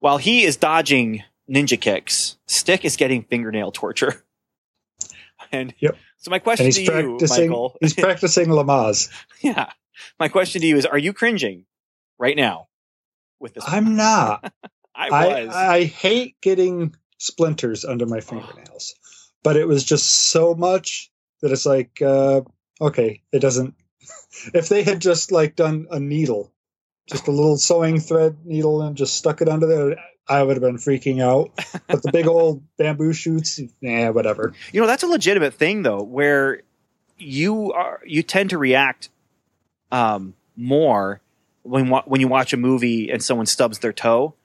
while 0.01 0.17
he 0.19 0.43
is 0.43 0.55
dodging 0.55 1.23
ninja 1.49 1.81
kicks 1.81 2.37
stick 2.45 2.85
is 2.85 2.95
getting 2.95 3.23
fingernail 3.23 3.71
torture 3.71 4.23
and 5.51 5.73
Yep. 5.79 5.97
so 6.19 6.29
my 6.29 6.37
question 6.37 6.69
to 6.69 6.81
you 6.83 7.17
michael 7.27 7.75
He's 7.81 7.93
practicing 8.07 8.49
Lamaze. 8.49 9.09
yeah. 9.41 9.71
My 10.19 10.27
question 10.27 10.59
to 10.61 10.67
you 10.67 10.75
is: 10.75 10.85
Are 10.85 10.97
you 10.97 11.11
cringing 11.13 11.65
right 12.17 12.35
now 12.35 12.67
with 13.39 13.53
this? 13.53 13.63
I'm 13.67 13.95
not. 13.95 14.53
I 14.95 15.09
I, 15.09 15.43
was. 15.45 15.55
I 15.55 15.83
hate 15.83 16.37
getting 16.41 16.95
splinters 17.17 17.85
under 17.85 18.05
my 18.05 18.21
fingernails, 18.21 18.95
but 19.43 19.57
it 19.57 19.67
was 19.67 19.83
just 19.83 20.05
so 20.07 20.55
much 20.55 21.11
that 21.41 21.51
it's 21.51 21.65
like, 21.65 22.01
uh, 22.01 22.41
okay, 22.79 23.21
it 23.31 23.39
doesn't. 23.39 23.75
If 24.53 24.67
they 24.67 24.83
had 24.83 24.99
just 24.99 25.31
like 25.31 25.55
done 25.55 25.87
a 25.89 25.99
needle, 25.99 26.51
just 27.09 27.29
a 27.29 27.31
little 27.31 27.57
sewing 27.57 28.01
thread 28.01 28.37
needle, 28.43 28.81
and 28.81 28.97
just 28.97 29.15
stuck 29.15 29.41
it 29.41 29.47
under 29.47 29.65
there, 29.65 29.95
I 30.27 30.43
would 30.43 30.57
have 30.57 30.61
been 30.61 30.75
freaking 30.75 31.23
out. 31.23 31.51
But 31.87 32.03
the 32.03 32.11
big 32.11 32.27
old 32.27 32.61
bamboo 32.77 33.13
shoots, 33.13 33.61
yeah, 33.79 34.09
whatever. 34.09 34.53
you 34.73 34.81
know, 34.81 34.87
that's 34.87 35.03
a 35.03 35.07
legitimate 35.07 35.53
thing 35.53 35.83
though, 35.83 36.03
where 36.03 36.61
you 37.17 37.71
are 37.71 38.01
you 38.05 38.23
tend 38.23 38.49
to 38.49 38.57
react 38.57 39.09
um, 39.91 40.33
more 40.55 41.21
when 41.65 41.87
when 41.87 42.21
you 42.21 42.27
watch 42.27 42.53
a 42.53 42.57
movie 42.57 43.09
and 43.09 43.23
someone 43.23 43.45
stubs 43.45 43.79
their 43.79 43.93
toe 43.93 44.35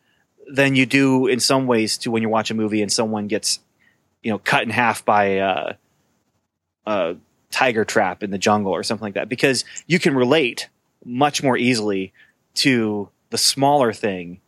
than 0.51 0.75
you 0.75 0.87
do 0.87 1.27
in 1.27 1.39
some 1.39 1.67
ways 1.67 1.99
to 1.99 2.11
when 2.11 2.23
you 2.23 2.29
watch 2.29 2.51
a 2.51 2.55
movie 2.55 2.83
and 2.83 2.91
someone 2.91 3.29
gets 3.29 3.61
you 4.23 4.31
know 4.31 4.39
cut 4.39 4.63
in 4.63 4.71
half 4.71 5.05
by 5.05 5.39
uh, 5.39 5.73
a 6.87 7.17
tiger 7.51 7.85
trap 7.85 8.23
in 8.23 8.31
the 8.31 8.39
jungle 8.39 8.73
or 8.73 8.83
something 8.83 9.05
like 9.05 9.15
that 9.15 9.29
because 9.29 9.65
you 9.87 9.99
can 9.99 10.15
relate 10.15 10.69
much 11.05 11.43
more 11.43 11.57
easily 11.57 12.13
to 12.55 13.09
the 13.31 13.39
smaller 13.39 13.93
thing 13.93 14.41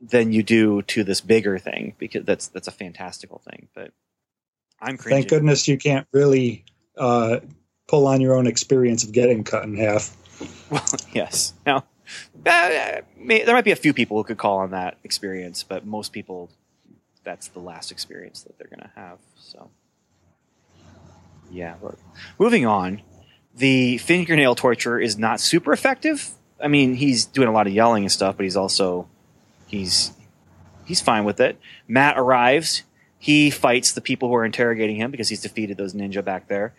than 0.00 0.32
you 0.32 0.42
do 0.42 0.82
to 0.82 1.04
this 1.04 1.20
bigger 1.20 1.58
thing 1.58 1.94
because 1.98 2.24
that's 2.24 2.48
that's 2.48 2.68
a 2.68 2.72
fantastical 2.72 3.38
thing 3.38 3.68
but 3.74 3.90
i'm 4.80 4.96
cringing. 4.96 5.22
Thank 5.22 5.30
goodness 5.30 5.68
you 5.68 5.78
can't 5.78 6.06
really 6.12 6.64
uh, 6.96 7.40
pull 7.88 8.06
on 8.06 8.20
your 8.20 8.36
own 8.36 8.46
experience 8.46 9.04
of 9.04 9.12
getting 9.12 9.44
cut 9.44 9.64
in 9.64 9.76
half. 9.76 10.16
Well, 10.74 10.84
yes. 11.12 11.54
Now, 11.64 11.84
uh, 12.44 13.02
may, 13.16 13.44
there 13.44 13.54
might 13.54 13.64
be 13.64 13.70
a 13.70 13.76
few 13.76 13.94
people 13.94 14.16
who 14.16 14.24
could 14.24 14.38
call 14.38 14.58
on 14.58 14.72
that 14.72 14.98
experience, 15.04 15.62
but 15.62 15.86
most 15.86 16.12
people, 16.12 16.50
that's 17.22 17.46
the 17.46 17.60
last 17.60 17.92
experience 17.92 18.42
that 18.42 18.58
they're 18.58 18.66
going 18.66 18.80
to 18.80 18.90
have. 18.96 19.18
So, 19.38 19.70
yeah. 21.48 21.76
Look. 21.80 21.96
Moving 22.40 22.66
on, 22.66 23.02
the 23.54 23.98
fingernail 23.98 24.56
torture 24.56 24.98
is 24.98 25.16
not 25.16 25.38
super 25.38 25.72
effective. 25.72 26.30
I 26.60 26.66
mean, 26.66 26.94
he's 26.94 27.24
doing 27.24 27.46
a 27.46 27.52
lot 27.52 27.68
of 27.68 27.72
yelling 27.72 28.02
and 28.02 28.10
stuff, 28.10 28.36
but 28.36 28.42
he's 28.42 28.56
also 28.56 29.08
he's 29.68 30.10
he's 30.86 31.00
fine 31.00 31.24
with 31.24 31.38
it. 31.38 31.60
Matt 31.86 32.18
arrives. 32.18 32.82
He 33.18 33.48
fights 33.50 33.92
the 33.92 34.00
people 34.00 34.28
who 34.28 34.34
are 34.34 34.44
interrogating 34.44 34.96
him 34.96 35.12
because 35.12 35.28
he's 35.28 35.40
defeated 35.40 35.76
those 35.76 35.94
ninja 35.94 36.22
back 36.24 36.48
there. 36.48 36.74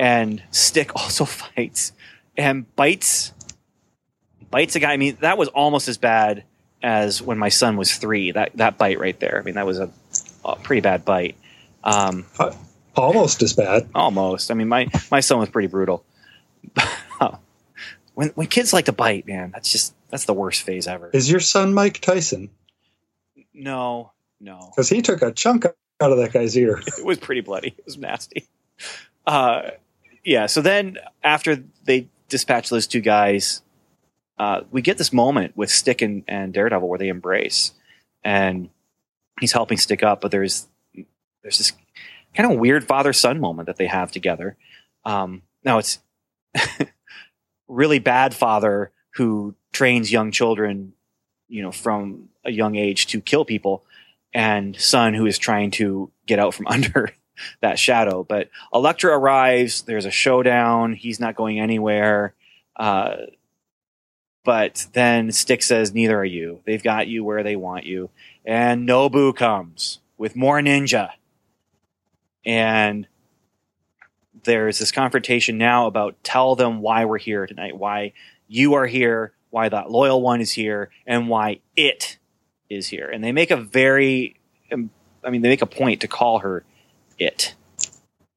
And 0.00 0.42
Stick 0.50 0.96
also 0.96 1.24
fights 1.24 1.92
and 2.36 2.74
bites 2.76 3.32
bites 4.50 4.76
a 4.76 4.80
guy. 4.80 4.92
I 4.92 4.96
mean, 4.96 5.18
that 5.20 5.38
was 5.38 5.48
almost 5.48 5.88
as 5.88 5.98
bad 5.98 6.44
as 6.82 7.22
when 7.22 7.38
my 7.38 7.48
son 7.48 7.76
was 7.76 7.94
three. 7.94 8.32
That 8.32 8.52
that 8.56 8.78
bite 8.78 8.98
right 8.98 9.18
there. 9.18 9.38
I 9.38 9.42
mean, 9.42 9.54
that 9.54 9.66
was 9.66 9.78
a, 9.78 9.90
a 10.44 10.56
pretty 10.56 10.80
bad 10.80 11.04
bite. 11.04 11.36
Um, 11.84 12.26
Almost 12.96 13.42
as 13.42 13.52
bad. 13.52 13.88
Almost. 13.94 14.50
I 14.50 14.54
mean, 14.54 14.68
my 14.68 14.88
my 15.10 15.20
son 15.20 15.38
was 15.38 15.50
pretty 15.50 15.68
brutal. 15.68 16.04
when 18.14 18.30
when 18.30 18.46
kids 18.46 18.72
like 18.72 18.86
to 18.86 18.92
bite, 18.92 19.26
man, 19.26 19.50
that's 19.52 19.70
just 19.70 19.94
that's 20.08 20.24
the 20.24 20.32
worst 20.32 20.62
phase 20.62 20.86
ever. 20.86 21.10
Is 21.12 21.30
your 21.30 21.40
son 21.40 21.74
Mike 21.74 22.00
Tyson? 22.00 22.50
No, 23.52 24.12
no, 24.40 24.70
Because 24.70 24.88
he 24.88 25.02
took 25.02 25.22
a 25.22 25.32
chunk 25.32 25.64
out 25.64 26.12
of 26.12 26.18
that 26.18 26.32
guy's 26.32 26.56
ear. 26.56 26.80
it 26.86 27.04
was 27.04 27.18
pretty 27.18 27.40
bloody. 27.40 27.68
It 27.68 27.84
was 27.84 27.96
nasty. 27.96 28.46
Uh, 29.26 29.70
yeah. 30.24 30.46
So 30.46 30.60
then 30.60 30.98
after 31.22 31.62
they 31.84 32.08
dispatch 32.28 32.68
those 32.68 32.86
two 32.86 33.00
guys, 33.00 33.62
uh, 34.38 34.62
we 34.70 34.82
get 34.82 34.98
this 34.98 35.12
moment 35.12 35.56
with 35.56 35.70
Stick 35.70 36.02
and, 36.02 36.24
and 36.28 36.52
Daredevil 36.52 36.88
where 36.88 36.98
they 36.98 37.08
embrace, 37.08 37.72
and 38.22 38.70
he's 39.40 39.52
helping 39.52 39.78
Stick 39.78 40.02
up, 40.02 40.20
but 40.20 40.30
there's 40.30 40.66
there's 41.42 41.58
this 41.58 41.72
kind 42.34 42.52
of 42.52 42.58
weird 42.58 42.84
father 42.84 43.12
son 43.12 43.40
moment 43.40 43.66
that 43.66 43.76
they 43.76 43.86
have 43.86 44.12
together. 44.12 44.56
Um, 45.04 45.42
now 45.64 45.78
it's 45.78 46.00
really 47.68 47.98
bad 47.98 48.34
father 48.34 48.92
who 49.14 49.54
trains 49.72 50.12
young 50.12 50.30
children, 50.32 50.92
you 51.48 51.62
know, 51.62 51.72
from 51.72 52.28
a 52.44 52.50
young 52.50 52.76
age 52.76 53.06
to 53.08 53.20
kill 53.20 53.44
people, 53.44 53.84
and 54.34 54.76
son 54.76 55.14
who 55.14 55.24
is 55.24 55.38
trying 55.38 55.70
to 55.72 56.10
get 56.26 56.38
out 56.38 56.54
from 56.54 56.66
under 56.70 57.12
that 57.62 57.78
shadow. 57.78 58.22
But 58.22 58.50
Elektra 58.72 59.16
arrives. 59.16 59.82
There's 59.82 60.04
a 60.04 60.10
showdown. 60.10 60.92
He's 60.92 61.20
not 61.20 61.36
going 61.36 61.58
anywhere. 61.58 62.34
Uh, 62.74 63.16
but 64.46 64.86
then 64.92 65.32
Stick 65.32 65.62
says, 65.62 65.92
"Neither 65.92 66.16
are 66.18 66.24
you. 66.24 66.60
They've 66.64 66.82
got 66.82 67.08
you 67.08 67.24
where 67.24 67.42
they 67.42 67.56
want 67.56 67.84
you." 67.84 68.08
And 68.44 68.88
Nobu 68.88 69.34
comes 69.36 69.98
with 70.16 70.36
more 70.36 70.60
ninja, 70.60 71.10
and 72.46 73.08
there's 74.44 74.78
this 74.78 74.92
confrontation 74.92 75.58
now 75.58 75.88
about 75.88 76.16
tell 76.22 76.54
them 76.54 76.80
why 76.80 77.04
we're 77.04 77.18
here 77.18 77.46
tonight, 77.46 77.76
why 77.76 78.12
you 78.46 78.74
are 78.74 78.86
here, 78.86 79.32
why 79.50 79.68
that 79.68 79.90
loyal 79.90 80.22
one 80.22 80.40
is 80.40 80.52
here, 80.52 80.90
and 81.06 81.28
why 81.28 81.60
it 81.74 82.16
is 82.70 82.88
here. 82.88 83.10
And 83.10 83.22
they 83.22 83.32
make 83.32 83.50
a 83.50 83.56
very, 83.56 84.36
um, 84.72 84.90
I 85.24 85.30
mean, 85.30 85.42
they 85.42 85.48
make 85.48 85.62
a 85.62 85.66
point 85.66 86.02
to 86.02 86.08
call 86.08 86.38
her 86.38 86.64
it. 87.18 87.54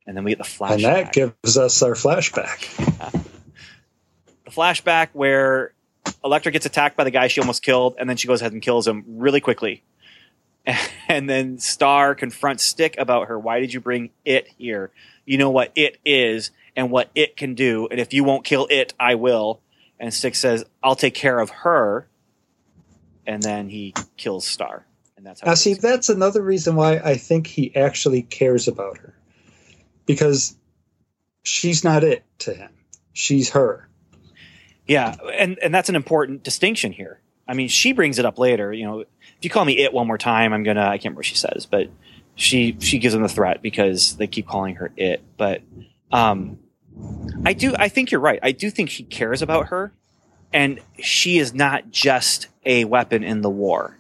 And 0.07 0.17
then 0.17 0.23
we 0.23 0.31
get 0.31 0.39
the 0.39 0.43
flashback. 0.43 0.73
And 0.73 0.83
that 0.83 1.13
gives 1.13 1.57
us 1.57 1.83
our 1.83 1.93
flashback. 1.93 2.75
the 4.45 4.51
flashback 4.51 5.09
where 5.13 5.73
Elektra 6.23 6.51
gets 6.51 6.65
attacked 6.65 6.97
by 6.97 7.03
the 7.03 7.11
guy 7.11 7.27
she 7.27 7.41
almost 7.41 7.63
killed, 7.63 7.95
and 7.99 8.09
then 8.09 8.17
she 8.17 8.27
goes 8.27 8.41
ahead 8.41 8.53
and 8.53 8.61
kills 8.61 8.87
him 8.87 9.03
really 9.07 9.41
quickly. 9.41 9.83
And 11.07 11.27
then 11.27 11.57
Star 11.57 12.13
confronts 12.13 12.63
Stick 12.63 12.95
about 12.99 13.29
her. 13.29 13.39
Why 13.39 13.59
did 13.59 13.73
you 13.73 13.79
bring 13.79 14.11
it 14.23 14.47
here? 14.59 14.91
You 15.25 15.39
know 15.39 15.49
what 15.49 15.71
it 15.75 15.97
is 16.05 16.51
and 16.75 16.91
what 16.91 17.09
it 17.15 17.35
can 17.35 17.55
do, 17.55 17.87
and 17.89 17.99
if 17.99 18.13
you 18.13 18.23
won't 18.23 18.45
kill 18.45 18.67
it, 18.69 18.93
I 18.99 19.15
will. 19.15 19.59
And 19.99 20.13
Stick 20.13 20.35
says, 20.35 20.65
"I'll 20.83 20.95
take 20.95 21.15
care 21.15 21.39
of 21.39 21.49
her." 21.49 22.07
And 23.25 23.41
then 23.41 23.69
he 23.69 23.95
kills 24.17 24.45
Star, 24.45 24.85
and 25.17 25.25
that's 25.25 25.41
how. 25.41 25.47
Now, 25.47 25.53
see, 25.55 25.73
that's 25.73 26.09
another 26.09 26.43
reason 26.43 26.75
why 26.75 26.99
I 26.99 27.15
think 27.15 27.47
he 27.47 27.75
actually 27.75 28.21
cares 28.21 28.67
about 28.67 28.99
her. 28.99 29.15
Because 30.05 30.55
she's 31.41 31.83
not 31.83 32.03
it 32.03 32.23
to 32.39 32.53
him, 32.53 32.71
she's 33.13 33.49
her. 33.49 33.88
Yeah, 34.89 35.15
and 35.33 35.57
and 35.59 35.73
that's 35.73 35.87
an 35.89 35.95
important 35.95 36.43
distinction 36.43 36.91
here. 36.91 37.21
I 37.47 37.53
mean, 37.53 37.67
she 37.67 37.93
brings 37.93 38.19
it 38.19 38.25
up 38.25 38.37
later. 38.37 38.73
You 38.73 38.85
know, 38.85 38.99
if 39.01 39.07
you 39.41 39.49
call 39.49 39.63
me 39.63 39.77
it 39.77 39.93
one 39.93 40.07
more 40.07 40.17
time, 40.17 40.51
I'm 40.51 40.63
gonna. 40.63 40.81
I 40.81 40.97
can't 40.97 41.05
remember 41.05 41.19
what 41.19 41.25
she 41.25 41.35
says, 41.35 41.65
but 41.65 41.89
she 42.35 42.75
she 42.79 42.99
gives 42.99 43.13
him 43.15 43.21
the 43.21 43.29
threat 43.29 43.61
because 43.61 44.17
they 44.17 44.27
keep 44.27 44.47
calling 44.47 44.75
her 44.75 44.91
it. 44.97 45.23
But 45.37 45.61
um, 46.11 46.59
I 47.45 47.53
do. 47.53 47.73
I 47.77 47.87
think 47.89 48.11
you're 48.11 48.19
right. 48.21 48.39
I 48.43 48.51
do 48.51 48.69
think 48.71 48.89
he 48.89 49.03
cares 49.03 49.41
about 49.41 49.67
her, 49.67 49.93
and 50.51 50.79
she 50.99 51.37
is 51.37 51.53
not 51.53 51.91
just 51.91 52.47
a 52.65 52.85
weapon 52.85 53.23
in 53.23 53.41
the 53.41 53.49
war. 53.49 53.97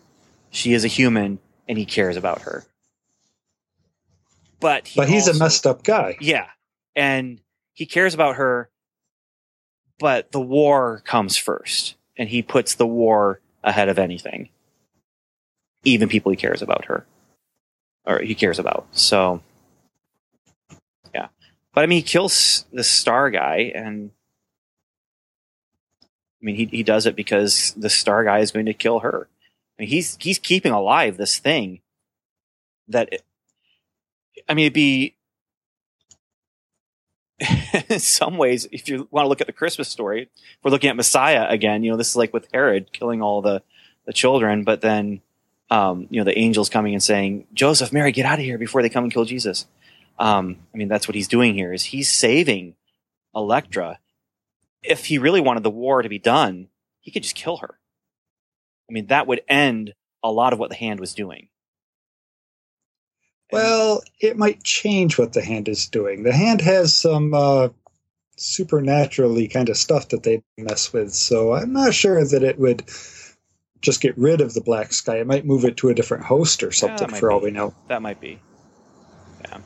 She 0.51 0.73
is 0.73 0.83
a 0.83 0.87
human, 0.89 1.39
and 1.67 1.77
he 1.77 1.85
cares 1.85 2.17
about 2.17 2.41
her. 2.41 2.65
But 4.59 4.87
he 4.87 4.99
But 4.99 5.09
he's 5.09 5.27
also- 5.27 5.39
a 5.39 5.43
messed 5.43 5.65
up 5.67 5.83
guy. 5.83 6.17
yeah. 6.19 6.47
And 6.95 7.39
he 7.73 7.85
cares 7.85 8.13
about 8.13 8.35
her, 8.35 8.69
but 9.99 10.31
the 10.31 10.41
war 10.41 11.01
comes 11.05 11.37
first. 11.37 11.95
And 12.17 12.27
he 12.27 12.41
puts 12.41 12.75
the 12.75 12.87
war 12.87 13.39
ahead 13.63 13.87
of 13.87 13.99
anything. 13.99 14.49
Even 15.83 16.09
people 16.09 16.31
he 16.31 16.35
cares 16.35 16.61
about 16.61 16.85
her. 16.85 17.05
Or 18.05 18.19
he 18.19 18.35
cares 18.35 18.59
about. 18.59 18.87
So 18.91 19.41
yeah. 21.13 21.27
But 21.73 21.83
I 21.83 21.85
mean 21.85 21.97
he 21.97 22.03
kills 22.03 22.65
the 22.73 22.83
star 22.83 23.29
guy 23.29 23.71
and 23.75 24.11
I 26.03 26.45
mean 26.45 26.55
he 26.55 26.65
he 26.65 26.83
does 26.83 27.05
it 27.05 27.15
because 27.15 27.73
the 27.77 27.89
star 27.89 28.23
guy 28.23 28.39
is 28.39 28.51
going 28.51 28.65
to 28.65 28.73
kill 28.73 28.99
her. 28.99 29.29
I 29.77 29.83
mean 29.83 29.89
he's 29.89 30.17
he's 30.19 30.39
keeping 30.39 30.73
alive 30.73 31.15
this 31.15 31.37
thing 31.37 31.81
that 32.89 33.09
I 34.49 34.53
mean 34.53 34.65
it'd 34.65 34.73
be 34.73 35.15
in 37.89 37.99
some 37.99 38.37
ways, 38.37 38.67
if 38.71 38.87
you 38.87 39.07
want 39.11 39.25
to 39.25 39.29
look 39.29 39.41
at 39.41 39.47
the 39.47 39.53
Christmas 39.53 39.87
story, 39.87 40.29
we're 40.63 40.71
looking 40.71 40.89
at 40.89 40.95
Messiah 40.95 41.47
again. 41.47 41.83
You 41.83 41.91
know, 41.91 41.97
this 41.97 42.09
is 42.09 42.15
like 42.15 42.33
with 42.33 42.47
Herod 42.53 42.91
killing 42.91 43.21
all 43.21 43.41
the 43.41 43.61
the 44.05 44.13
children, 44.13 44.63
but 44.63 44.81
then 44.81 45.21
um, 45.69 46.07
you 46.09 46.19
know 46.19 46.25
the 46.25 46.37
angels 46.37 46.69
coming 46.69 46.93
and 46.93 47.03
saying, 47.03 47.47
"Joseph, 47.53 47.93
Mary, 47.93 48.11
get 48.11 48.25
out 48.25 48.39
of 48.39 48.45
here 48.45 48.57
before 48.57 48.81
they 48.81 48.89
come 48.89 49.03
and 49.03 49.13
kill 49.13 49.25
Jesus." 49.25 49.67
Um, 50.17 50.57
I 50.73 50.77
mean, 50.77 50.89
that's 50.89 51.07
what 51.07 51.15
he's 51.15 51.27
doing 51.27 51.53
here. 51.53 51.71
Is 51.71 51.85
he's 51.85 52.11
saving 52.11 52.75
Elektra? 53.33 53.99
If 54.83 55.05
he 55.05 55.17
really 55.17 55.41
wanted 55.41 55.63
the 55.63 55.69
war 55.69 56.01
to 56.01 56.09
be 56.09 56.19
done, 56.19 56.67
he 56.99 57.11
could 57.11 57.23
just 57.23 57.35
kill 57.35 57.57
her. 57.57 57.79
I 58.89 58.93
mean, 58.93 59.07
that 59.07 59.27
would 59.27 59.41
end 59.47 59.93
a 60.23 60.31
lot 60.31 60.51
of 60.51 60.59
what 60.59 60.69
the 60.69 60.75
Hand 60.75 60.99
was 60.99 61.13
doing. 61.13 61.47
Well, 63.51 64.03
it 64.19 64.37
might 64.37 64.63
change 64.63 65.17
what 65.17 65.33
the 65.33 65.41
hand 65.41 65.67
is 65.67 65.87
doing. 65.87 66.23
The 66.23 66.33
hand 66.33 66.61
has 66.61 66.95
some 66.95 67.33
uh, 67.33 67.69
supernaturally 68.37 69.47
kind 69.47 69.69
of 69.69 69.77
stuff 69.77 70.09
that 70.09 70.23
they 70.23 70.43
mess 70.57 70.93
with, 70.93 71.13
so 71.13 71.53
I'm 71.53 71.73
not 71.73 71.93
sure 71.93 72.23
that 72.23 72.43
it 72.43 72.59
would 72.59 72.83
just 73.81 74.01
get 74.01 74.17
rid 74.17 74.41
of 74.41 74.53
the 74.53 74.61
black 74.61 74.93
sky. 74.93 75.17
It 75.19 75.27
might 75.27 75.45
move 75.45 75.65
it 75.65 75.77
to 75.77 75.89
a 75.89 75.93
different 75.93 76.25
host 76.25 76.63
or 76.63 76.71
something, 76.71 77.09
might 77.11 77.19
for 77.19 77.31
all 77.31 77.39
be. 77.39 77.45
we 77.45 77.51
know. 77.51 77.73
That 77.87 78.01
might 78.01 78.19
be. 78.19 78.39
Yeah. 79.41 79.59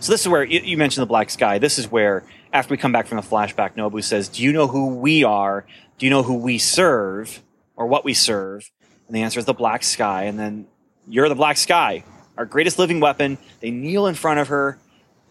So 0.00 0.12
this 0.12 0.22
is 0.22 0.28
where 0.28 0.42
you, 0.42 0.60
you 0.60 0.76
mentioned 0.76 1.02
the 1.02 1.06
black 1.06 1.30
sky. 1.30 1.58
This 1.58 1.78
is 1.78 1.90
where 1.90 2.24
after 2.52 2.72
we 2.72 2.78
come 2.78 2.92
back 2.92 3.06
from 3.06 3.16
the 3.16 3.22
flashback, 3.22 3.74
Nobu 3.76 4.02
says, 4.02 4.28
"Do 4.28 4.42
you 4.42 4.52
know 4.52 4.66
who 4.66 4.96
we 4.96 5.22
are? 5.22 5.66
Do 5.98 6.06
you 6.06 6.10
know 6.10 6.22
who 6.22 6.34
we 6.34 6.58
serve, 6.58 7.42
or 7.76 7.86
what 7.86 8.04
we 8.04 8.14
serve?" 8.14 8.70
And 9.06 9.14
the 9.14 9.22
answer 9.22 9.38
is 9.38 9.44
the 9.44 9.54
black 9.54 9.82
sky. 9.82 10.24
And 10.24 10.38
then 10.38 10.66
you're 11.06 11.28
the 11.28 11.34
black 11.34 11.56
sky, 11.56 12.04
our 12.36 12.44
greatest 12.44 12.78
living 12.78 13.00
weapon. 13.00 13.38
They 13.60 13.70
kneel 13.70 14.06
in 14.06 14.14
front 14.14 14.40
of 14.40 14.48
her, 14.48 14.78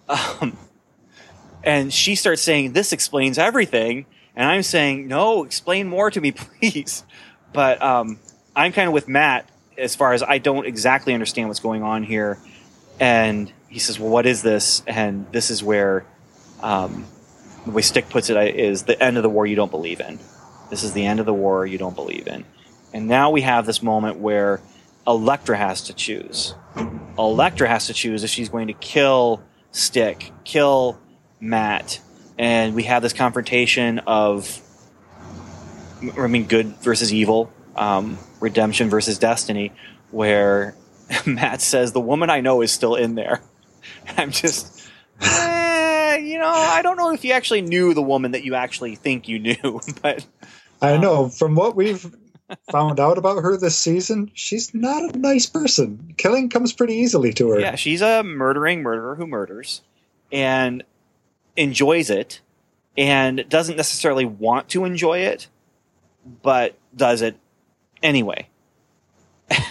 um, 0.08 0.58
and 1.64 1.94
she 1.94 2.16
starts 2.16 2.42
saying, 2.42 2.74
"This 2.74 2.94
explains 2.94 3.38
everything." 3.38 4.06
And 4.36 4.50
I'm 4.50 4.64
saying, 4.64 5.08
"No, 5.08 5.44
explain 5.44 5.88
more 5.88 6.10
to 6.12 6.20
me, 6.22 6.32
please." 6.60 7.04
But 7.52 7.82
um, 7.82 8.20
I'm 8.56 8.72
kind 8.72 8.88
of 8.88 8.94
with 8.94 9.08
Matt 9.08 9.50
as 9.78 9.96
far 9.96 10.14
as 10.14 10.24
I 10.24 10.38
don't 10.38 10.66
exactly 10.66 11.14
understand 11.14 11.48
what's 11.48 11.60
going 11.60 11.84
on 11.84 12.04
here. 12.04 12.38
And 13.00 13.52
he 13.70 13.80
says, 13.80 14.00
"Well, 14.00 14.10
what 14.10 14.26
is 14.26 14.42
this?" 14.42 14.84
And 14.88 15.32
this 15.32 15.50
is 15.50 15.64
where 15.64 16.06
um, 16.62 17.06
the 17.66 17.72
way 17.72 17.82
Stick 17.82 18.10
puts 18.10 18.30
it 18.30 18.56
is 18.56 18.84
the 18.84 19.02
end 19.02 19.18
of 19.18 19.24
the 19.24 19.30
war 19.30 19.46
you 19.46 19.56
don't 19.56 19.72
believe 19.72 20.00
in. 20.00 20.20
This 20.70 20.84
is 20.84 20.94
the 20.94 21.06
end 21.06 21.20
of 21.20 21.26
the 21.26 21.34
war 21.34 21.66
you 21.66 21.78
don't 21.78 21.96
believe 21.96 22.28
in. 22.28 22.46
And 22.94 23.08
now 23.08 23.32
we 23.32 23.42
have 23.42 23.66
this 23.66 23.82
moment 23.82 24.20
where 24.20 24.62
Elektra 25.08 25.58
has 25.58 25.84
to 25.84 25.94
choose. 25.94 26.56
Elektra 27.18 27.68
has 27.68 27.88
to 27.88 27.94
choose 27.94 28.24
if 28.24 28.30
she's 28.30 28.50
going 28.50 28.68
to 28.68 28.74
kill 28.74 29.44
Stick, 29.72 30.32
kill 30.44 31.00
Matt, 31.40 32.00
and 32.38 32.76
we 32.76 32.84
have 32.84 33.02
this 33.02 33.12
confrontation 33.12 34.00
of, 34.00 34.62
I 36.16 36.28
mean, 36.28 36.46
good 36.46 36.68
versus 36.78 37.12
evil, 37.12 37.52
um, 37.76 38.20
redemption 38.40 38.92
versus 38.92 39.18
destiny, 39.18 39.72
where 40.12 40.76
Matt 41.26 41.62
says 41.62 41.92
the 41.92 42.00
woman 42.00 42.30
I 42.30 42.42
know 42.42 42.62
is 42.62 42.72
still 42.72 42.94
in 42.94 43.16
there. 43.16 43.42
I'm 44.18 44.30
just, 44.30 44.88
eh, 45.22 46.18
you 46.18 46.38
know, 46.38 46.48
I 46.48 46.82
don't 46.84 46.98
know 46.98 47.12
if 47.12 47.26
you 47.26 47.34
actually 47.34 47.62
knew 47.62 47.96
the 47.96 48.02
woman 48.04 48.32
that 48.32 48.44
you 48.44 48.54
actually 48.54 48.96
think 48.96 49.28
you 49.28 49.40
knew, 49.40 49.82
but 50.04 50.26
I 50.84 50.98
know 50.98 51.30
from 51.30 51.56
what 51.56 51.76
we've 51.76 52.16
found 52.72 53.00
out 53.00 53.18
about 53.18 53.42
her 53.42 53.58
this 53.58 53.78
season, 53.78 54.32
she's 54.34 54.74
not 54.74 55.16
a 55.16 55.18
nice 55.18 55.46
person. 55.46 56.14
Killing 56.18 56.50
comes 56.50 56.74
pretty 56.74 56.96
easily 56.96 57.34
to 57.34 57.50
her. 57.52 57.60
yeah, 57.60 57.76
she's 57.76 58.02
a 58.02 58.24
murdering 58.24 58.82
murderer 58.82 59.16
who 59.16 59.28
murders 59.28 59.82
and 60.32 60.84
enjoys 61.56 62.10
it 62.10 62.42
and 62.98 63.46
doesn't 63.50 63.76
necessarily 63.78 64.26
want 64.26 64.70
to 64.70 64.86
enjoy 64.86 65.20
it, 65.20 65.48
but 66.42 66.78
does 66.96 67.22
it 67.22 67.38
anyway. 68.02 68.48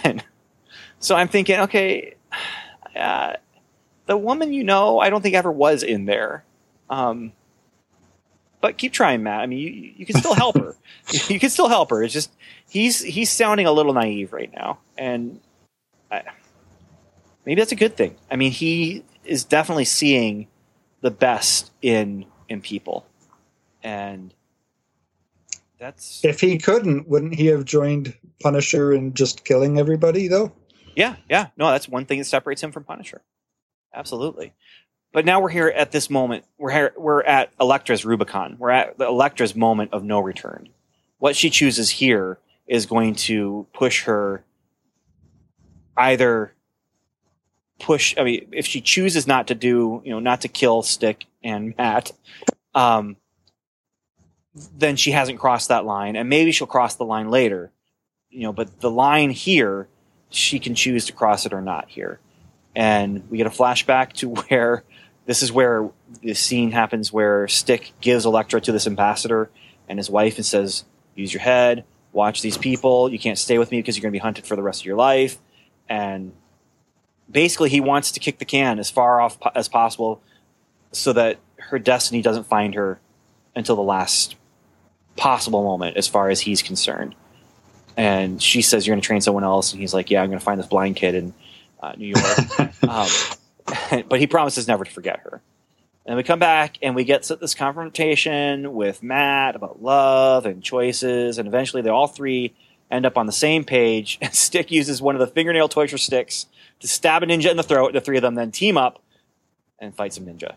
And 0.03 0.23
so 0.99 1.15
I'm 1.15 1.27
thinking, 1.27 1.59
okay, 1.61 2.15
uh, 2.95 3.33
the 4.05 4.17
woman 4.17 4.53
you 4.53 4.63
know, 4.63 4.99
I 4.99 5.09
don't 5.09 5.21
think 5.21 5.35
ever 5.35 5.51
was 5.51 5.83
in 5.83 6.05
there. 6.05 6.43
Um, 6.89 7.31
but 8.63 8.77
keep 8.77 8.93
trying, 8.93 9.23
Matt. 9.23 9.41
I 9.41 9.45
mean, 9.45 9.59
you, 9.59 9.93
you 9.97 10.05
can 10.05 10.15
still 10.15 10.33
help 10.33 10.57
her. 10.57 10.73
you 11.27 11.37
can 11.37 11.49
still 11.49 11.67
help 11.67 11.89
her. 11.89 12.01
It's 12.01 12.13
just 12.13 12.31
he's 12.69 13.01
he's 13.01 13.29
sounding 13.29 13.65
a 13.65 13.73
little 13.73 13.91
naive 13.91 14.31
right 14.31 14.49
now, 14.55 14.79
and 14.97 15.41
I, 16.09 16.23
maybe 17.45 17.59
that's 17.59 17.73
a 17.73 17.75
good 17.75 17.97
thing. 17.97 18.15
I 18.31 18.37
mean, 18.37 18.51
he 18.51 19.03
is 19.25 19.43
definitely 19.43 19.83
seeing 19.83 20.47
the 21.01 21.11
best 21.11 21.71
in 21.81 22.25
in 22.47 22.61
people, 22.61 23.05
and 23.83 24.33
that's 25.77 26.23
If 26.23 26.39
he 26.39 26.57
couldn't, 26.57 27.09
wouldn't 27.09 27.35
he 27.35 27.47
have 27.47 27.65
joined 27.65 28.15
Punisher 28.41 28.93
and 28.93 29.13
just 29.13 29.43
killing 29.43 29.77
everybody 29.77 30.29
though? 30.29 30.53
Yeah, 30.95 31.17
yeah. 31.29 31.47
No, 31.57 31.69
that's 31.69 31.89
one 31.89 32.05
thing 32.05 32.19
that 32.19 32.25
separates 32.25 32.63
him 32.63 32.71
from 32.71 32.85
Punisher. 32.85 33.23
Absolutely. 33.93 34.53
But 35.13 35.25
now 35.25 35.39
we're 35.39 35.49
here 35.49 35.67
at 35.67 35.91
this 35.91 36.09
moment. 36.09 36.43
We're 36.57 36.71
here, 36.71 36.93
we're 36.97 37.21
at 37.21 37.55
Elektra's 37.59 38.03
Rubicon. 38.03 38.57
We're 38.57 38.71
at 38.71 38.97
the 38.97 39.05
Elektra's 39.05 39.55
moment 39.55 39.93
of 39.93 40.03
no 40.03 40.19
return. 40.19 40.69
What 41.19 41.35
she 41.35 41.51
chooses 41.51 41.91
here 41.91 42.39
is 42.67 42.87
going 42.87 43.15
to 43.15 43.67
push 43.73 44.03
her 44.03 44.43
either 45.95 46.53
push 47.79 48.15
I 48.17 48.23
mean 48.23 48.47
if 48.51 48.65
she 48.65 48.81
chooses 48.81 49.27
not 49.27 49.47
to 49.47 49.55
do, 49.55 50.01
you 50.03 50.11
know, 50.11 50.19
not 50.19 50.41
to 50.41 50.47
kill 50.47 50.81
Stick 50.81 51.25
and 51.43 51.75
Matt, 51.77 52.11
um 52.73 53.17
then 54.75 54.95
she 54.95 55.11
hasn't 55.11 55.39
crossed 55.39 55.69
that 55.69 55.85
line 55.85 56.15
and 56.15 56.29
maybe 56.29 56.51
she'll 56.51 56.67
cross 56.67 56.95
the 56.95 57.05
line 57.05 57.29
later. 57.29 57.71
You 58.31 58.43
know, 58.43 58.53
but 58.53 58.79
the 58.79 58.89
line 58.89 59.29
here 59.29 59.87
she 60.29 60.57
can 60.57 60.73
choose 60.73 61.05
to 61.05 61.13
cross 61.13 61.45
it 61.45 61.53
or 61.53 61.61
not 61.61 61.89
here. 61.89 62.19
And 62.75 63.29
we 63.29 63.37
get 63.37 63.45
a 63.45 63.51
flashback 63.51 64.13
to 64.13 64.29
where 64.49 64.83
this 65.25 65.43
is 65.43 65.51
where 65.51 65.89
the 66.21 66.33
scene 66.33 66.71
happens 66.71 67.11
where 67.11 67.47
Stick 67.47 67.93
gives 68.01 68.25
Elektra 68.25 68.61
to 68.61 68.71
this 68.71 68.87
ambassador 68.87 69.49
and 69.87 69.99
his 69.99 70.09
wife 70.09 70.37
and 70.37 70.45
says, 70.45 70.85
Use 71.15 71.33
your 71.33 71.41
head, 71.41 71.85
watch 72.11 72.41
these 72.41 72.57
people. 72.57 73.11
You 73.11 73.19
can't 73.19 73.37
stay 73.37 73.57
with 73.57 73.71
me 73.71 73.79
because 73.79 73.95
you're 73.95 74.01
going 74.01 74.11
to 74.11 74.19
be 74.19 74.21
hunted 74.21 74.47
for 74.47 74.55
the 74.55 74.63
rest 74.63 74.81
of 74.81 74.85
your 74.85 74.95
life. 74.95 75.37
And 75.87 76.33
basically, 77.29 77.69
he 77.69 77.79
wants 77.79 78.11
to 78.13 78.19
kick 78.19 78.39
the 78.39 78.45
can 78.45 78.79
as 78.79 78.89
far 78.89 79.21
off 79.21 79.39
po- 79.39 79.51
as 79.53 79.67
possible 79.67 80.21
so 80.91 81.13
that 81.13 81.37
her 81.57 81.77
destiny 81.77 82.21
doesn't 82.21 82.45
find 82.45 82.73
her 82.75 82.99
until 83.55 83.75
the 83.75 83.83
last 83.83 84.35
possible 85.15 85.63
moment, 85.63 85.97
as 85.97 86.07
far 86.07 86.29
as 86.29 86.41
he's 86.41 86.63
concerned 86.63 87.15
and 87.97 88.41
she 88.41 88.61
says 88.61 88.85
you're 88.85 88.93
going 88.93 89.01
to 89.01 89.05
train 89.05 89.21
someone 89.21 89.43
else 89.43 89.71
and 89.71 89.81
he's 89.81 89.93
like 89.93 90.09
yeah 90.09 90.21
i'm 90.21 90.29
going 90.29 90.39
to 90.39 90.43
find 90.43 90.59
this 90.59 90.67
blind 90.67 90.95
kid 90.95 91.15
in 91.15 91.33
uh, 91.81 91.93
new 91.97 92.07
york 92.07 92.59
um, 92.83 93.07
but 94.09 94.19
he 94.19 94.27
promises 94.27 94.67
never 94.67 94.83
to 94.83 94.91
forget 94.91 95.19
her 95.19 95.41
and 96.05 96.17
we 96.17 96.23
come 96.23 96.39
back 96.39 96.77
and 96.81 96.95
we 96.95 97.03
get 97.03 97.23
this 97.39 97.53
confrontation 97.53 98.73
with 98.73 99.01
matt 99.03 99.55
about 99.55 99.81
love 99.81 100.45
and 100.45 100.63
choices 100.63 101.37
and 101.37 101.47
eventually 101.47 101.81
they 101.81 101.89
all 101.89 102.07
three 102.07 102.53
end 102.91 103.05
up 103.05 103.17
on 103.17 103.25
the 103.25 103.31
same 103.31 103.63
page 103.63 104.17
and 104.21 104.33
stick 104.33 104.71
uses 104.71 105.01
one 105.01 105.15
of 105.15 105.19
the 105.19 105.27
fingernail 105.27 105.69
torture 105.69 105.97
sticks 105.97 106.47
to 106.79 106.87
stab 106.87 107.23
a 107.23 107.25
ninja 107.25 107.49
in 107.49 107.57
the 107.57 107.63
throat 107.63 107.93
the 107.93 108.01
three 108.01 108.17
of 108.17 108.21
them 108.23 108.35
then 108.35 108.51
team 108.51 108.77
up 108.77 109.01
and 109.79 109.95
fight 109.95 110.13
some 110.13 110.25
ninja 110.25 110.55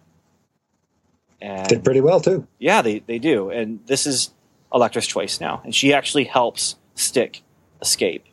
and 1.40 1.68
Did 1.68 1.84
pretty 1.84 2.00
well 2.00 2.20
too. 2.20 2.46
yeah, 2.58 2.82
they, 2.82 3.00
they 3.00 3.18
do. 3.18 3.50
And 3.50 3.80
this 3.86 4.06
is 4.06 4.30
Elektra's 4.72 5.06
choice 5.06 5.40
now. 5.40 5.60
And 5.64 5.74
she 5.74 5.92
actually 5.92 6.24
helps 6.24 6.76
Stick 6.94 7.42
escape. 7.82 8.24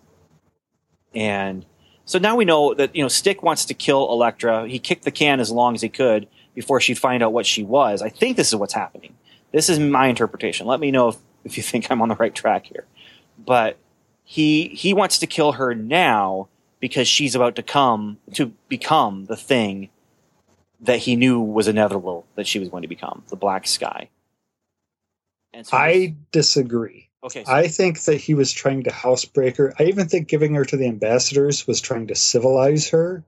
And 1.13 1.65
so 2.05 2.19
now 2.19 2.35
we 2.35 2.45
know 2.45 2.73
that, 2.73 2.95
you 2.95 3.01
know, 3.01 3.07
Stick 3.07 3.43
wants 3.43 3.65
to 3.65 3.73
kill 3.73 4.11
Elektra. 4.11 4.67
He 4.67 4.79
kicked 4.79 5.03
the 5.03 5.11
can 5.11 5.39
as 5.39 5.51
long 5.51 5.75
as 5.75 5.81
he 5.81 5.89
could 5.89 6.27
before 6.53 6.81
she'd 6.81 6.99
find 6.99 7.23
out 7.23 7.33
what 7.33 7.45
she 7.45 7.63
was. 7.63 8.01
I 8.01 8.09
think 8.09 8.37
this 8.37 8.49
is 8.49 8.55
what's 8.55 8.73
happening. 8.73 9.15
This 9.51 9.69
is 9.69 9.79
my 9.79 10.07
interpretation. 10.07 10.67
Let 10.67 10.79
me 10.79 10.91
know 10.91 11.09
if, 11.09 11.17
if 11.43 11.57
you 11.57 11.63
think 11.63 11.89
I'm 11.89 12.01
on 12.01 12.09
the 12.09 12.15
right 12.15 12.33
track 12.33 12.65
here. 12.65 12.85
But 13.37 13.77
he 14.23 14.69
he 14.69 14.93
wants 14.93 15.19
to 15.19 15.27
kill 15.27 15.53
her 15.53 15.75
now 15.75 16.47
because 16.79 17.07
she's 17.07 17.35
about 17.35 17.55
to 17.55 17.63
come 17.63 18.17
to 18.33 18.47
become 18.67 19.25
the 19.25 19.35
thing 19.35 19.89
that 20.81 20.99
he 20.99 21.15
knew 21.15 21.39
was 21.39 21.67
inevitable 21.67 22.25
that 22.35 22.45
she 22.45 22.59
was 22.59 22.69
going 22.69 22.81
to 22.81 22.87
become, 22.87 23.23
the 23.29 23.35
black 23.35 23.65
sky. 23.67 24.09
And 25.53 25.65
so 25.65 25.77
I 25.77 26.15
disagree. 26.31 27.09
Okay, 27.23 27.43
so, 27.43 27.51
I 27.51 27.67
think 27.67 28.01
that 28.03 28.17
he 28.17 28.33
was 28.33 28.51
trying 28.51 28.83
to 28.83 28.91
housebreak 28.91 29.57
her. 29.57 29.73
I 29.79 29.83
even 29.83 30.07
think 30.07 30.27
giving 30.27 30.55
her 30.55 30.65
to 30.65 30.77
the 30.77 30.87
ambassadors 30.87 31.65
was 31.67 31.81
trying 31.81 32.07
to 32.07 32.15
civilize 32.15 32.89
her. 32.89 33.23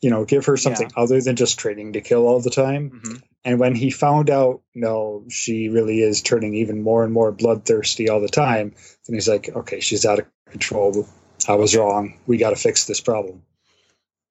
You 0.00 0.10
know, 0.10 0.24
give 0.24 0.46
her 0.46 0.56
something 0.56 0.90
other 0.96 1.20
than 1.20 1.34
just 1.34 1.58
training 1.58 1.94
to 1.94 2.00
kill 2.00 2.26
all 2.28 2.40
the 2.40 2.50
time. 2.50 3.02
Mhm. 3.04 3.22
And 3.44 3.58
when 3.58 3.74
he 3.74 3.90
found 3.90 4.30
out, 4.30 4.62
no, 4.74 5.24
she 5.28 5.68
really 5.68 6.00
is 6.02 6.22
turning 6.22 6.54
even 6.54 6.82
more 6.82 7.02
and 7.02 7.12
more 7.12 7.32
bloodthirsty 7.32 8.08
all 8.08 8.20
the 8.20 8.28
time, 8.28 8.74
then 9.06 9.14
he's 9.14 9.28
like, 9.28 9.48
okay, 9.48 9.80
she's 9.80 10.06
out 10.06 10.20
of 10.20 10.26
control. 10.50 11.08
I 11.48 11.54
was 11.54 11.74
wrong. 11.74 12.14
We 12.26 12.36
got 12.36 12.50
to 12.50 12.56
fix 12.56 12.84
this 12.84 13.00
problem. 13.00 13.42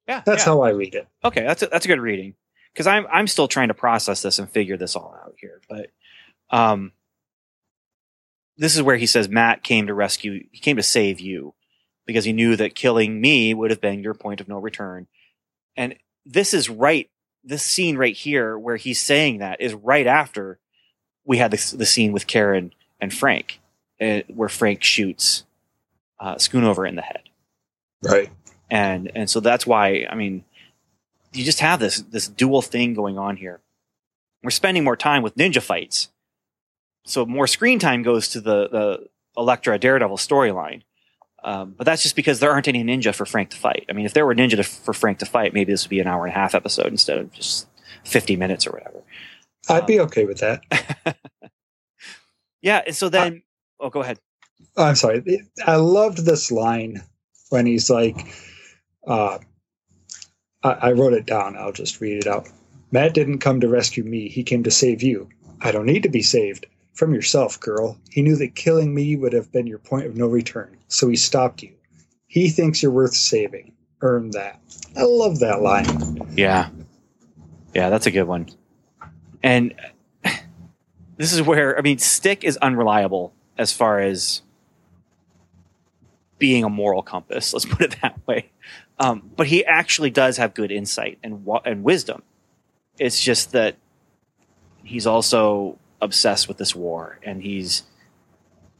yeah, 0.08 0.22
That's 0.24 0.42
yeah. 0.42 0.46
how 0.46 0.62
I 0.62 0.70
read 0.70 0.94
it. 0.94 1.06
okay, 1.22 1.42
that's 1.42 1.62
a, 1.62 1.66
that's 1.66 1.84
a 1.84 1.88
good 1.88 2.00
reading 2.00 2.34
because 2.72 2.86
I'm 2.86 3.06
I'm 3.10 3.26
still 3.26 3.48
trying 3.48 3.68
to 3.68 3.74
process 3.74 4.22
this 4.22 4.38
and 4.38 4.48
figure 4.48 4.76
this 4.78 4.96
all 4.96 5.14
out 5.22 5.34
here. 5.38 5.60
But 5.68 5.90
um, 6.50 6.92
this 8.58 8.74
is 8.76 8.82
where 8.82 8.96
he 8.96 9.06
says 9.06 9.28
Matt 9.28 9.62
came 9.62 9.86
to 9.86 9.94
rescue. 9.94 10.44
He 10.52 10.58
came 10.58 10.76
to 10.76 10.82
save 10.82 11.20
you 11.20 11.54
because 12.06 12.24
he 12.24 12.32
knew 12.32 12.56
that 12.56 12.74
killing 12.74 13.20
me 13.20 13.54
would 13.54 13.70
have 13.70 13.80
been 13.80 14.02
your 14.02 14.14
point 14.14 14.40
of 14.40 14.48
no 14.48 14.58
return. 14.58 15.06
And 15.76 15.94
this 16.26 16.52
is 16.52 16.68
right. 16.68 17.08
This 17.44 17.62
scene 17.62 17.96
right 17.96 18.16
here 18.16 18.58
where 18.58 18.76
he's 18.76 19.00
saying 19.00 19.38
that 19.38 19.60
is 19.60 19.72
right 19.74 20.06
after 20.06 20.58
we 21.24 21.38
had 21.38 21.50
the, 21.52 21.76
the 21.76 21.86
scene 21.86 22.12
with 22.12 22.26
Karen 22.26 22.72
and 23.00 23.14
Frank, 23.14 23.60
uh, 24.00 24.20
where 24.28 24.48
Frank 24.48 24.82
shoots 24.82 25.44
uh, 26.18 26.34
Schoonover 26.34 26.86
in 26.88 26.96
the 26.96 27.02
head 27.02 27.22
Right. 28.02 28.28
and 28.70 29.10
and 29.14 29.30
so 29.30 29.38
that's 29.40 29.66
why 29.66 30.06
I 30.10 30.14
mean, 30.16 30.44
you 31.32 31.44
just 31.44 31.60
have 31.60 31.78
this 31.78 32.00
this 32.00 32.26
dual 32.26 32.60
thing 32.62 32.94
going 32.94 33.18
on 33.18 33.36
here. 33.36 33.60
We're 34.42 34.50
spending 34.50 34.82
more 34.84 34.96
time 34.96 35.22
with 35.22 35.36
ninja 35.36 35.62
fights, 35.62 36.08
so 37.04 37.24
more 37.26 37.46
screen 37.46 37.78
time 37.78 38.02
goes 38.02 38.28
to 38.30 38.40
the 38.40 38.68
the 38.68 39.06
Elektra 39.36 39.78
Daredevil 39.78 40.16
storyline. 40.16 40.82
Um, 41.44 41.74
but 41.76 41.84
that's 41.84 42.02
just 42.02 42.16
because 42.16 42.40
there 42.40 42.50
aren't 42.50 42.66
any 42.66 42.82
ninja 42.82 43.14
for 43.14 43.24
Frank 43.24 43.50
to 43.50 43.56
fight. 43.56 43.86
I 43.88 43.92
mean, 43.92 44.06
if 44.06 44.12
there 44.12 44.26
were 44.26 44.34
ninja 44.34 44.56
to, 44.56 44.64
for 44.64 44.92
Frank 44.92 45.18
to 45.20 45.26
fight, 45.26 45.54
maybe 45.54 45.72
this 45.72 45.84
would 45.84 45.90
be 45.90 46.00
an 46.00 46.08
hour 46.08 46.26
and 46.26 46.34
a 46.34 46.38
half 46.38 46.54
episode 46.54 46.88
instead 46.88 47.18
of 47.18 47.32
just 47.32 47.68
fifty 48.04 48.34
minutes 48.36 48.66
or 48.66 48.72
whatever. 48.72 49.02
I'd 49.68 49.86
be 49.86 50.00
okay 50.00 50.24
with 50.24 50.38
that. 50.38 51.16
Yeah, 52.60 52.82
and 52.86 52.96
so 52.96 53.08
then, 53.08 53.42
oh, 53.80 53.90
go 53.90 54.00
ahead. 54.00 54.18
I'm 54.76 54.96
sorry. 54.96 55.42
I 55.64 55.76
loved 55.76 56.24
this 56.24 56.50
line 56.50 57.02
when 57.50 57.66
he's 57.66 57.88
like, 57.90 58.26
uh, 59.06 59.38
I, 60.62 60.70
I 60.70 60.92
wrote 60.92 61.12
it 61.12 61.26
down. 61.26 61.56
I'll 61.56 61.72
just 61.72 62.00
read 62.00 62.18
it 62.18 62.26
out. 62.26 62.48
Matt 62.90 63.14
didn't 63.14 63.38
come 63.38 63.60
to 63.60 63.68
rescue 63.68 64.02
me. 64.02 64.28
He 64.28 64.42
came 64.42 64.62
to 64.64 64.70
save 64.70 65.02
you. 65.02 65.28
I 65.60 65.72
don't 65.72 65.86
need 65.86 66.04
to 66.04 66.08
be 66.08 66.22
saved. 66.22 66.66
From 66.98 67.14
yourself, 67.14 67.60
girl. 67.60 67.96
He 68.10 68.22
knew 68.22 68.34
that 68.34 68.56
killing 68.56 68.92
me 68.92 69.14
would 69.14 69.32
have 69.32 69.52
been 69.52 69.68
your 69.68 69.78
point 69.78 70.06
of 70.06 70.16
no 70.16 70.26
return, 70.26 70.76
so 70.88 71.06
he 71.06 71.14
stopped 71.14 71.62
you. 71.62 71.72
He 72.26 72.50
thinks 72.50 72.82
you're 72.82 72.90
worth 72.90 73.14
saving. 73.14 73.72
Earn 74.00 74.32
that. 74.32 74.60
I 74.96 75.02
love 75.02 75.38
that 75.38 75.62
line. 75.62 76.28
Yeah. 76.36 76.70
Yeah, 77.72 77.88
that's 77.88 78.06
a 78.06 78.10
good 78.10 78.24
one. 78.24 78.48
And 79.44 79.74
this 81.16 81.32
is 81.32 81.40
where, 81.40 81.78
I 81.78 81.82
mean, 81.82 81.98
Stick 81.98 82.42
is 82.42 82.56
unreliable 82.56 83.32
as 83.56 83.72
far 83.72 84.00
as 84.00 84.42
being 86.40 86.64
a 86.64 86.68
moral 86.68 87.04
compass. 87.04 87.52
Let's 87.52 87.64
put 87.64 87.80
it 87.80 87.96
that 88.02 88.18
way. 88.26 88.50
Um, 88.98 89.30
but 89.36 89.46
he 89.46 89.64
actually 89.64 90.10
does 90.10 90.36
have 90.38 90.52
good 90.52 90.72
insight 90.72 91.20
and, 91.22 91.46
and 91.64 91.84
wisdom. 91.84 92.24
It's 92.98 93.22
just 93.22 93.52
that 93.52 93.76
he's 94.82 95.06
also 95.06 95.78
obsessed 96.00 96.48
with 96.48 96.58
this 96.58 96.74
war 96.74 97.18
and 97.22 97.42
he's 97.42 97.82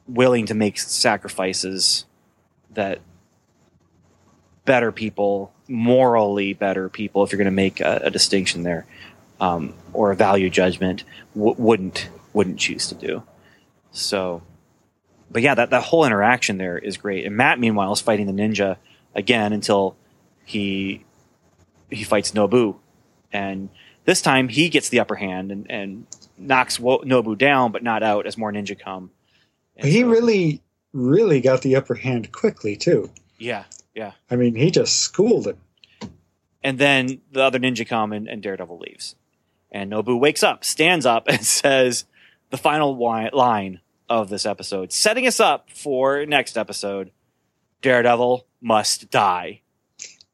willing 0.07 0.47
to 0.47 0.55
make 0.55 0.79
sacrifices 0.79 2.05
that 2.73 3.01
better 4.65 4.93
people, 4.93 5.53
morally 5.67 6.53
better 6.53 6.89
people, 6.89 7.23
if 7.23 7.33
you're 7.33 7.39
going 7.39 7.47
to 7.47 7.51
make 7.51 7.81
a, 7.81 8.01
a 8.05 8.11
distinction 8.11 8.63
there, 8.63 8.87
um, 9.41 9.75
or 9.93 10.11
a 10.11 10.17
value 10.17 10.51
judgment, 10.51 11.05
w- 11.35 11.55
wouldn't 11.59 12.09
wouldn't 12.33 12.59
choose 12.59 12.89
to 12.89 12.95
do. 12.95 13.23
So, 13.93 14.43
but 15.31 15.43
yeah, 15.43 15.55
that 15.55 15.71
that 15.71 15.85
whole 15.85 16.05
interaction 16.05 16.59
there 16.59 16.79
is 16.79 16.97
great. 16.97 17.25
And 17.25 17.37
Matt, 17.37 17.59
meanwhile, 17.59 17.93
is 17.93 18.01
fighting 18.01 18.27
the 18.27 18.33
ninja 18.33 18.77
again 19.15 19.53
until 19.53 19.97
he 20.45 21.05
he 21.91 22.05
fights 22.05 22.33
Nobu, 22.33 22.77
and 23.33 23.71
this 24.05 24.21
time 24.21 24.49
he 24.49 24.69
gets 24.69 24.89
the 24.89 25.01
upper 25.01 25.17
hand 25.17 25.51
and, 25.53 25.71
and 25.71 26.07
knocks 26.39 26.79
Wo- 26.81 27.01
Nobu 27.03 27.37
down, 27.37 27.73
but 27.73 27.83
not 27.83 28.03
out 28.03 28.27
as 28.27 28.37
more 28.39 28.53
ninja 28.53 28.79
come. 28.79 29.11
And 29.77 29.89
He 29.89 30.01
so- 30.01 30.09
really, 30.09 30.63
really 30.93 31.41
got 31.41 31.63
the 31.63 31.77
upper 31.77 31.95
hand 31.95 32.33
quickly, 32.33 32.77
too. 32.77 33.11
yeah, 33.39 33.65
yeah. 33.95 34.13
I 34.31 34.37
mean, 34.37 34.55
he 34.55 34.71
just 34.71 34.97
schooled 34.99 35.47
him. 35.47 35.59
And 36.63 36.79
then 36.79 37.21
the 37.31 37.43
other 37.43 37.59
ninja 37.59 37.87
come 37.87 38.13
and, 38.13 38.29
and 38.29 38.43
Daredevil 38.43 38.79
leaves. 38.79 39.15
And 39.71 39.93
Nobu 39.93 40.19
wakes 40.19 40.43
up, 40.43 40.65
stands 40.65 41.07
up, 41.07 41.25
and 41.29 41.45
says 41.45 42.05
the 42.51 42.57
final 42.57 42.95
wi- 42.95 43.31
line 43.33 43.81
of 44.09 44.29
this 44.31 44.47
episode, 44.47 44.91
setting 44.93 45.27
us 45.27 45.39
up 45.41 45.71
for 45.71 46.25
next 46.27 46.57
episode 46.57 47.11
Daredevil 47.83 48.47
must 48.61 49.11
die. 49.11 49.61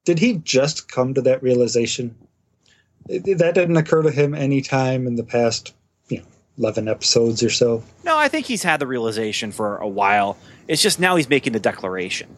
Did 0.04 0.18
he 0.20 0.34
just 0.34 0.88
come 0.90 1.12
to 1.14 1.22
that 1.22 1.42
realization? 1.42 2.14
That 3.06 3.54
didn't 3.54 3.76
occur 3.76 4.02
to 4.02 4.10
him 4.10 4.34
any 4.34 4.62
time 4.62 5.06
in 5.06 5.16
the 5.16 5.24
past, 5.24 5.74
you 6.56 6.62
know, 6.62 6.68
eleven 6.68 6.88
episodes 6.88 7.42
or 7.42 7.50
so. 7.50 7.82
No, 8.04 8.16
I 8.16 8.28
think 8.28 8.46
he's 8.46 8.62
had 8.62 8.80
the 8.80 8.86
realization 8.86 9.52
for 9.52 9.78
a 9.78 9.88
while. 9.88 10.36
It's 10.68 10.82
just 10.82 11.00
now 11.00 11.16
he's 11.16 11.28
making 11.28 11.52
the 11.52 11.60
declaration. 11.60 12.36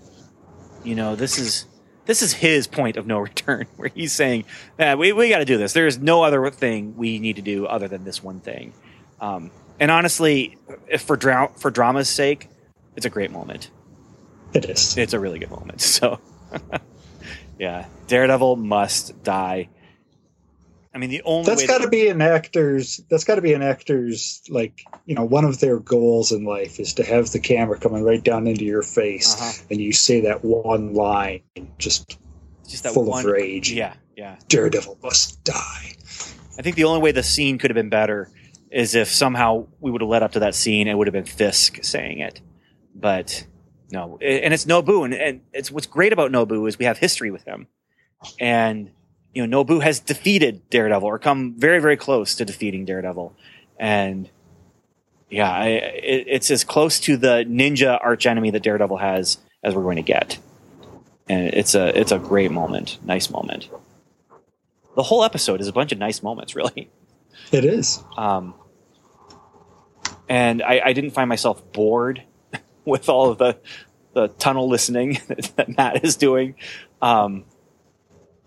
You 0.85 0.95
know, 0.95 1.17
this 1.17 1.39
is 1.39 1.67
this 2.07 2.23
is 2.23 2.33
his 2.33 2.67
point 2.67 2.97
of 2.97 3.07
no 3.07 3.19
return, 3.31 3.67
where 3.77 3.91
he's 3.95 4.12
saying, 4.12 4.45
eh, 4.79 4.95
"We 4.95 5.12
we 5.12 5.29
got 5.29 5.39
to 5.39 5.45
do 5.45 5.59
this. 5.59 5.73
There 5.73 5.87
is 5.87 5.99
no 5.99 6.23
other 6.23 6.51
thing 6.51 6.97
we 6.97 7.19
need 7.19 7.37
to 7.37 7.43
do 7.43 7.67
other 7.67 7.89
than 7.89 8.05
this 8.05 8.23
one 8.23 8.41
thing." 8.41 8.73
Um, 9.21 9.51
and 9.81 9.91
honestly, 9.91 10.57
if 10.89 11.03
for 11.03 11.17
dra- 11.17 11.51
for 11.57 11.71
drama's 11.71 12.09
sake, 12.09 12.49
it's 12.97 13.07
a 13.07 13.11
great 13.11 13.31
moment. 13.31 13.71
It 14.55 14.64
is. 14.67 14.97
It's 14.97 15.12
a 15.12 15.21
really 15.21 15.39
good 15.39 15.51
moment. 15.51 15.81
So, 15.87 16.21
yeah, 17.59 17.87
Daredevil 18.07 18.57
must 18.57 19.23
die. 19.23 19.69
I 20.97 20.99
mean, 20.99 21.11
the 21.11 21.20
only 21.26 21.44
that's 21.44 21.66
got 21.66 21.82
to 21.82 21.88
be 21.88 22.09
an 22.09 22.22
actor's. 22.22 23.03
That's 23.11 23.24
got 23.24 23.34
to 23.34 23.42
be 23.42 23.53
an 23.53 23.61
actor's 23.61 24.42
like 24.49 24.80
you 25.05 25.14
know 25.14 25.24
one 25.26 25.44
of 25.44 25.61
their 25.61 25.78
goals 25.78 26.32
in 26.32 26.47
life 26.47 26.80
is 26.80 26.94
to 26.94 27.05
have 27.05 27.30
the 27.32 27.38
camera 27.38 27.78
coming 27.78 28.03
right 28.03 28.24
down 28.24 28.47
into 28.47 28.64
your 28.64 28.80
face 28.80 29.34
Uh-huh. 29.34 29.66
and 29.70 29.78
you 29.78 29.92
say 29.92 30.22
that 30.22 30.42
one 30.42 30.94
line, 30.94 31.42
just 31.76 32.18
just 32.66 32.84
that 32.84 32.94
full 32.94 33.05
one 33.05 33.26
of 33.26 33.30
rage. 33.30 33.70
Yeah, 33.70 33.92
yeah. 34.16 34.36
Daredevil 34.49 34.99
must 35.03 35.44
die. 35.44 35.92
I 36.59 36.62
think 36.62 36.76
the 36.76 36.84
only 36.84 37.03
way 37.03 37.12
the 37.12 37.22
scene 37.22 37.59
could 37.59 37.70
have 37.70 37.74
been 37.76 37.90
better 37.90 38.30
is 38.70 38.94
if 38.94 39.09
somehow 39.09 39.66
we 39.80 39.90
would 39.90 40.01
have 40.01 40.09
led 40.09 40.22
up 40.22 40.32
to 40.32 40.40
that 40.40 40.55
scene. 40.55 40.88
It 40.88 40.97
would 40.97 41.09
have 41.09 41.12
been 41.12 41.26
Fisk 41.26 41.84
saying 41.84 42.20
it, 42.20 42.40
but 42.94 43.47
no. 43.92 44.18
And 44.22 44.55
it's 44.55 44.64
Nobu, 44.64 45.05
and, 45.05 45.12
and 45.12 45.40
it's 45.53 45.70
what's 45.70 45.86
great 45.86 46.14
about 46.14 46.32
Nobu 46.32 46.66
is 46.66 46.78
we 46.78 46.86
have 46.86 46.97
history 46.97 47.30
with 47.30 47.44
him, 47.44 47.66
and 48.40 48.92
you 49.37 49.47
know 49.47 49.64
Nobu 49.64 49.82
has 49.82 50.01
defeated 50.01 50.68
Daredevil 50.70 51.07
or 51.07 51.18
come 51.18 51.53
very 51.59 51.78
very 51.78 51.99
close 51.99 52.34
to 52.37 52.47
defeating 52.47 52.87
Daredevil, 52.87 53.37
and 53.78 54.30
yeah, 55.28 55.53
I, 55.53 55.66
it, 55.68 56.24
it's 56.26 56.51
as 56.51 56.64
close 56.64 56.99
to 57.01 57.18
the 57.18 57.45
ninja 57.47 58.01
archenemy 58.01 58.51
that 58.53 58.62
Daredevil 58.62 58.97
has 58.97 59.37
as 59.62 59.74
we're 59.74 59.82
going 59.82 59.97
to 59.97 60.03
get, 60.03 60.39
and 61.28 61.49
it's 61.53 61.74
a 61.74 61.99
it's 61.99 62.12
a 62.12 62.18
great 62.18 62.51
moment, 62.51 62.99
nice 63.05 63.28
moment. 63.28 63.68
The 64.95 65.03
whole 65.03 65.22
episode 65.22 65.61
is 65.61 65.68
a 65.68 65.72
bunch 65.72 65.93
of 65.93 65.99
nice 65.99 66.22
moments, 66.22 66.57
really. 66.57 66.89
It 67.53 67.66
is. 67.66 68.03
Um, 68.16 68.55
and 70.30 70.62
I, 70.62 70.80
I 70.82 70.93
didn't 70.95 71.11
find 71.11 71.28
myself 71.28 71.62
bored 71.74 72.22
with 72.87 73.11
all 73.11 73.28
of 73.28 73.37
the 73.37 73.59
the 74.14 74.28
tunnel 74.28 74.66
listening 74.66 75.20
that 75.57 75.76
Matt 75.76 76.07
is 76.07 76.16
doing. 76.16 76.55
Um, 77.03 77.45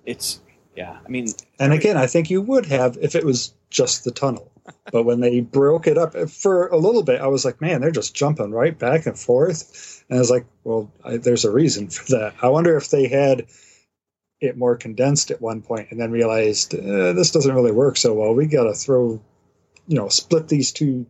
it's 0.04 0.40
yeah, 0.80 0.98
I 1.06 1.10
mean, 1.10 1.28
And 1.60 1.74
again, 1.74 1.98
I 1.98 2.08
think 2.08 2.30
you 2.30 2.42
would 2.42 2.66
have 2.68 2.98
if 3.02 3.14
it 3.14 3.26
was 3.26 3.54
just 3.70 4.06
the 4.06 4.12
tunnel. 4.12 4.50
But 4.94 5.04
when 5.04 5.20
they 5.20 5.42
broke 5.42 5.88
it 5.88 5.98
up 5.98 6.16
for 6.30 6.68
a 6.68 6.78
little 6.78 7.04
bit, 7.04 7.20
I 7.20 7.28
was 7.28 7.44
like, 7.44 7.60
man, 7.60 7.82
they're 7.82 7.92
just 7.92 8.16
jumping 8.16 8.52
right 8.52 8.80
back 8.80 9.06
and 9.06 9.20
forth. 9.20 10.06
And 10.08 10.18
I 10.18 10.22
was 10.22 10.30
like, 10.30 10.46
well, 10.64 10.90
I, 11.04 11.18
there's 11.18 11.44
a 11.44 11.52
reason 11.52 11.90
for 11.90 12.06
that. 12.14 12.36
I 12.42 12.48
wonder 12.48 12.78
if 12.78 12.92
they 12.92 13.10
had 13.10 13.48
it 14.40 14.56
more 14.56 14.78
condensed 14.78 15.32
at 15.32 15.42
one 15.42 15.62
point 15.62 15.92
and 15.92 16.00
then 16.00 16.12
realized 16.12 16.74
uh, 16.74 17.12
this 17.12 17.32
doesn't 17.32 17.54
really 17.54 17.74
work 17.74 17.98
so 17.98 18.14
well. 18.14 18.34
We 18.34 18.46
got 18.46 18.64
to 18.64 18.74
throw, 18.74 19.22
you 19.86 19.98
know, 19.98 20.08
split 20.08 20.48
these 20.48 20.72
two 20.72 21.06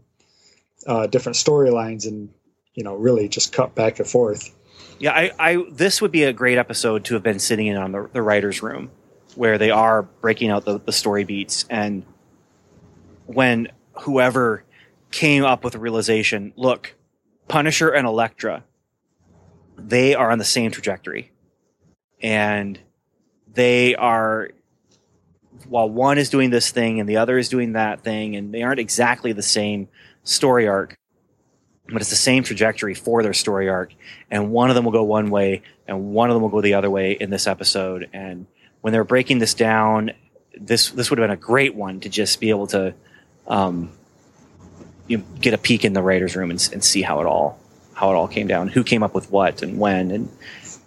uh, 0.87 1.05
different 1.05 1.35
storylines 1.35 2.07
and, 2.07 2.29
you 2.73 2.83
know, 2.83 2.95
really 2.95 3.29
just 3.29 3.53
cut 3.53 3.75
back 3.75 3.99
and 3.99 4.07
forth. 4.07 4.49
yeah, 4.97 5.11
I, 5.11 5.31
I 5.37 5.65
this 5.71 6.01
would 6.01 6.11
be 6.11 6.23
a 6.23 6.33
great 6.33 6.57
episode 6.57 7.05
to 7.05 7.13
have 7.13 7.23
been 7.23 7.39
sitting 7.39 7.67
in 7.67 7.77
on 7.77 7.91
the, 7.91 8.09
the 8.13 8.23
writers' 8.23 8.63
room 8.63 8.89
where 9.39 9.57
they 9.57 9.71
are 9.71 10.01
breaking 10.03 10.49
out 10.49 10.65
the, 10.65 10.81
the 10.81 10.91
story 10.91 11.23
beats. 11.23 11.63
And 11.69 12.03
when 13.25 13.69
whoever 14.01 14.65
came 15.11 15.45
up 15.45 15.63
with 15.63 15.71
the 15.71 15.79
realization, 15.79 16.51
look, 16.57 16.93
Punisher 17.47 17.89
and 17.89 18.05
Elektra, 18.05 18.65
they 19.77 20.13
are 20.13 20.29
on 20.29 20.39
the 20.39 20.43
same 20.43 20.71
trajectory. 20.71 21.31
And 22.21 22.77
they 23.53 23.95
are 23.95 24.49
while 25.69 25.89
one 25.89 26.17
is 26.17 26.29
doing 26.29 26.49
this 26.49 26.71
thing 26.71 26.99
and 26.99 27.07
the 27.07 27.15
other 27.15 27.37
is 27.37 27.47
doing 27.47 27.71
that 27.73 28.01
thing 28.01 28.35
and 28.35 28.53
they 28.53 28.61
aren't 28.61 28.81
exactly 28.81 29.31
the 29.31 29.41
same 29.41 29.87
story 30.23 30.67
arc 30.67 30.97
but 31.91 32.01
it's 32.01 32.09
the 32.09 32.15
same 32.15 32.43
trajectory 32.43 32.93
for 32.93 33.23
their 33.23 33.33
story 33.33 33.69
arc. 33.69 33.93
And 34.29 34.51
one 34.51 34.69
of 34.69 34.75
them 34.75 34.85
will 34.85 34.91
go 34.91 35.03
one 35.03 35.29
way 35.29 35.63
and 35.87 36.11
one 36.11 36.29
of 36.29 36.35
them 36.35 36.43
will 36.43 36.49
go 36.49 36.61
the 36.61 36.75
other 36.75 36.89
way 36.89 37.13
in 37.13 37.29
this 37.29 37.47
episode. 37.47 38.09
And 38.13 38.45
when 38.81 38.93
they're 38.93 39.03
breaking 39.03 39.39
this 39.39 39.53
down 39.53 40.11
this 40.59 40.91
this 40.91 41.09
would 41.09 41.19
have 41.19 41.23
been 41.23 41.33
a 41.33 41.37
great 41.37 41.75
one 41.75 41.99
to 41.99 42.09
just 42.09 42.39
be 42.39 42.49
able 42.49 42.67
to 42.67 42.93
um, 43.47 43.91
you 45.07 45.17
know, 45.17 45.23
get 45.39 45.53
a 45.53 45.57
peek 45.57 45.85
in 45.85 45.93
the 45.93 46.01
writers 46.01 46.35
room 46.35 46.51
and, 46.51 46.69
and 46.71 46.83
see 46.83 47.01
how 47.01 47.19
it 47.21 47.25
all 47.25 47.59
how 47.93 48.11
it 48.11 48.15
all 48.15 48.27
came 48.27 48.47
down 48.47 48.67
who 48.67 48.83
came 48.83 49.03
up 49.03 49.13
with 49.13 49.29
what 49.31 49.61
and 49.61 49.79
when 49.79 50.11
and 50.11 50.31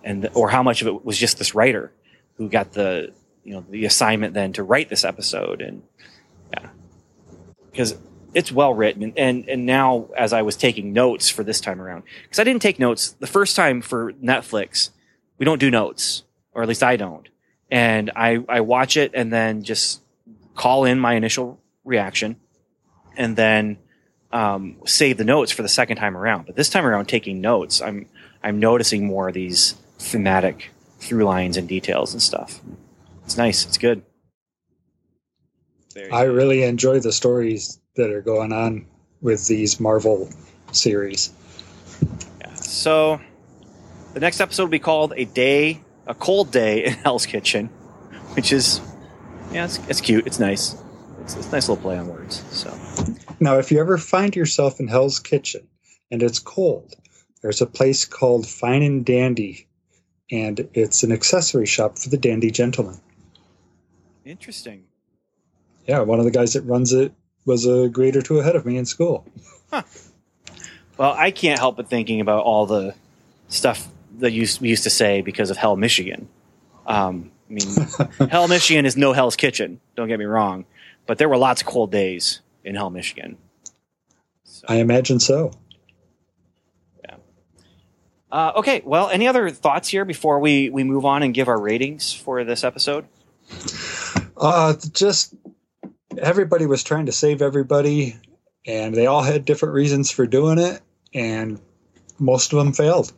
and 0.04 0.28
or 0.34 0.48
how 0.48 0.62
much 0.62 0.80
of 0.82 0.88
it 0.88 1.04
was 1.04 1.18
just 1.18 1.38
this 1.38 1.54
writer 1.54 1.92
who 2.36 2.48
got 2.48 2.72
the 2.72 3.12
you 3.44 3.52
know 3.52 3.64
the 3.68 3.84
assignment 3.84 4.34
then 4.34 4.52
to 4.52 4.62
write 4.62 4.88
this 4.88 5.04
episode 5.04 5.60
and 5.60 5.82
yeah. 6.52 6.68
Because 7.70 7.96
it's 8.34 8.52
well 8.52 8.72
written 8.72 9.02
and, 9.02 9.18
and 9.18 9.48
and 9.48 9.66
now 9.66 10.08
as 10.16 10.32
i 10.32 10.42
was 10.42 10.56
taking 10.56 10.92
notes 10.92 11.28
for 11.28 11.44
this 11.44 11.60
time 11.60 11.80
around 11.80 12.02
because 12.22 12.38
i 12.38 12.44
didn't 12.44 12.62
take 12.62 12.78
notes 12.78 13.10
the 13.20 13.26
first 13.26 13.54
time 13.56 13.82
for 13.82 14.12
netflix 14.14 14.90
we 15.38 15.44
don't 15.44 15.58
do 15.58 15.70
notes 15.70 16.22
or 16.54 16.62
at 16.62 16.68
least 16.68 16.82
i 16.82 16.96
don't 16.96 17.28
and 17.72 18.12
i 18.14 18.38
i 18.48 18.60
watch 18.60 18.96
it 18.96 19.10
and 19.14 19.32
then 19.32 19.64
just 19.64 20.00
call 20.54 20.84
in 20.84 21.00
my 21.00 21.14
initial 21.14 21.58
reaction 21.84 22.36
and 23.16 23.34
then 23.36 23.78
um, 24.30 24.76
save 24.86 25.18
the 25.18 25.24
notes 25.24 25.52
for 25.52 25.62
the 25.62 25.68
second 25.68 25.96
time 25.96 26.16
around 26.16 26.46
but 26.46 26.54
this 26.54 26.70
time 26.70 26.86
around 26.86 27.06
taking 27.06 27.40
notes 27.40 27.82
i'm 27.82 28.06
i'm 28.42 28.60
noticing 28.60 29.06
more 29.06 29.28
of 29.28 29.34
these 29.34 29.74
thematic 29.98 30.70
through 31.00 31.24
lines 31.24 31.56
and 31.56 31.68
details 31.68 32.12
and 32.12 32.22
stuff 32.22 32.60
it's 33.24 33.36
nice 33.36 33.66
it's 33.66 33.78
good 33.78 34.02
I 36.10 36.24
good. 36.26 36.34
really 36.34 36.62
enjoy 36.62 37.00
the 37.00 37.12
stories 37.12 37.80
that 37.96 38.10
are 38.10 38.22
going 38.22 38.52
on 38.52 38.86
with 39.20 39.46
these 39.46 39.78
Marvel 39.80 40.28
series. 40.72 41.32
Yeah. 42.40 42.54
So 42.54 43.20
the 44.14 44.20
next 44.20 44.40
episode 44.40 44.64
will 44.64 44.70
be 44.70 44.78
called 44.78 45.12
"A 45.16 45.24
Day, 45.24 45.82
a 46.06 46.14
Cold 46.14 46.50
Day 46.50 46.84
in 46.84 46.92
Hell's 47.04 47.26
Kitchen," 47.26 47.68
which 48.34 48.52
is 48.52 48.80
yeah, 49.52 49.66
it's, 49.66 49.78
it's 49.88 50.00
cute. 50.00 50.26
It's 50.26 50.38
nice. 50.38 50.74
It's, 51.20 51.36
it's 51.36 51.48
a 51.48 51.52
nice 51.52 51.68
little 51.68 51.82
play 51.82 51.98
on 51.98 52.08
words. 52.08 52.42
So 52.50 52.74
Now, 53.38 53.58
if 53.58 53.70
you 53.70 53.80
ever 53.80 53.98
find 53.98 54.34
yourself 54.34 54.80
in 54.80 54.88
Hell's 54.88 55.20
Kitchen 55.20 55.68
and 56.10 56.22
it's 56.22 56.38
cold, 56.38 56.94
there's 57.42 57.60
a 57.60 57.66
place 57.66 58.04
called 58.04 58.46
Fine 58.46 58.82
and 58.82 59.04
Dandy, 59.04 59.68
and 60.30 60.68
it's 60.74 61.02
an 61.02 61.12
accessory 61.12 61.66
shop 61.66 61.98
for 61.98 62.08
the 62.08 62.16
dandy 62.16 62.50
gentleman. 62.50 63.00
interesting. 64.24 64.84
Yeah, 65.86 66.00
one 66.00 66.20
of 66.20 66.24
the 66.24 66.30
guys 66.30 66.52
that 66.52 66.62
runs 66.62 66.92
it 66.92 67.12
was 67.44 67.66
a 67.66 67.88
grade 67.88 68.16
or 68.16 68.22
two 68.22 68.38
ahead 68.38 68.54
of 68.54 68.64
me 68.64 68.76
in 68.76 68.86
school. 68.86 69.26
Well, 70.96 71.12
I 71.12 71.32
can't 71.32 71.58
help 71.58 71.76
but 71.76 71.88
thinking 71.90 72.20
about 72.20 72.44
all 72.44 72.66
the 72.66 72.94
stuff 73.48 73.88
that 74.18 74.32
used, 74.32 74.60
we 74.60 74.68
used 74.68 74.84
to 74.84 74.90
say 74.90 75.20
because 75.22 75.50
of 75.50 75.56
Hell, 75.56 75.76
Michigan. 75.76 76.28
Um, 76.86 77.30
I 77.48 77.52
mean, 77.52 78.28
Hell, 78.30 78.48
Michigan 78.48 78.86
is 78.86 78.96
no 78.96 79.12
Hell's 79.12 79.36
Kitchen. 79.36 79.80
Don't 79.96 80.08
get 80.08 80.18
me 80.18 80.24
wrong, 80.24 80.64
but 81.06 81.18
there 81.18 81.28
were 81.28 81.36
lots 81.36 81.62
of 81.62 81.66
cold 81.66 81.90
days 81.90 82.40
in 82.64 82.74
Hell, 82.74 82.90
Michigan. 82.90 83.36
So. 84.44 84.66
I 84.68 84.76
imagine 84.76 85.20
so. 85.20 85.52
Uh, 88.32 88.50
okay, 88.56 88.80
well, 88.86 89.10
any 89.10 89.28
other 89.28 89.50
thoughts 89.50 89.88
here 89.88 90.06
before 90.06 90.38
we, 90.38 90.70
we 90.70 90.84
move 90.84 91.04
on 91.04 91.22
and 91.22 91.34
give 91.34 91.48
our 91.48 91.60
ratings 91.60 92.14
for 92.14 92.42
this 92.44 92.64
episode? 92.64 93.04
Uh, 94.34 94.74
just 94.92 95.34
everybody 96.16 96.64
was 96.64 96.82
trying 96.82 97.06
to 97.06 97.12
save 97.12 97.42
everybody, 97.42 98.16
and 98.66 98.94
they 98.94 99.06
all 99.06 99.22
had 99.22 99.44
different 99.44 99.74
reasons 99.74 100.10
for 100.10 100.26
doing 100.26 100.58
it, 100.58 100.80
and 101.12 101.60
most 102.18 102.54
of 102.54 102.58
them 102.58 102.72
failed. 102.72 103.12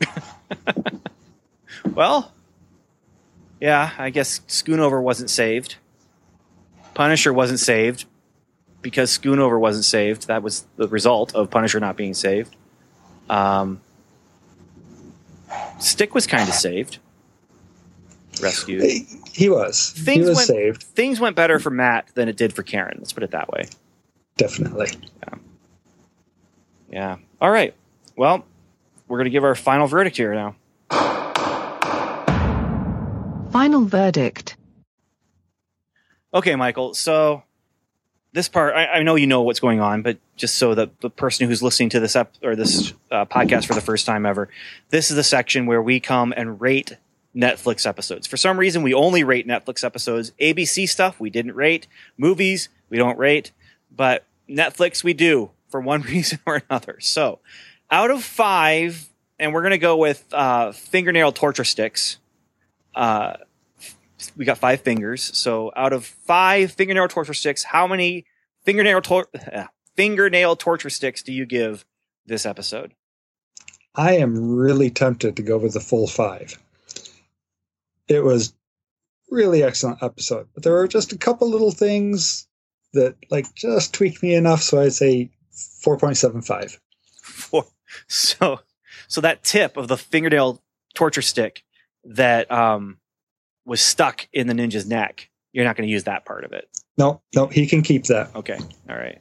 Well, 1.94 2.32
yeah, 3.60 3.90
I 3.96 4.10
guess 4.10 4.40
Schoonover 4.48 5.00
wasn't 5.00 5.30
saved. 5.30 5.76
Punisher 6.94 7.32
wasn't 7.32 7.58
saved 7.60 8.04
because 8.82 9.16
Schoonover 9.16 9.58
wasn't 9.58 9.84
saved. 9.86 10.26
That 10.26 10.42
was 10.42 10.66
the 10.76 10.88
result 10.88 11.34
of 11.34 11.50
Punisher 11.50 11.80
not 11.80 11.96
being 11.96 12.12
saved. 12.12 12.54
Um, 13.30 13.80
Stick 15.78 16.14
was 16.14 16.26
kind 16.26 16.48
of 16.48 16.54
saved. 16.54 16.98
rescued. 18.42 18.82
He, 18.82 19.06
he 19.32 19.48
was. 19.48 19.92
he 19.96 20.02
Things 20.02 20.26
was 20.28 20.36
went- 20.36 20.48
saved, 20.48 20.82
Things 20.82 21.18
went 21.20 21.34
better 21.36 21.58
for 21.58 21.70
Matt 21.70 22.08
than 22.14 22.28
it 22.28 22.36
did 22.36 22.52
for 22.52 22.62
Karen. 22.62 22.96
Let's 22.98 23.12
put 23.12 23.22
it 23.22 23.30
that 23.30 23.50
way. 23.50 23.64
definitely. 24.36 24.88
Yeah. 25.22 25.34
Yeah. 26.90 27.16
All 27.40 27.50
right. 27.50 27.74
Well, 28.16 28.44
we're 29.08 29.18
going 29.18 29.26
to 29.26 29.30
give 29.30 29.44
our 29.44 29.54
final 29.54 29.86
verdict 29.86 30.16
here 30.16 30.34
now. 30.34 30.56
Final 33.50 33.84
verdict. 33.84 34.56
Okay, 36.34 36.56
Michael. 36.56 36.94
So 36.94 37.42
this 38.32 38.48
part, 38.48 38.74
I, 38.74 38.86
I 38.86 39.02
know 39.02 39.14
you 39.14 39.26
know 39.26 39.42
what's 39.42 39.60
going 39.60 39.80
on, 39.80 40.02
but 40.02 40.18
just 40.36 40.56
so 40.56 40.74
that 40.74 41.00
the 41.00 41.08
person 41.08 41.48
who's 41.48 41.62
listening 41.62 41.88
to 41.90 42.00
this 42.00 42.14
ep- 42.14 42.34
or 42.42 42.54
this 42.54 42.92
uh, 43.10 43.24
podcast 43.24 43.66
for 43.66 43.74
the 43.74 43.80
first 43.80 44.04
time 44.04 44.26
ever, 44.26 44.50
this 44.90 45.10
is 45.10 45.16
the 45.16 45.24
section 45.24 45.64
where 45.64 45.80
we 45.80 46.00
come 46.00 46.34
and 46.36 46.60
rate 46.60 46.98
Netflix 47.34 47.86
episodes. 47.86 48.26
For 48.26 48.36
some 48.36 48.58
reason, 48.58 48.82
we 48.82 48.92
only 48.92 49.24
rate 49.24 49.46
Netflix 49.46 49.84
episodes. 49.84 50.32
ABC 50.40 50.88
stuff 50.88 51.18
we 51.18 51.30
didn't 51.30 51.54
rate. 51.54 51.86
Movies 52.18 52.68
we 52.90 52.98
don't 52.98 53.18
rate, 53.18 53.52
but 53.90 54.24
Netflix 54.48 55.02
we 55.02 55.14
do 55.14 55.50
for 55.68 55.80
one 55.80 56.02
reason 56.02 56.38
or 56.44 56.62
another. 56.68 56.98
So, 57.00 57.38
out 57.90 58.10
of 58.10 58.22
five, 58.22 59.08
and 59.38 59.52
we're 59.52 59.62
gonna 59.62 59.78
go 59.78 59.96
with 59.96 60.24
uh, 60.32 60.72
fingernail 60.72 61.32
torture 61.32 61.64
sticks. 61.64 62.18
Uh, 62.94 63.34
we 64.36 64.44
got 64.44 64.58
five 64.58 64.80
fingers. 64.80 65.22
So 65.36 65.72
out 65.76 65.92
of 65.92 66.04
five 66.04 66.72
fingernail 66.72 67.08
torture 67.08 67.34
sticks, 67.34 67.62
how 67.64 67.86
many 67.86 68.24
fingernail 68.64 69.02
tor- 69.02 69.28
uh, 69.52 69.66
fingernail 69.96 70.56
torture 70.56 70.90
sticks 70.90 71.22
do 71.22 71.32
you 71.32 71.46
give 71.46 71.84
this 72.26 72.46
episode? 72.46 72.92
I 73.94 74.16
am 74.16 74.54
really 74.54 74.90
tempted 74.90 75.36
to 75.36 75.42
go 75.42 75.58
with 75.58 75.72
the 75.72 75.80
full 75.80 76.06
five. 76.06 76.58
It 78.08 78.22
was 78.22 78.52
really 79.30 79.62
excellent 79.62 80.02
episode, 80.02 80.48
but 80.54 80.62
there 80.62 80.74
were 80.74 80.86
just 80.86 81.12
a 81.12 81.18
couple 81.18 81.50
little 81.50 81.72
things 81.72 82.46
that 82.92 83.16
like 83.30 83.52
just 83.54 83.94
tweaked 83.94 84.22
me 84.22 84.34
enough, 84.34 84.62
so 84.62 84.80
I'd 84.80 84.92
say 84.92 85.30
four 85.80 85.98
point 85.98 86.16
seven 86.16 86.42
five. 86.42 86.78
Four. 87.22 87.64
So, 88.08 88.60
so 89.08 89.20
that 89.20 89.44
tip 89.44 89.76
of 89.76 89.88
the 89.88 89.96
fingernail 89.96 90.60
torture 90.94 91.22
stick 91.22 91.62
that 92.04 92.50
um, 92.50 92.98
was 93.64 93.80
stuck 93.80 94.28
in 94.32 94.46
the 94.46 94.54
ninja's 94.54 94.86
neck, 94.86 95.28
you're 95.52 95.64
not 95.64 95.76
going 95.76 95.86
to 95.86 95.92
use 95.92 96.04
that 96.04 96.24
part 96.24 96.44
of 96.44 96.52
it. 96.52 96.68
No, 96.98 97.20
no, 97.34 97.46
he 97.46 97.66
can 97.66 97.82
keep 97.82 98.04
that. 98.04 98.34
Okay. 98.34 98.58
All 98.88 98.96
right. 98.96 99.20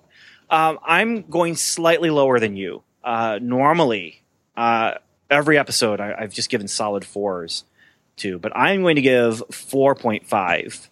Um, 0.50 0.80
I'm 0.84 1.24
going 1.24 1.56
slightly 1.56 2.10
lower 2.10 2.40
than 2.40 2.56
you. 2.56 2.84
Uh, 3.04 3.40
normally, 3.42 4.24
uh, 4.56 4.96
every 5.30 5.58
episode 5.58 6.00
I, 6.00 6.16
I've 6.18 6.34
just 6.34 6.50
given 6.50 6.68
solid 6.68 7.06
fours 7.06 7.64
to, 8.18 8.40
but 8.40 8.56
I'm 8.56 8.82
going 8.82 8.96
to 8.96 9.02
give 9.02 9.44
4.5 9.50 10.88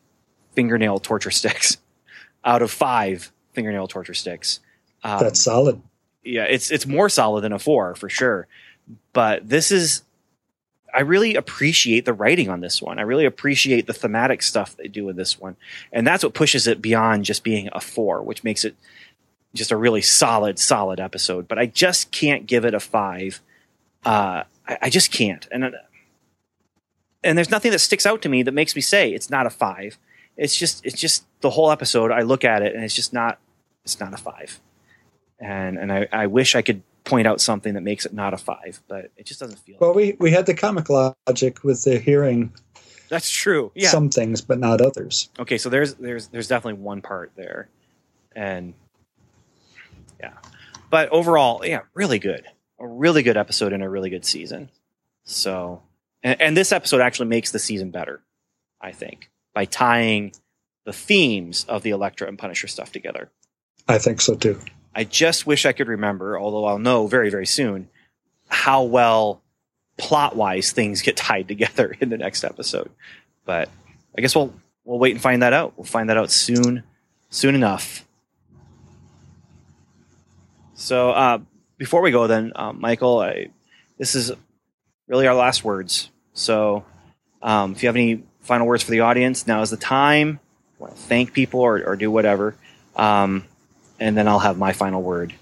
fingernail 0.54 1.00
torture 1.00 1.32
sticks 1.32 1.78
out 2.46 2.62
of 2.62 2.72
five 2.72 3.32
fingernail 3.54 3.88
torture 3.88 4.14
sticks. 4.14 4.60
Um, 5.04 5.20
That's 5.20 5.42
solid. 5.42 5.82
Yeah, 6.24 6.44
it's 6.44 6.72
it's 6.72 6.86
more 6.86 7.10
solid 7.10 7.42
than 7.42 7.54
a 7.54 7.60
four 7.60 7.96
for 7.96 8.10
sure. 8.10 8.48
But 9.14 9.48
this 9.48 9.72
is, 9.72 10.04
I 10.94 11.02
really 11.02 11.36
appreciate 11.36 12.06
the 12.06 12.14
writing 12.14 12.50
on 12.50 12.60
this 12.62 12.82
one. 12.82 13.00
I 13.00 13.04
really 13.04 13.26
appreciate 13.26 13.88
the 13.88 13.94
thematic 13.94 14.42
stuff 14.42 14.76
they 14.76 14.88
do 14.88 15.10
in 15.10 15.16
this 15.16 15.40
one, 15.40 15.56
and 15.92 16.06
that's 16.06 16.24
what 16.24 16.34
pushes 16.34 16.68
it 16.68 16.82
beyond 16.82 17.26
just 17.26 17.44
being 17.44 17.70
a 17.72 17.82
four, 17.82 18.22
which 18.22 18.44
makes 18.44 18.64
it 18.64 18.76
just 19.54 19.72
a 19.72 19.78
really 19.78 20.02
solid, 20.02 20.60
solid 20.60 21.00
episode. 21.00 21.48
But 21.48 21.60
I 21.60 21.66
just 21.66 22.12
can't 22.12 22.46
give 22.48 22.66
it 22.66 22.74
a 22.74 22.80
five. 22.80 23.42
Uh, 24.06 24.44
I, 24.68 24.78
I 24.84 24.90
just 24.90 25.12
can't, 25.12 25.48
and 25.52 25.76
and 27.24 27.38
there's 27.38 27.52
nothing 27.52 27.72
that 27.72 27.80
sticks 27.80 28.06
out 28.06 28.22
to 28.24 28.30
me 28.30 28.44
that 28.44 28.54
makes 28.54 28.76
me 28.76 28.82
say 28.82 29.12
it's 29.12 29.30
not 29.30 29.46
a 29.46 29.50
five. 29.50 29.98
It's 30.36 30.56
just 30.56 30.86
it's 30.86 31.00
just 31.00 31.26
the 31.42 31.52
whole 31.52 31.72
episode. 31.72 32.12
I 32.12 32.22
look 32.22 32.44
at 32.44 32.62
it 32.62 32.76
and 32.76 32.84
it's 32.84 32.96
just 32.96 33.14
not 33.14 33.40
it's 33.84 34.00
not 34.00 34.14
a 34.14 34.18
five 34.18 34.60
and 35.40 35.78
and 35.78 35.92
I, 35.92 36.08
I 36.12 36.28
wish 36.28 36.56
I 36.56 36.62
could 36.62 36.84
point 37.04 37.28
out 37.28 37.42
something 37.42 37.74
that 37.74 37.82
makes 37.82 38.06
it 38.06 38.14
not 38.14 38.34
a 38.34 38.38
five, 38.38 38.82
but 38.88 39.12
it 39.18 39.26
just 39.26 39.40
doesn't 39.40 39.60
feel. 39.60 39.78
Well, 39.80 39.94
we 39.94 40.16
we 40.20 40.32
had 40.32 40.46
the 40.46 40.54
comic 40.54 40.90
logic 40.90 41.64
with 41.64 41.84
the 41.84 42.00
hearing 42.00 42.54
That's 43.10 43.30
true. 43.30 43.72
Yeah. 43.76 43.90
some 43.90 44.10
things, 44.10 44.42
but 44.42 44.60
not 44.60 44.82
others. 44.82 45.30
okay, 45.40 45.58
so 45.58 45.70
there's 45.70 45.96
there's 45.96 46.28
there's 46.28 46.48
definitely 46.48 46.82
one 46.82 47.02
part 47.02 47.32
there, 47.36 47.68
and 48.36 48.74
yeah, 50.20 50.34
but 50.90 51.10
overall, 51.10 51.66
yeah, 51.66 51.82
really 51.94 52.20
good, 52.20 52.46
a 52.80 52.88
really 52.88 53.24
good 53.24 53.38
episode 53.38 53.74
and 53.74 53.84
a 53.84 53.90
really 53.90 54.10
good 54.10 54.26
season. 54.26 54.70
So, 55.26 55.82
and, 56.22 56.40
and 56.42 56.58
this 56.58 56.72
episode 56.72 57.02
actually 57.02 57.28
makes 57.28 57.52
the 57.52 57.60
season 57.60 57.92
better, 57.92 58.22
I 58.82 58.92
think, 58.92 59.30
by 59.54 59.66
tying 59.66 60.34
the 60.86 60.94
themes 60.94 61.66
of 61.70 61.84
the 61.84 61.92
Elektra 61.92 62.28
and 62.28 62.38
Punisher 62.38 62.68
stuff 62.68 62.92
together. 62.92 63.30
I 63.88 63.98
think 63.98 64.20
so 64.22 64.36
too. 64.36 64.60
I 64.96 65.04
just 65.04 65.48
wish 65.48 65.66
I 65.66 65.72
could 65.72 65.88
remember, 65.88 66.38
although 66.38 66.66
I'll 66.66 66.80
know 66.80 67.08
very, 67.08 67.30
very 67.30 67.46
soon, 67.46 67.90
how 68.48 68.84
well 68.84 69.42
plot 69.98 70.36
wise 70.36 70.72
things 70.72 71.02
get 71.02 71.18
tied 71.18 71.48
together 71.48 71.96
in 72.00 72.10
the 72.10 72.18
next 72.18 72.44
episode. 72.44 72.90
But 73.46 73.70
I 74.18 74.22
guess 74.22 74.36
we'll 74.36 74.54
we'll 74.86 75.00
wait 75.00 75.14
and 75.14 75.22
find 75.22 75.42
that 75.42 75.54
out. 75.54 75.74
We'll 75.78 75.86
find 75.86 76.10
that 76.10 76.18
out 76.18 76.32
soon, 76.32 76.84
soon 77.30 77.56
enough. 77.56 78.06
So 80.76 81.12
uh, 81.12 81.40
before 81.78 82.02
we 82.02 82.12
go, 82.12 82.28
then, 82.28 82.52
um, 82.56 82.82
Michael, 82.82 83.20
I, 83.20 83.48
this 83.98 84.16
is 84.16 84.32
really 85.08 85.28
our 85.28 85.36
last 85.36 85.64
words. 85.64 86.10
So 86.34 86.84
um, 87.42 87.72
if 87.72 87.84
you 87.84 87.88
have 87.88 87.96
any 87.96 88.24
final 88.42 88.68
words 88.68 88.84
for 88.84 88.92
the 88.92 89.02
audience, 89.02 89.48
now 89.48 89.62
is 89.62 89.70
the 89.70 89.78
time. 89.78 90.40
Want 90.80 90.96
to 90.96 91.02
thank 91.02 91.34
people 91.34 91.62
or, 91.62 91.82
or 91.84 91.96
do 91.96 92.12
whatever. 92.12 92.56
Um, 92.96 93.46
and 94.04 94.18
then 94.18 94.28
I'll 94.28 94.40
have 94.40 94.58
my 94.58 94.74
final 94.74 95.02
word 95.02 95.34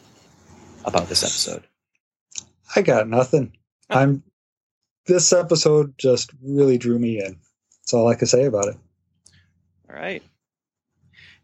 about 0.86 1.10
this 1.10 1.24
episode. 1.24 1.64
I 2.76 2.84
got 2.84 3.10
nothing. 3.10 3.54
I'm. 3.90 4.22
This 5.08 5.34
episode 5.34 5.98
just 5.98 6.30
really 6.44 6.78
drew 6.78 7.00
me 7.00 7.18
in. 7.18 7.40
That's 7.82 7.94
all 7.96 8.08
I 8.08 8.14
can 8.14 8.28
say 8.28 8.46
about 8.46 8.68
it. 8.68 8.78
All 9.90 9.96
right. 9.96 10.22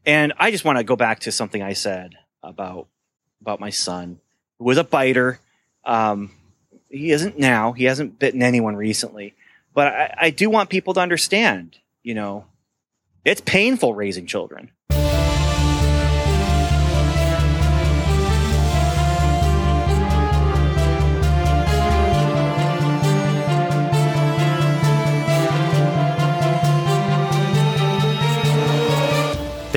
And 0.06 0.32
I 0.38 0.52
just 0.52 0.64
want 0.64 0.78
to 0.78 0.84
go 0.84 0.96
back 0.96 1.22
to 1.22 1.32
something 1.32 1.64
I 1.64 1.74
said 1.74 2.14
about 2.44 2.88
about 3.42 3.60
my 3.60 3.72
son, 3.72 4.20
who 4.60 4.66
was 4.66 4.78
a 4.78 4.84
biter. 4.84 5.40
Um, 5.86 6.30
he 6.88 7.10
isn't 7.10 7.40
now. 7.40 7.72
He 7.72 7.86
hasn't 7.86 8.20
bitten 8.20 8.44
anyone 8.44 8.76
recently. 8.76 9.34
But 9.74 9.88
I, 9.88 10.16
I 10.22 10.30
do 10.30 10.52
want 10.52 10.70
people 10.70 10.94
to 10.94 11.00
understand. 11.00 11.80
You 12.04 12.14
know, 12.14 12.46
it's 13.26 13.42
painful 13.42 13.96
raising 13.96 14.28
children. 14.28 14.70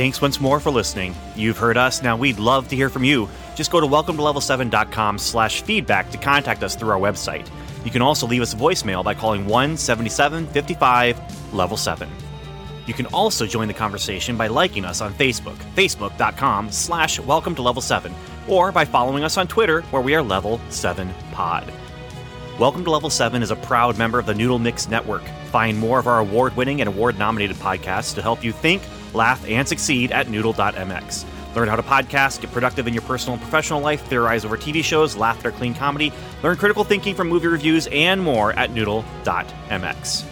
Thanks 0.01 0.23
once 0.23 0.41
more 0.41 0.61
for 0.61 0.71
listening. 0.71 1.15
You've 1.37 1.59
heard 1.59 1.77
us. 1.77 2.03
Now 2.03 2.17
we'd 2.17 2.39
love 2.39 2.69
to 2.69 2.75
hear 2.75 2.89
from 2.89 3.05
you. 3.05 3.29
Just 3.55 3.71
go 3.71 3.81
to 3.81 3.87
welcome 3.87 4.17
to 4.17 4.23
level7.com 4.23 5.19
slash 5.19 5.61
feedback 5.61 6.11
to 6.11 6.17
contact 6.17 6.63
us 6.63 6.75
through 6.75 6.89
our 6.89 6.99
website. 6.99 7.47
You 7.85 7.91
can 7.91 8.01
also 8.01 8.27
leave 8.27 8.41
us 8.41 8.55
a 8.55 8.57
voicemail 8.57 9.05
by 9.05 9.13
calling 9.13 9.45
1 9.45 9.77
77 9.77 10.47
55 10.47 11.55
level 11.55 11.77
7. 11.77 12.09
You 12.87 12.95
can 12.95 13.05
also 13.09 13.47
join 13.47 13.69
the 13.69 13.75
conversation 13.75 14.39
by 14.39 14.47
liking 14.47 14.87
us 14.87 15.03
on 15.03 15.13
Facebook, 15.13 15.57
facebook.com 15.75 16.73
slash 16.73 17.21
welcome 17.21 17.55
to 17.57 17.61
level 17.61 17.83
7, 17.83 18.11
or 18.49 18.73
by 18.73 18.87
following 18.87 19.23
us 19.23 19.37
on 19.37 19.49
Twitter 19.49 19.83
where 19.91 20.01
we 20.01 20.15
are 20.15 20.23
level 20.23 20.63
7 20.71 21.13
pod. 21.33 21.71
Welcome 22.59 22.85
to 22.85 22.91
Level 22.91 23.09
7 23.11 23.43
is 23.43 23.51
a 23.51 23.57
proud 23.57 23.97
member 23.97 24.19
of 24.19 24.25
the 24.25 24.35
Noodle 24.35 24.59
Mix 24.59 24.89
Network. 24.89 25.23
Find 25.51 25.79
more 25.79 25.99
of 25.99 26.07
our 26.07 26.21
award 26.21 26.57
winning 26.57 26.81
and 26.81 26.89
award 26.89 27.19
nominated 27.19 27.57
podcasts 27.57 28.15
to 28.15 28.23
help 28.23 28.45
you 28.45 28.53
think, 28.53 28.83
laugh, 29.15 29.45
and 29.49 29.67
succeed 29.67 30.13
at 30.13 30.29
noodle.mx. 30.29 31.25
Learn 31.55 31.69
how 31.69 31.77
to 31.77 31.83
podcast, 31.83 32.41
get 32.41 32.53
productive 32.53 32.87
in 32.87 32.95
your 32.95 33.03
personal 33.03 33.35
and 33.35 33.43
professional 33.43 33.81
life, 33.81 34.03
theorize 34.07 34.45
over 34.45 34.57
TV 34.57 34.85
shows, 34.85 35.17
laugh 35.17 35.39
at 35.41 35.47
our 35.47 35.53
clean 35.53 35.75
comedy, 35.75 36.13
learn 36.43 36.57
critical 36.57 36.85
thinking 36.85 37.15
from 37.15 37.29
movie 37.29 37.49
reviews, 37.49 37.89
and 37.91 38.23
more 38.23 38.53
at 38.53 38.71
noodle.mx. 38.71 40.23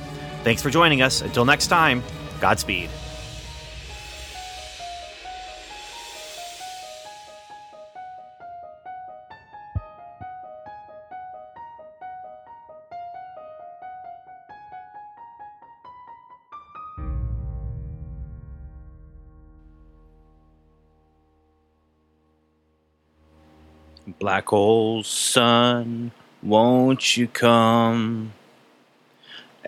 Thanks 0.44 0.62
for 0.62 0.70
joining 0.70 1.02
us. 1.02 1.20
Until 1.22 1.44
next 1.44 1.66
time, 1.66 2.02
Godspeed. 2.40 2.88
Black 24.16 24.46
hole 24.46 25.02
sun, 25.02 26.12
won't 26.42 27.18
you 27.18 27.28
come 27.28 28.32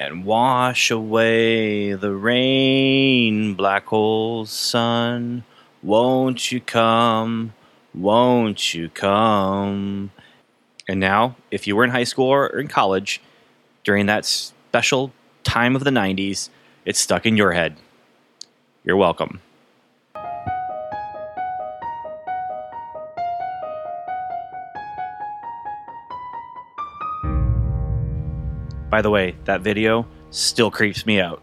and 0.01 0.25
wash 0.25 0.91
away 0.91 1.93
the 1.93 2.15
rain, 2.15 3.53
black 3.53 3.85
hole 3.85 4.47
sun. 4.47 5.45
Won't 5.83 6.51
you 6.51 6.59
come? 6.59 7.53
Won't 7.93 8.73
you 8.73 8.89
come? 8.89 10.11
And 10.89 11.01
now, 11.01 11.37
if 11.51 11.67
you 11.67 11.77
were 11.77 11.85
in 11.85 11.91
high 11.91 12.05
school 12.05 12.29
or 12.29 12.47
in 12.59 12.67
college 12.67 13.21
during 13.85 14.07
that 14.07 14.25
special 14.25 15.13
time 15.45 15.77
of 15.77 15.85
the 15.85 15.91
90s, 15.91 16.49
it's 16.87 16.99
stuck 16.99 17.27
in 17.27 17.37
your 17.37 17.53
head. 17.53 17.77
You're 18.85 18.97
welcome. 18.97 19.43
By 29.01 29.03
the 29.03 29.09
way, 29.09 29.35
that 29.47 29.63
video 29.63 30.07
still 30.29 30.71
creeps 30.71 31.07
me 31.07 31.23
out. 31.23 31.43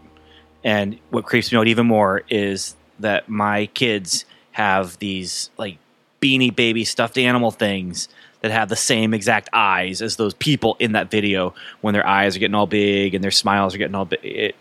And 0.62 0.96
what 1.10 1.24
creeps 1.24 1.50
me 1.50 1.58
out 1.58 1.66
even 1.66 1.88
more 1.88 2.22
is 2.28 2.76
that 3.00 3.28
my 3.28 3.66
kids 3.66 4.26
have 4.52 4.96
these 5.00 5.50
like 5.58 5.78
beanie 6.22 6.54
baby 6.54 6.84
stuffed 6.84 7.18
animal 7.18 7.50
things 7.50 8.08
that 8.42 8.52
have 8.52 8.68
the 8.68 8.76
same 8.76 9.12
exact 9.12 9.48
eyes 9.52 10.02
as 10.02 10.14
those 10.14 10.34
people 10.34 10.76
in 10.78 10.92
that 10.92 11.10
video 11.10 11.52
when 11.80 11.94
their 11.94 12.06
eyes 12.06 12.36
are 12.36 12.38
getting 12.38 12.54
all 12.54 12.68
big 12.68 13.16
and 13.16 13.24
their 13.24 13.32
smiles 13.32 13.74
are 13.74 13.78
getting 13.78 13.96
all 13.96 14.04
big. 14.04 14.24
It, 14.24 14.54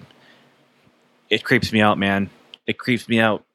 it 1.30 1.44
creeps 1.44 1.72
me 1.72 1.82
out, 1.82 2.00
man. 2.00 2.32
It 2.66 2.80
creeps 2.80 3.08
me 3.08 3.20
out. 3.20 3.46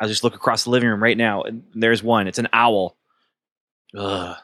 I 0.00 0.06
just 0.06 0.24
look 0.24 0.34
across 0.34 0.64
the 0.64 0.70
living 0.70 0.88
room 0.88 1.02
right 1.02 1.18
now 1.18 1.42
and 1.42 1.64
there's 1.74 2.02
one. 2.02 2.28
It's 2.28 2.38
an 2.38 2.48
owl. 2.50 2.96
Ugh. 3.94 4.38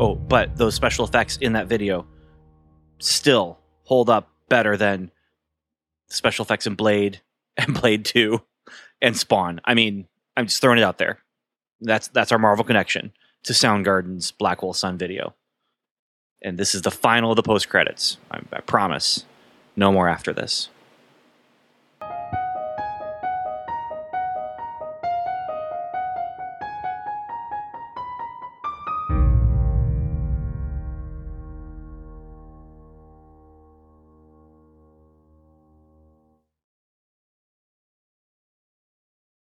Oh, 0.00 0.16
but 0.16 0.56
those 0.56 0.74
special 0.74 1.04
effects 1.04 1.36
in 1.36 1.52
that 1.52 1.68
video 1.68 2.04
still 2.98 3.58
hold 3.84 4.10
up 4.10 4.28
better 4.48 4.76
than 4.76 5.12
special 6.08 6.44
effects 6.44 6.66
in 6.66 6.74
Blade 6.74 7.20
and 7.56 7.80
Blade 7.80 8.04
2 8.04 8.40
and 9.00 9.16
Spawn. 9.16 9.60
I 9.64 9.74
mean, 9.74 10.08
I'm 10.36 10.46
just 10.46 10.60
throwing 10.60 10.78
it 10.78 10.84
out 10.84 10.98
there. 10.98 11.20
That's 11.80 12.08
that's 12.08 12.32
our 12.32 12.38
Marvel 12.38 12.64
connection 12.64 13.12
to 13.44 13.52
Soundgarden's 13.52 14.32
Black 14.32 14.58
Hole 14.58 14.72
Sun 14.72 14.98
video. 14.98 15.34
And 16.42 16.58
this 16.58 16.74
is 16.74 16.82
the 16.82 16.90
final 16.90 17.30
of 17.30 17.36
the 17.36 17.42
post 17.42 17.68
credits. 17.68 18.18
I, 18.30 18.40
I 18.52 18.60
promise. 18.60 19.24
No 19.76 19.92
more 19.92 20.08
after 20.08 20.32
this. 20.32 20.70